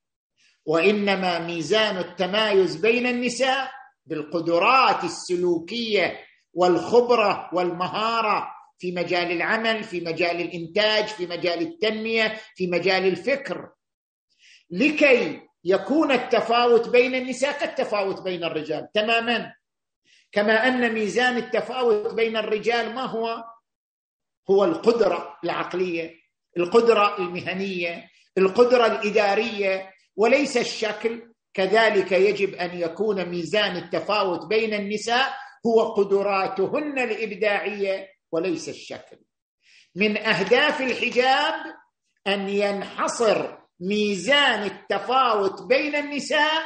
[0.66, 3.70] وإنما ميزان التمايز بين النساء
[4.07, 6.20] بالقدرات السلوكية
[6.53, 13.70] والخبرة والمهارة في مجال العمل في مجال الإنتاج في مجال التنمية في مجال الفكر.
[14.70, 19.55] لكي يكون التفاوت بين النساء كالتفاوت بين الرجال تماما.
[20.32, 23.44] كما أن ميزان التفاوت بين الرجال ما هو؟
[24.50, 26.14] هو القدرة العقلية
[26.56, 31.32] القدرة المهنية القدرة الإدارية وليس الشكل.
[31.55, 35.34] كذلك يجب أن يكون ميزان التفاوت بين النساء
[35.66, 39.16] هو قدراتهن الإبداعية وليس الشكل.
[39.94, 41.55] من أهداف الحجاب
[42.26, 46.62] أن ينحصر ميزان التفاوت بين النساء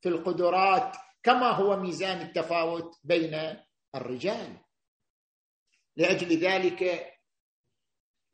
[0.00, 0.96] في القدرات
[1.28, 3.56] كما هو ميزان التفاوت بين
[3.94, 4.56] الرجال.
[5.96, 7.12] لأجل ذلك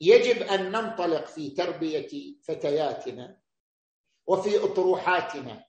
[0.01, 3.41] يجب أن ننطلق في تربية فتياتنا
[4.27, 5.65] وفي أطروحاتنا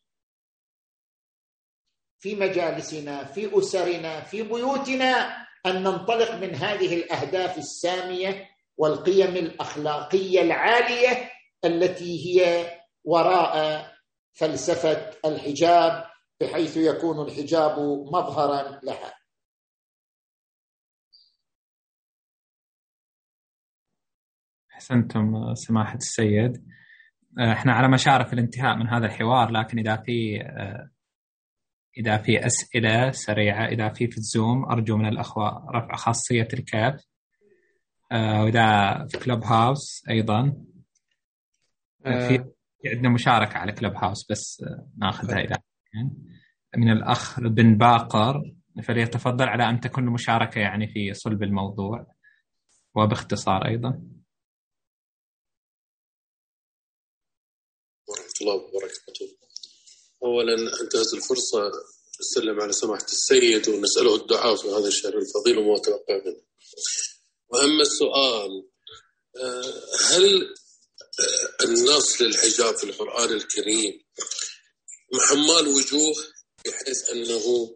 [2.19, 11.31] في مجالسنا في أسرنا في بيوتنا أن ننطلق من هذه الأهداف السامية والقيم الأخلاقية العالية
[11.65, 12.71] التي هي
[13.03, 13.85] وراء
[14.33, 17.79] فلسفة الحجاب بحيث يكون الحجاب
[18.13, 19.13] مظهرا لها.
[24.73, 26.65] أحسنتم سماحة السيد.
[27.39, 30.41] إحنا على مشارف الانتهاء من هذا الحوار لكن إذا في
[31.97, 36.99] إذا في أسئلة سريعة إذا في في الزوم أرجو من الأخوة رفع خاصية الكاب.
[38.11, 40.65] وإذا في كلوب هاوس أيضا.
[42.03, 42.45] في
[42.85, 44.65] عندنا مشاركة على كلوب هاوس بس
[44.97, 45.57] ناخذها إذا
[46.77, 52.07] من الأخ بن باقر فليتفضل على أن تكون المشاركة يعني في صلب الموضوع
[52.95, 54.01] وباختصار أيضا.
[58.07, 59.37] ورحمة الله وبركاته.
[60.23, 61.71] اولا انتهز الفرصة
[62.19, 66.41] نسلم على سماحة السيد ونسأله الدعاء في هذا الشهر الفضيل وما توقع منه.
[67.49, 68.69] وأما السؤال
[70.11, 70.53] هل
[71.65, 74.04] النص للحجاب في القرآن الكريم
[75.15, 76.13] محمال وجوه
[76.65, 77.75] بحيث أنه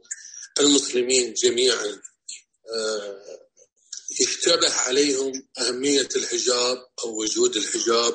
[0.60, 2.02] المسلمين جميعا
[4.22, 8.14] يشتبه عليهم أهمية الحجاب أو وجود الحجاب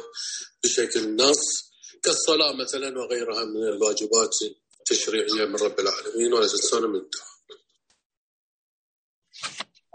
[0.65, 1.73] بشكل نص
[2.03, 4.37] كالصلاة مثلا وغيرها من الواجبات
[4.81, 7.35] التشريعية من رب العالمين ولا تنسون من الدعاء.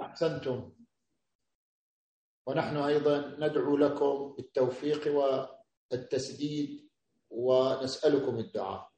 [0.01, 0.72] أحسنتم.
[2.47, 5.07] ونحن أيضا ندعو لكم بالتوفيق
[5.91, 6.89] والتسديد
[7.30, 8.89] ونسألكم الدعاء.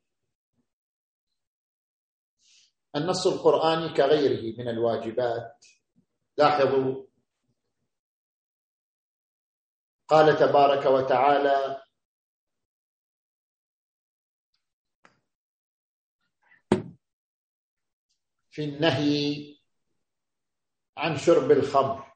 [2.96, 5.66] النص القرآني كغيره من الواجبات.
[6.38, 7.06] لاحظوا.
[10.08, 11.84] قال تبارك وتعالى
[18.52, 19.58] في النهي
[20.98, 22.12] عن شرب الخمر.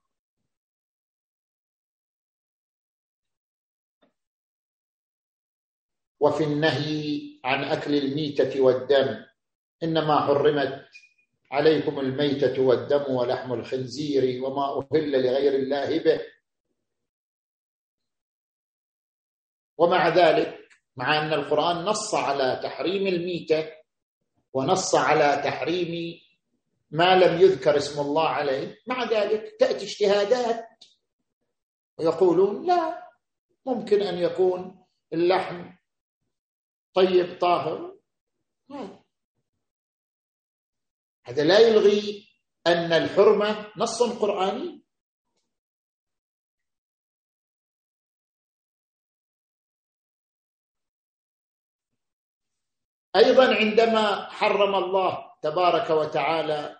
[6.19, 9.24] وفي النهي عن أكل الميتة والدم.
[9.86, 10.86] إنما حرمت
[11.52, 16.22] عليكم الميتة والدم ولحم الخنزير وما أهل لغير الله به.
[19.78, 20.60] ومع ذلك
[20.95, 23.72] مع أن القرآن نص على تحريم الميتة
[24.53, 26.20] ونص على تحريم
[26.91, 30.66] ما لم يذكر اسم الله عليه مع ذلك تأتي اجتهادات
[31.98, 33.10] ويقولون لا
[33.66, 35.72] ممكن أن يكون اللحم
[36.94, 37.95] طيب طاهر.
[41.26, 42.27] هذا لا يلغي
[42.68, 44.85] أن الحرمة نص قرآني.
[53.15, 56.80] أيضا عندما حرم الله تبارك وتعالى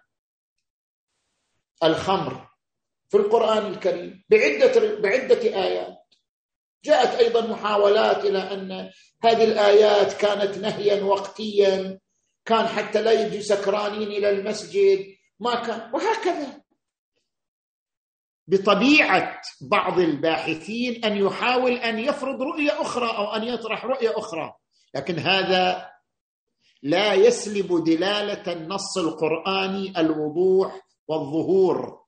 [1.84, 2.48] الخمر
[3.10, 6.16] في القرآن الكريم بعدة بعدة آيات
[6.84, 8.92] جاءت أيضا محاولات إلى أن
[9.24, 12.00] هذه الآيات كانت نهيا وقتيا.
[12.46, 15.06] كان حتى لا يجي سكرانين إلى المسجد.
[15.40, 15.92] ما كان.
[15.94, 16.62] وهكذا.
[18.48, 24.54] بطبيعة بعض الباحثين أن يحاول أن يفرض رؤية أخرى أو أن يطرح رؤية أخرى.
[24.96, 25.92] لكن هذا
[26.84, 32.06] لا يسلب دلالة النص القرآني الوضوح والظهور.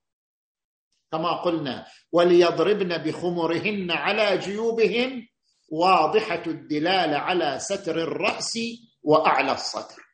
[1.11, 5.27] كما قلنا وليضربن بخمرهن على جيوبهن
[5.69, 8.59] واضحة الدلاله على ستر الرأس
[9.03, 10.06] وأعلى السطر.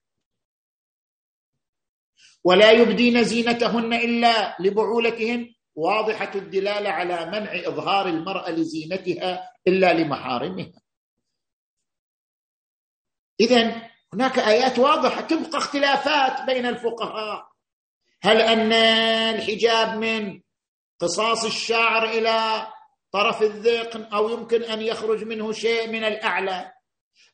[2.43, 5.53] ولا يبدين زينتهن إلا لبعولتهن.
[5.75, 10.81] واضحة الدلالة على منع إظهار المرأة لزينتها إلا لمحارمها.
[13.39, 17.47] اذا هناك آيات واضحة تبقى اختلافات بين الفقهاء.
[18.21, 18.71] هل أن
[19.35, 20.41] الحجاب من
[20.99, 22.67] قصاص الشعر إلى
[23.11, 26.71] طرف الذقن أو يمكن أن يخرج منه شيء من الأعلى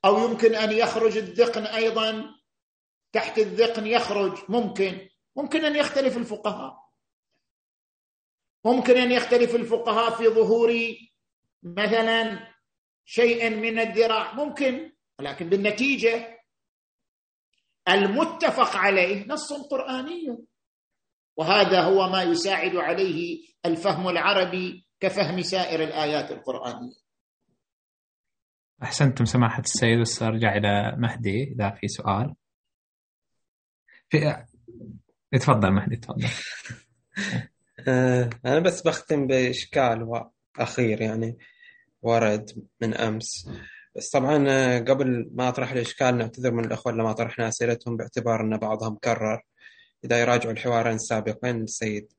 [0.05, 2.25] أو يمكن أن يخرج الذقن أيضا
[3.11, 4.37] تحت الذقن يخرج.
[4.49, 5.09] ممكن.
[5.35, 6.89] ممكن أن يختلف الفقهاء.
[8.65, 10.73] ممكن أن يختلف الفقهاء في ظهور
[11.63, 12.47] مثلا
[13.05, 14.33] شيء من الذراع.
[14.33, 14.91] ممكن.
[15.19, 16.39] ولكن بالنتيجة
[17.89, 20.45] المتفق عليه نص قرآني.
[21.37, 26.95] وهذا هو ما يساعد عليه الفهم العربي كفهم سائر الآيات القرآنية.
[28.83, 32.35] أحسنتم سماحة السيد بس أرجع إلى مهدي إذا في سؤال.
[34.09, 34.35] في
[35.31, 36.27] تفضل مهدي تفضل
[37.87, 40.23] آه، أنا بس بختم بإشكال
[40.59, 41.37] اخير يعني
[42.01, 43.49] ورد من أمس
[43.95, 48.41] بس طبعا آه، قبل ما أطرح الإشكال نعتذر من الأخوة اللي ما طرحنا أسئلتهم باعتبار
[48.41, 49.41] أن بعضهم كرر
[50.05, 52.13] إذا يراجعوا الحوارين السابقين السيد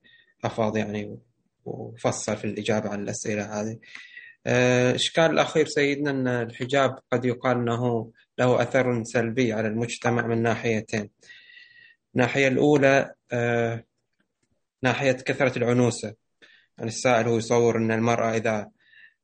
[0.44, 1.18] حفظ يعني
[1.64, 3.78] وفصل في الإجابة عن الأسئلة هذه.
[4.46, 10.42] الاشكال آه، الاخير سيدنا أن الحجاب قد يقال أنه له أثر سلبي على المجتمع من
[10.42, 11.10] ناحيتين.
[12.14, 13.84] الناحية الأولى آه،
[14.82, 16.14] ناحية كثرة العنوسة.
[16.78, 18.70] يعني السائل هو يصور إن المرأة إذا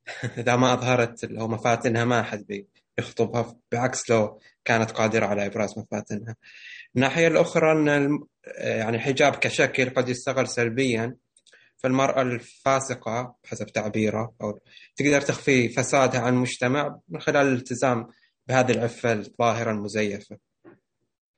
[0.39, 2.65] إذا ما أظهرت لو مفاتنها ما أحد
[2.99, 6.37] بيخطبها بعكس لو كانت قادرة على إبراز مفاتنها.
[6.97, 8.19] الناحية الأخرى إن
[8.59, 11.17] يعني الحجاب كشكل قد يستغل سلبيا
[11.77, 14.61] فالمرأة الفاسقة حسب تعبيره أو
[14.97, 18.09] تقدر تخفي فسادها عن المجتمع من خلال الالتزام
[18.49, 20.39] بهذه العفة الظاهرة المزيفة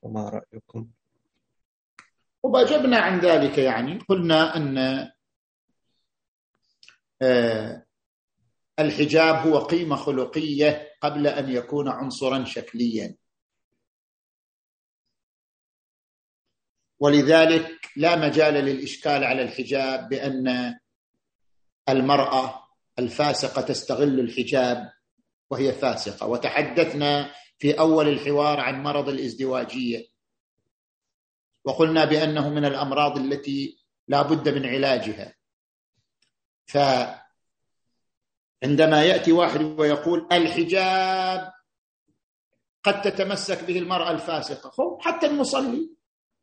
[0.01, 0.87] وما رأيكم؟
[2.43, 3.99] وأجبنا عن ذلك يعني.
[4.09, 4.77] قلنا أن
[7.21, 7.85] آه،
[8.79, 13.15] الحجاب هو قيمة خلقية قبل أن يكون عنصرا شكليا.
[16.99, 20.79] ولذلك لا مجال للإشكال على الحجاب بأن
[21.89, 22.63] المرأة
[22.99, 24.91] الفاسقة تستغل الحجاب
[25.49, 26.27] وهي فاسقة.
[26.27, 30.18] وتحدثنا في أول الحوار عن مرض الإزدواجية.
[31.65, 33.77] وقلنا بأنه من الأمراض التي
[34.07, 35.35] لا بد من علاجها.
[36.65, 37.23] فعندما
[39.03, 41.51] يأتي واحد ويقول الحجاب
[42.83, 44.97] قد تتمسك به المرأة الفاسقة.
[45.01, 45.89] حتى المصلي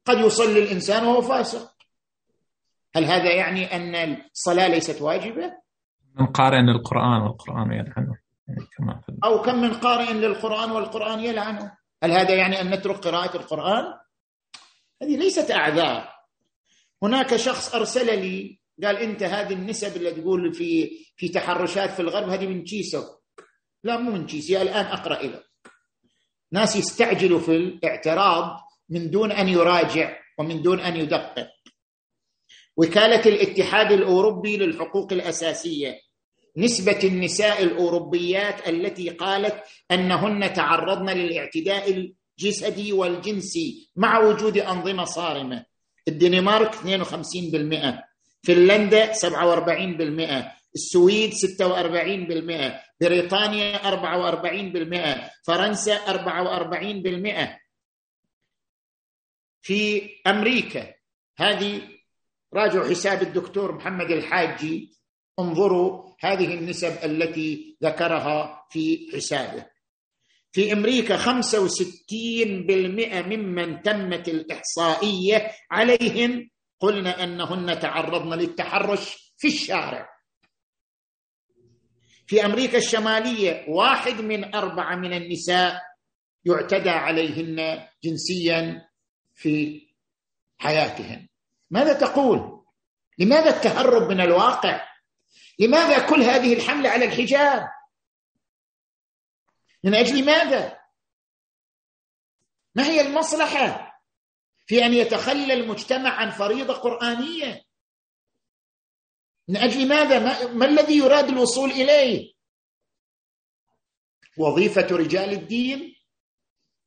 [0.06, 1.76] قد يصلي الإنسان وهو فاسق.
[2.96, 5.52] هل هذا يعني أن الصلاة ليست واجبة؟
[6.14, 8.18] من قارئ للقران والقرآن يلعنه.
[8.76, 11.78] كما أو كم من قارئ للقرآن والقرآن يلعنه.
[12.02, 13.84] هل هذا يعني أن نترك قراءة القرآن؟
[15.02, 16.08] هذه ليست أعذار.
[17.02, 22.28] هناك شخص أرسل لي قال أنت هذه النسب اللي تقول في في تحرشات في الغرب
[22.28, 23.06] هذه من كيسك
[23.84, 25.46] لا مو من كيسي الآن أقرأ لك
[26.52, 31.48] ناس يستعجلوا في الاعتراض من دون أن يراجع ومن دون أن يدقق.
[32.76, 36.00] وكالة الاتحاد الأوروبي للحقوق الأساسية.
[36.56, 41.90] نسبة النساء الأوروبيات التي قالت أنهن تعرضن للاعتداء
[42.38, 45.64] الجسدي والجنسي مع وجود أنظمة صارمة.
[46.08, 48.04] الدنمارك 52%
[48.42, 57.58] فنلندا 47% السويد 46% بريطانيا 44% فرنسا 44%
[59.62, 60.94] في أمريكا
[61.36, 61.82] هذه
[62.54, 64.96] راجعوا حساب الدكتور محمد الحاجي.
[65.38, 69.66] انظروا هذه النسب التي ذكرها في حسابه.
[70.56, 76.50] في أمريكا 65% ممن تمت الإحصائية عليهم.
[76.80, 80.08] قلنا أنهن تعرضن للتحرش في الشارع.
[82.26, 85.82] في أمريكا الشمالية واحد من أربعة من النساء
[86.44, 88.88] يعتدى عليهن جنسيا
[89.34, 89.80] في
[90.58, 91.28] حياتهن.
[91.70, 92.64] ماذا تقول؟
[93.18, 94.80] لماذا التهرب من الواقع؟
[95.58, 97.75] لماذا كل هذه الحملة على الحجاب؟
[99.86, 100.78] من أجل ماذا؟
[102.74, 104.00] ما هي المصلحة
[104.66, 107.62] في أن يتخلى المجتمع عن فريضة قرآنية؟
[109.48, 112.32] من أجل ماذا؟ ما, ما الذي يراد الوصول إليه؟
[114.38, 115.96] وظيفة رجال الدين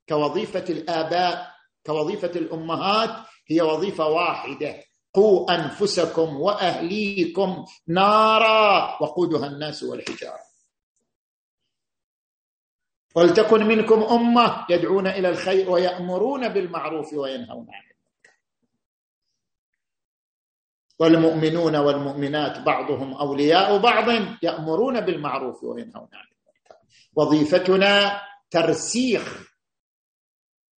[0.10, 1.56] كوظيفة الآباء
[1.86, 4.84] كوظيفة الأمهات هي وظيفة واحدة.
[5.14, 10.49] قوا أنفسكم وأهليكم نارا وقودها الناس والحجارة.
[13.16, 18.34] ولتكن منكم أمة يدعون إلى الخير ويأمرون بالمعروف وينهون عن المنكر.
[21.00, 24.06] والمؤمنون والمؤمنات بعضهم أولياء بعض
[24.44, 26.76] يأمرون بالمعروف وينهون عن المنكر.
[27.16, 28.22] وظيفتنا
[28.52, 29.50] ترسيخ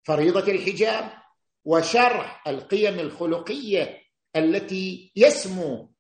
[0.03, 1.11] فريضة الحجاب
[1.65, 4.01] وشرح القيم الخلقية
[4.37, 5.91] التي يسمو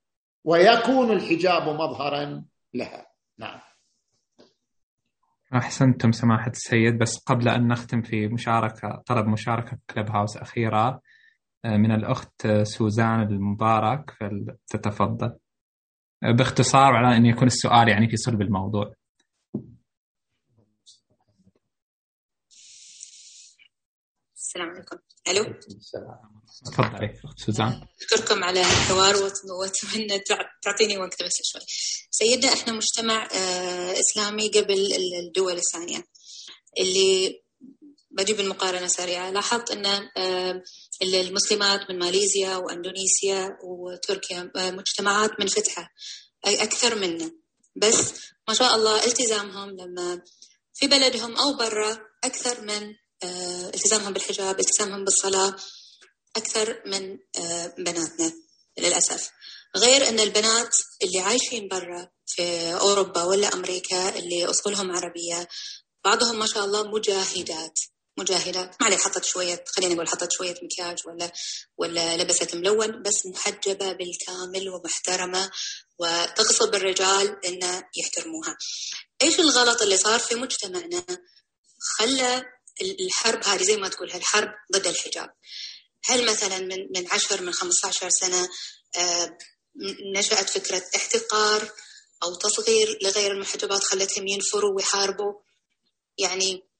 [0.44, 2.44] ويكون الحجاب مظهرا
[2.74, 3.06] لها.
[3.38, 3.60] نعم.
[5.54, 11.00] أحسنتم سماحة السيد بس قبل أن نختم في مشاركة طلب مشاركة في كلب هاوس أخيرة
[11.64, 15.36] آه، من الأخت سوزان المبارك فلتتفضل.
[16.22, 18.94] آه، باختصار على أن يكون السؤال يعني في صلب الموضوع.
[24.36, 24.96] السلام عليكم.
[25.28, 25.44] ألو؟
[26.64, 27.86] تفضلي سوزان.
[28.00, 29.16] أشكركم على الحوار
[29.60, 30.18] وأتمنى
[30.62, 31.62] تعطيني وقت بس شوي.
[32.10, 34.92] سيدنا إحنا مجتمع آه، إسلامي قبل
[35.26, 36.04] الدول الثانية
[36.80, 37.42] اللي
[38.10, 39.30] بجيب المقارنة سريعة.
[39.30, 39.86] لاحظت إن
[40.16, 40.62] آه،
[41.02, 45.92] المسلمات من ماليزيا وأندونيسيا وتركيا آه، مجتمعات منفتحه
[46.46, 47.30] أي أكثر منا.
[47.76, 48.12] بس
[48.48, 50.22] ما شاء الله التزامهم لما
[50.74, 52.94] في بلدهم أو برا أكثر من
[53.24, 55.56] التزامهم بالحجاب التزامهم بالصلاة
[56.36, 58.32] أكثر من آه، بناتنا
[58.78, 59.30] للأسف.
[59.76, 65.48] غير أن البنات اللي عايشين برا في أوروبا ولا أمريكا اللي أصولهم عربية
[66.04, 67.78] بعضهم ما شاء الله مجاهدات
[68.18, 68.60] مجاهدة.
[68.80, 71.32] ما عليه حطت شوية خلينا نقول حطت شوية مكياج ولا
[71.78, 75.50] ولا لبست ملون بس محجبة بالكامل ومحترمة
[75.98, 78.56] وتغصب الرجال إنه يحترموها.
[79.22, 81.04] إيش الغلط اللي صار في مجتمعنا؟
[81.98, 82.44] خلى
[82.82, 85.30] الحرب هذه زي ما تقول الحرب ضد الحجاب.
[86.04, 88.48] هل مثلا من من 10 من 15 سنة
[88.96, 89.38] آه،
[90.16, 91.72] نشأت فكرة احتقار
[92.22, 95.32] أو تصغير لغير المحجبات خلتهم ينفروا ويحاربوا؟
[96.18, 96.70] يعني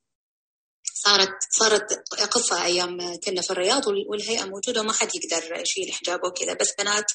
[0.95, 1.93] صارت صارت
[2.31, 6.55] قصة أيام كنا في الرياض والهيئة موجودة وما حد يقدر يشيل حجابه وكذا.
[6.55, 7.07] بس بنات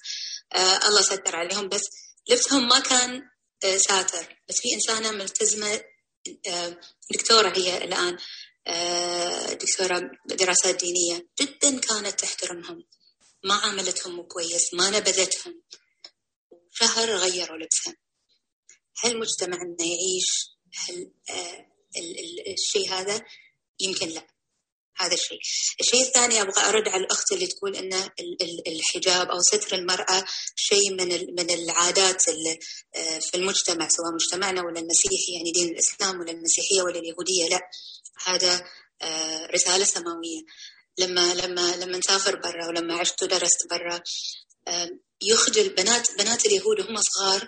[0.53, 1.81] آه الله ستر عليهم بس
[2.29, 3.21] لبسهم ما كان
[3.63, 4.41] آه ساتر.
[4.49, 5.81] بس في إنسانة ملتزمة
[6.47, 6.79] آه
[7.11, 8.17] دكتورة هي الآن.
[9.53, 12.83] دكتورة دراسات دينية جدا كانت تحترمهم.
[13.43, 15.61] ما عاملتهم كويس ما نبذتهم.
[16.71, 17.95] شهر غيروا لبسهم.
[19.03, 21.67] هل مجتمعنا يعيش هل آه
[22.53, 23.25] الشيء هذا؟
[23.79, 24.27] يمكن لا.
[24.97, 25.39] هذا الشيء.
[25.79, 28.09] الشيء الثاني أبغى أرد على الأخت اللي تقول أن
[28.67, 31.07] الحجاب أو ستر المرأة شيء من
[31.39, 32.23] من العادات
[32.95, 37.61] آه، في المجتمع سواء مجتمعنا ولا المسيحي يعني دين الإسلام ولا المسيحية ولا اليهودية لا.
[38.25, 38.65] هذا
[39.01, 40.41] آه، رسالة سماوية.
[40.97, 44.01] لما لما لما نسافر برا ولما عشت ودرست برا
[45.21, 47.47] يخجل بنات بنات اليهود وهم صغار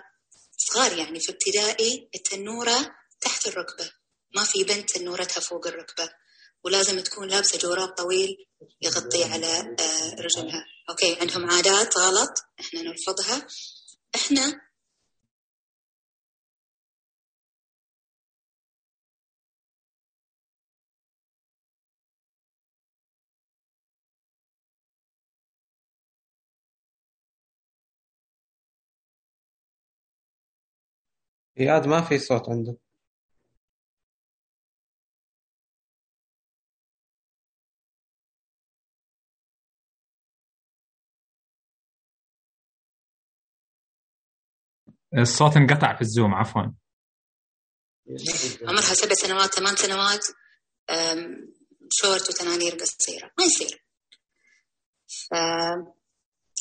[0.56, 3.92] صغار يعني في ابتدائي التنورة تحت الركبة.
[4.36, 6.10] ما في بنت تنورتها فوق الركبة.
[6.64, 8.36] ولازم تكون لابسة جوراب طويل
[8.82, 9.46] يغطي على
[9.80, 10.66] آه، رجلها.
[10.90, 12.30] أوكي عندهم عادات غلط
[12.60, 13.46] إحنا نرفضها.
[14.14, 14.60] إحنا
[31.60, 32.76] إياد ما في صوت عنده
[45.16, 46.62] الصوت انقطع في الزوم عفوا.
[48.62, 50.26] عمرها سبع سنوات ثمان سنوات
[51.92, 53.84] شورت وتنانير قصيرة ما يصير.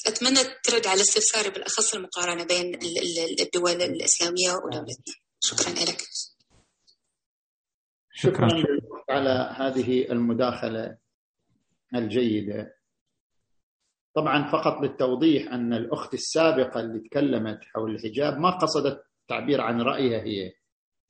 [0.05, 2.79] فأتمنى ترد على استفساري بالأخص المقارنة بين
[3.41, 5.15] الدول الإسلامية ودولتنا.
[5.39, 6.03] شكرا لك.
[8.11, 8.49] شكرا.
[9.09, 10.97] على هذه المداخلة
[11.95, 12.76] الجيدة.
[14.17, 20.19] طبعا فقط للتوضيح أن الأخت السابقة اللي تكلمت حول الحجاب ما قصدت تعبير عن رأيها
[20.21, 20.53] هي.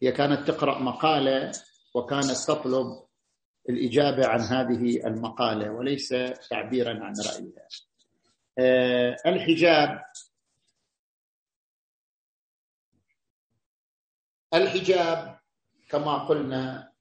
[0.01, 1.51] هي كانت تقرأ مقالة
[1.95, 3.03] وكانت تطلب
[3.69, 6.09] الإجابة عن هذه المقالة وليس
[6.49, 7.67] تعبيرا عن رأيها.
[8.59, 10.01] أه الحجاب
[14.53, 15.39] الحجاب
[15.89, 16.91] كما قلنا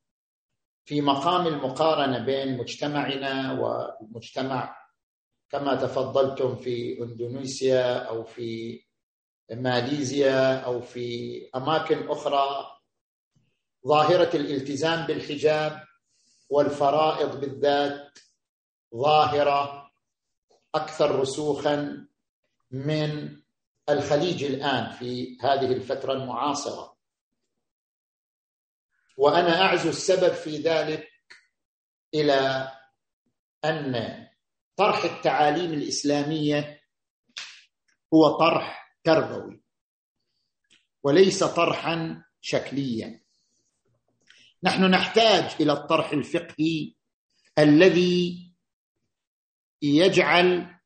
[0.85, 4.86] في مقام المقارنة بين مجتمعنا والمجتمع
[5.51, 8.83] كما تفضلتم في إندونيسيا أو في
[9.51, 12.77] ماليزيا أو في أماكن أخرى.
[13.87, 15.85] ظاهرة الالتزام بالحجاب
[16.51, 18.19] والفرائض بالذات
[18.97, 19.91] ظاهرة
[20.75, 22.07] أكثر رسوخا
[22.71, 23.37] من
[23.89, 26.97] الخليج الآن في هذه الفترة المعاصرة.
[29.17, 31.09] وأنا أعزو السبب في ذلك
[32.15, 32.73] إلى
[33.65, 34.26] أن
[34.77, 36.81] طرح التعاليم الإسلامية
[38.15, 39.63] هو طرح تربوي
[41.03, 43.21] وليس طرحا شكليا.
[44.63, 46.95] نحن نحتاج إلى الطرح الفقهي
[47.59, 48.53] الذي
[49.83, 50.77] يجعل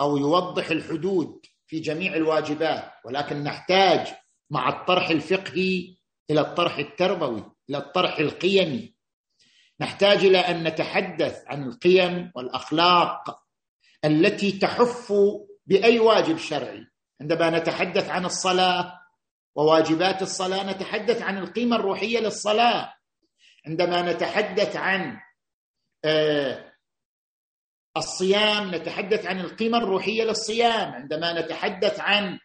[0.00, 4.14] أو يوضح الحدود في جميع الواجبات ولكن نحتاج
[4.50, 5.96] مع الطرح الفقهي
[6.30, 8.95] إلى الطرح التربوي إلى الطرح القيمي.
[9.80, 13.42] نحتاج إلى أن نتحدث عن القيم والأخلاق
[14.04, 15.12] التي تحف
[15.66, 16.86] بأي واجب شرعي.
[17.20, 19.00] عندما نتحدث عن الصلاة
[19.54, 22.94] وواجبات الصلاة نتحدث عن القيمة الروحية للصلاة.
[23.66, 25.20] عندما نتحدث عن
[26.04, 26.72] آه،
[27.96, 30.92] الصيام نتحدث عن القيمة الروحية للصيام.
[30.92, 32.38] عندما نتحدث عن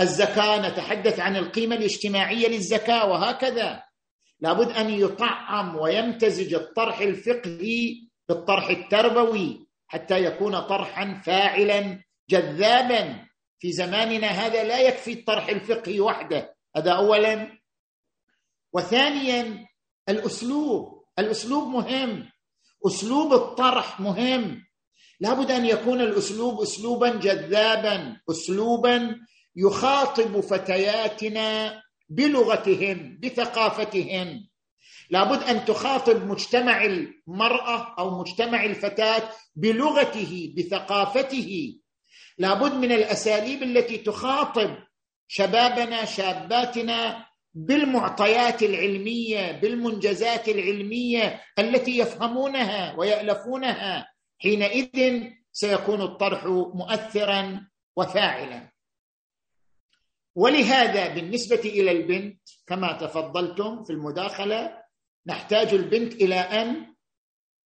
[0.00, 3.82] الزكاة نتحدث عن القيمة الاجتماعية للزكاة وهكذا.
[4.42, 12.02] لابد أن يطعم ويمتزج الطرح الفقهي بالطرح التربوي حتى يكون طرحا فاعلا.
[12.30, 13.26] جذابا
[13.58, 17.58] في زماننا هذا لا يكفي الطرح الفقهي وحده هذا اولا.
[18.72, 19.66] وثانيا
[20.08, 22.30] الأسلوب الأسلوب مهم
[22.86, 24.64] أسلوب الطرح مهم.
[25.20, 29.16] لابد أن يكون الأسلوب اسلوبا جذابا اسلوبا
[29.56, 34.48] يخاطب فتياتنا بلغتهم بثقافتهم.
[35.10, 39.22] لابد أن تخاطب مجتمع المرأة أو مجتمع الفتاة
[39.56, 41.78] بلغته بثقافته.
[42.38, 44.76] لابد من الأساليب التي تخاطب
[45.28, 54.12] شبابنا شاباتنا بالمعطيات العلمية بالمنجزات العلمية التي يفهمونها ويألفونها.
[54.38, 55.22] حينئذ
[55.52, 58.71] سيكون الطرح مؤثرا وفاعلا.
[60.34, 64.78] ولهذا بالنسبة إلى البنت كما تفضلتم في المداخلة
[65.26, 66.94] نحتاج البنت إلى أن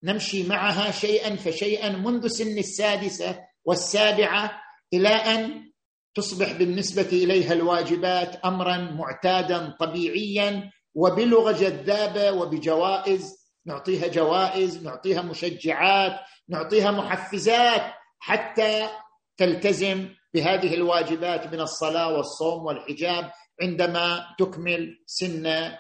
[0.03, 4.63] نمشي معها شيئا فشيئا منذ سن السادسة والسابعة
[4.93, 5.73] إلى أن
[6.15, 13.47] تصبح بالنسبة إليها الواجبات امرا معتادا طبيعيا وبلغه جذابة وبجوائز.
[13.67, 17.83] نعطيها جوائز نعطيها مشجعات نعطيها محفزات
[18.19, 18.89] حتى
[19.37, 23.31] تلتزم بهذه الواجبات من الصلاة والصوم والحجاب
[23.63, 25.73] عندما تكمل سن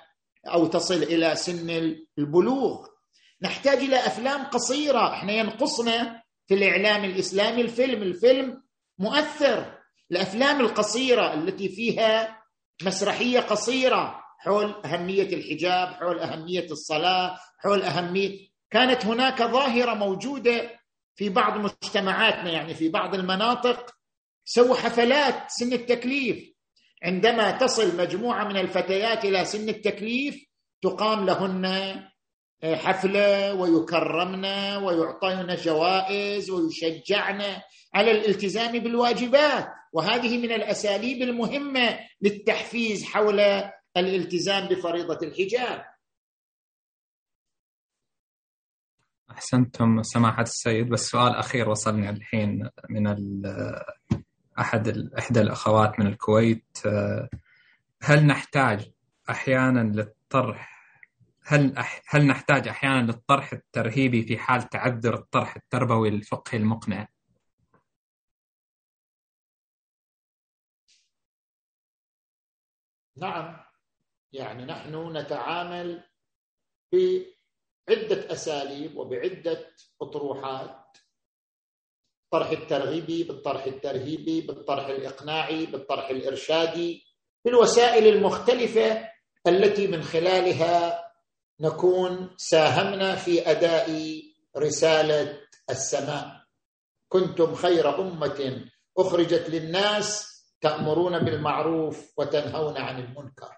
[0.46, 2.86] أو تصل إلى سن البلوغ.
[3.42, 5.12] نحتاج إلى أفلام قصيرة.
[5.12, 8.02] إحنا ينقصنا في الإعلام الإسلامي الفيلم.
[8.02, 8.62] الفيلم
[8.98, 9.78] مؤثر.
[10.10, 12.42] الأفلام القصيرة التي فيها
[12.82, 20.70] مسرحية قصيرة حول أهمية الحجاب حول أهمية الصلاة حول أهمية كانت هناك ظاهرة موجودة
[21.14, 23.95] في بعض مجتمعاتنا يعني في بعض المناطق
[24.48, 26.52] سووا حفلات سن التكليف.
[27.02, 30.44] عندما تصل مجموعة من الفتيات إلى سن التكليف
[30.82, 31.64] تقام لهن
[32.62, 34.44] آه، حفلة ويكرمن
[34.84, 37.42] ويعطين جوائز ويشجعن
[37.94, 39.68] على الالتزام بالواجبات.
[39.92, 43.40] وهذه من الأساليب المهمة للتحفيز حول
[43.96, 45.84] الالتزام بفريضة الحجاب.
[49.30, 53.06] أحسنتم سماحة السيد بس سؤال أخير وصلني الحين من
[54.58, 57.28] أحد إحدى الأخوات من الكويت آه،
[58.02, 58.90] هل نحتاج
[59.30, 60.76] أحيانا للطرح
[61.42, 61.74] هل
[62.08, 67.08] هل نحتاج أحيانا للطرح الترهيبي في حال تعذر الطرح التربوي الفقهي المقنع؟
[73.16, 73.56] نعم
[74.32, 76.02] يعني نحن نتعامل
[76.92, 79.72] بعدة أساليب وبعدة
[80.02, 80.98] أطروحات
[82.26, 87.02] الطرح الترغيبي بالطرح الترهيبي بالطرح الإقناعي بالطرح الإرشادي
[87.44, 89.08] بالوسائل المختلفة
[89.46, 91.04] التي من خلالها
[91.60, 94.22] نكون ساهمنا في أداء
[94.56, 95.38] رسالة
[95.70, 96.42] السماء.
[97.08, 98.64] كنتم خير أمة
[98.98, 100.26] أخرجت للناس
[100.60, 103.50] تأمرون بالمعروف وتنهون عن المنكر.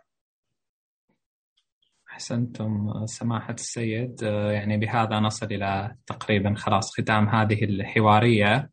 [2.19, 4.23] أحسنتم سماحة السيد.
[4.23, 8.71] يعني بهذا نصل إلى تقريبا خلاص ختام هذه الحوارية.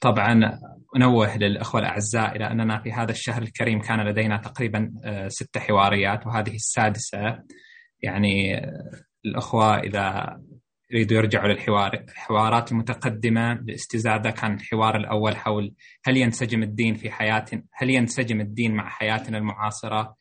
[0.00, 0.60] طبعا
[0.96, 4.92] أنوه للأخوة الأعزاء إلى أننا في هذا الشهر الكريم كان لدينا تقريبا
[5.28, 7.42] ست حواريات وهذه السادسة.
[8.02, 8.60] يعني
[9.24, 10.38] الأخوة إذا
[10.90, 17.62] يريدوا يرجعوا للحوار الحوارات المتقدمة باستزادة كان الحوار الأول حول هل ينسجم الدين في حياتنا
[17.72, 20.16] هل ينسجم الدين مع حياتنا المعاصرة؟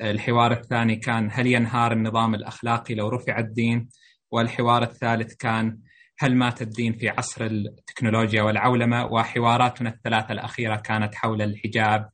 [0.00, 3.88] الحوار الثاني كان هل ينهار النظام الأخلاقي لو رفع الدين؟
[4.30, 5.78] والحوار الثالث كان
[6.18, 12.10] هل مات الدين في عصر التكنولوجيا والعولمة؟ وحواراتنا الثلاثة الأخيرة كانت حول الحجاب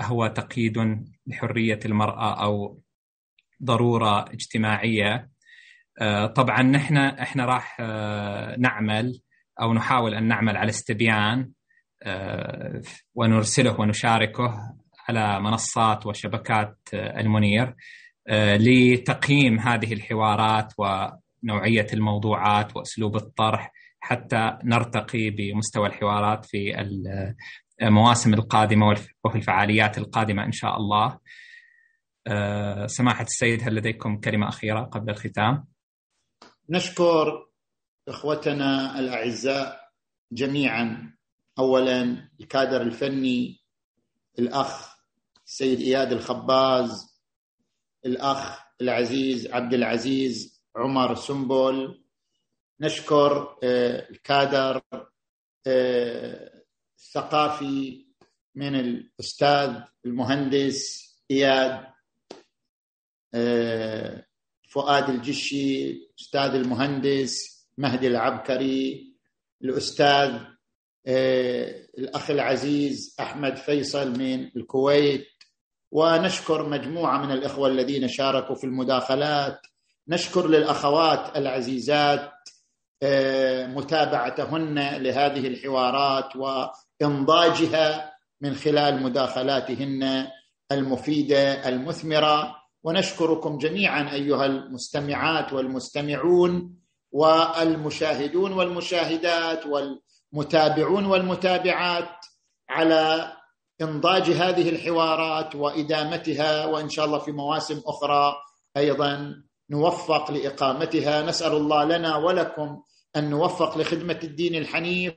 [0.00, 2.80] هو تقييد لحرية المرأة أو
[3.62, 5.30] ضرورة اجتماعية.
[6.00, 9.20] آه، طبعا نحن إحنا راح آه، نعمل
[9.60, 11.50] أو نحاول أن نعمل على استبيان
[12.02, 12.82] آه،
[13.14, 14.76] ونرسله ونشاركه.
[15.08, 17.74] على منصات وشبكات المنير
[18.56, 26.80] لتقييم هذه الحوارات ونوعية الموضوعات وأسلوب الطرح حتى نرتقي بمستوى الحوارات في
[27.82, 31.18] المواسم القادمة وفي الفعاليات القادمة إن شاء الله.
[32.86, 35.64] سماحة السيد هل لديكم كلمة أخيرة قبل الختام؟
[36.68, 37.46] نشكر
[38.08, 39.80] إخوتنا الأعزاء
[40.32, 41.14] جميعا
[41.58, 43.60] اولا الكادر الفني
[44.38, 44.93] الأخ
[45.46, 47.20] السيد إياد الخباز
[48.06, 52.04] الأخ العزيز عبد العزيز عمر سنبل
[52.80, 54.82] نشكر آه، الكادر
[55.66, 56.62] آه،
[56.98, 58.06] الثقافي
[58.54, 61.86] من الأستاذ المهندس إياد
[63.34, 64.26] آه،
[64.68, 69.14] فؤاد الجشي أستاذ المهندس مهدي العبكري
[69.64, 70.40] الأستاذ
[71.06, 75.26] آه، الأخ العزيز أحمد فيصل من الكويت.
[75.94, 79.60] ونشكر مجموعة من الإخوة الذين شاركوا في المداخلات.
[80.08, 82.32] نشكر للأخوات العزيزات
[83.02, 90.26] آه، متابعتهن لهذه الحوارات وإنضاجها من خلال مداخلاتهن
[90.72, 92.56] المفيدة المثمرة.
[92.84, 96.76] ونشكركم جميعا أيها المستمعات والمستمعون
[97.12, 102.26] والمشاهدون والمشاهدات والمتابعون والمتابعات
[102.70, 103.32] على
[103.82, 108.36] انضاج هذه الحوارات وإدامتها وإن شاء الله في مواسم أخرى
[108.76, 109.34] أيضا
[109.70, 111.22] نوفق لإقامتها.
[111.22, 112.82] نسأل الله لنا ولكم
[113.16, 115.14] أن نوفق لخدمة الدين الحنيف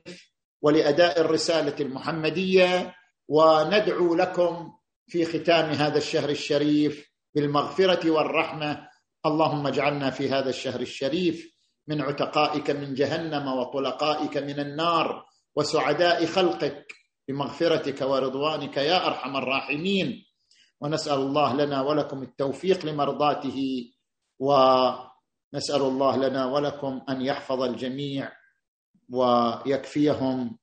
[0.62, 2.94] ولأداء الرسالة المحمدية
[3.28, 4.72] وندعو لكم
[5.06, 8.88] في ختام هذا الشهر الشريف بالمغفرة والرحمة.
[9.26, 11.58] اللهم اجعلنا في هذا الشهر الشريف
[11.88, 15.24] من عتقائك من جهنم وطلقائك من النار
[15.56, 16.97] وسعداء خلقك.
[17.28, 20.24] بمغفرتك ورضوانك يا أرحم الراحمين
[20.80, 23.58] ونسأل الله لنا ولكم التوفيق لمرضاته
[24.38, 28.32] ونسأل الله لنا ولكم أن يحفظ الجميع
[29.12, 30.58] ويكفيهم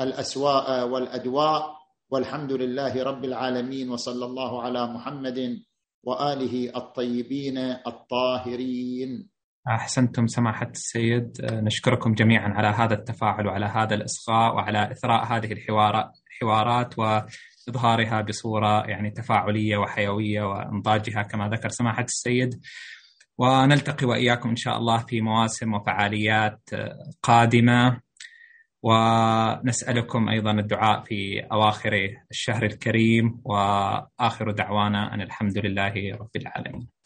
[0.00, 1.76] الأسواء والأدواء
[2.10, 5.62] والحمد لله رب العالمين وصلى الله على محمد
[6.04, 9.30] وآله الطيبين الطاهرين.
[9.68, 11.32] أحسنتم سماحة السيد.
[11.52, 18.86] نشكركم جميعا على هذا التفاعل وعلى هذا الإصغاء وعلى إثراء هذه الحوارات الحوارات وإظهارها بصورة
[18.86, 22.60] يعني تفاعلية وحيوية وإنضاجها كما ذكر سماحة السيد.
[23.38, 26.70] ونلتقي وإياكم إن شاء الله في مواسم وفعاليات
[27.22, 28.00] قادمة.
[28.82, 33.40] ونسألكم أيضا الدعاء في أواخر الشهر الكريم.
[33.44, 36.99] وآخر دعوانا أن الحمد لله رب العالمين.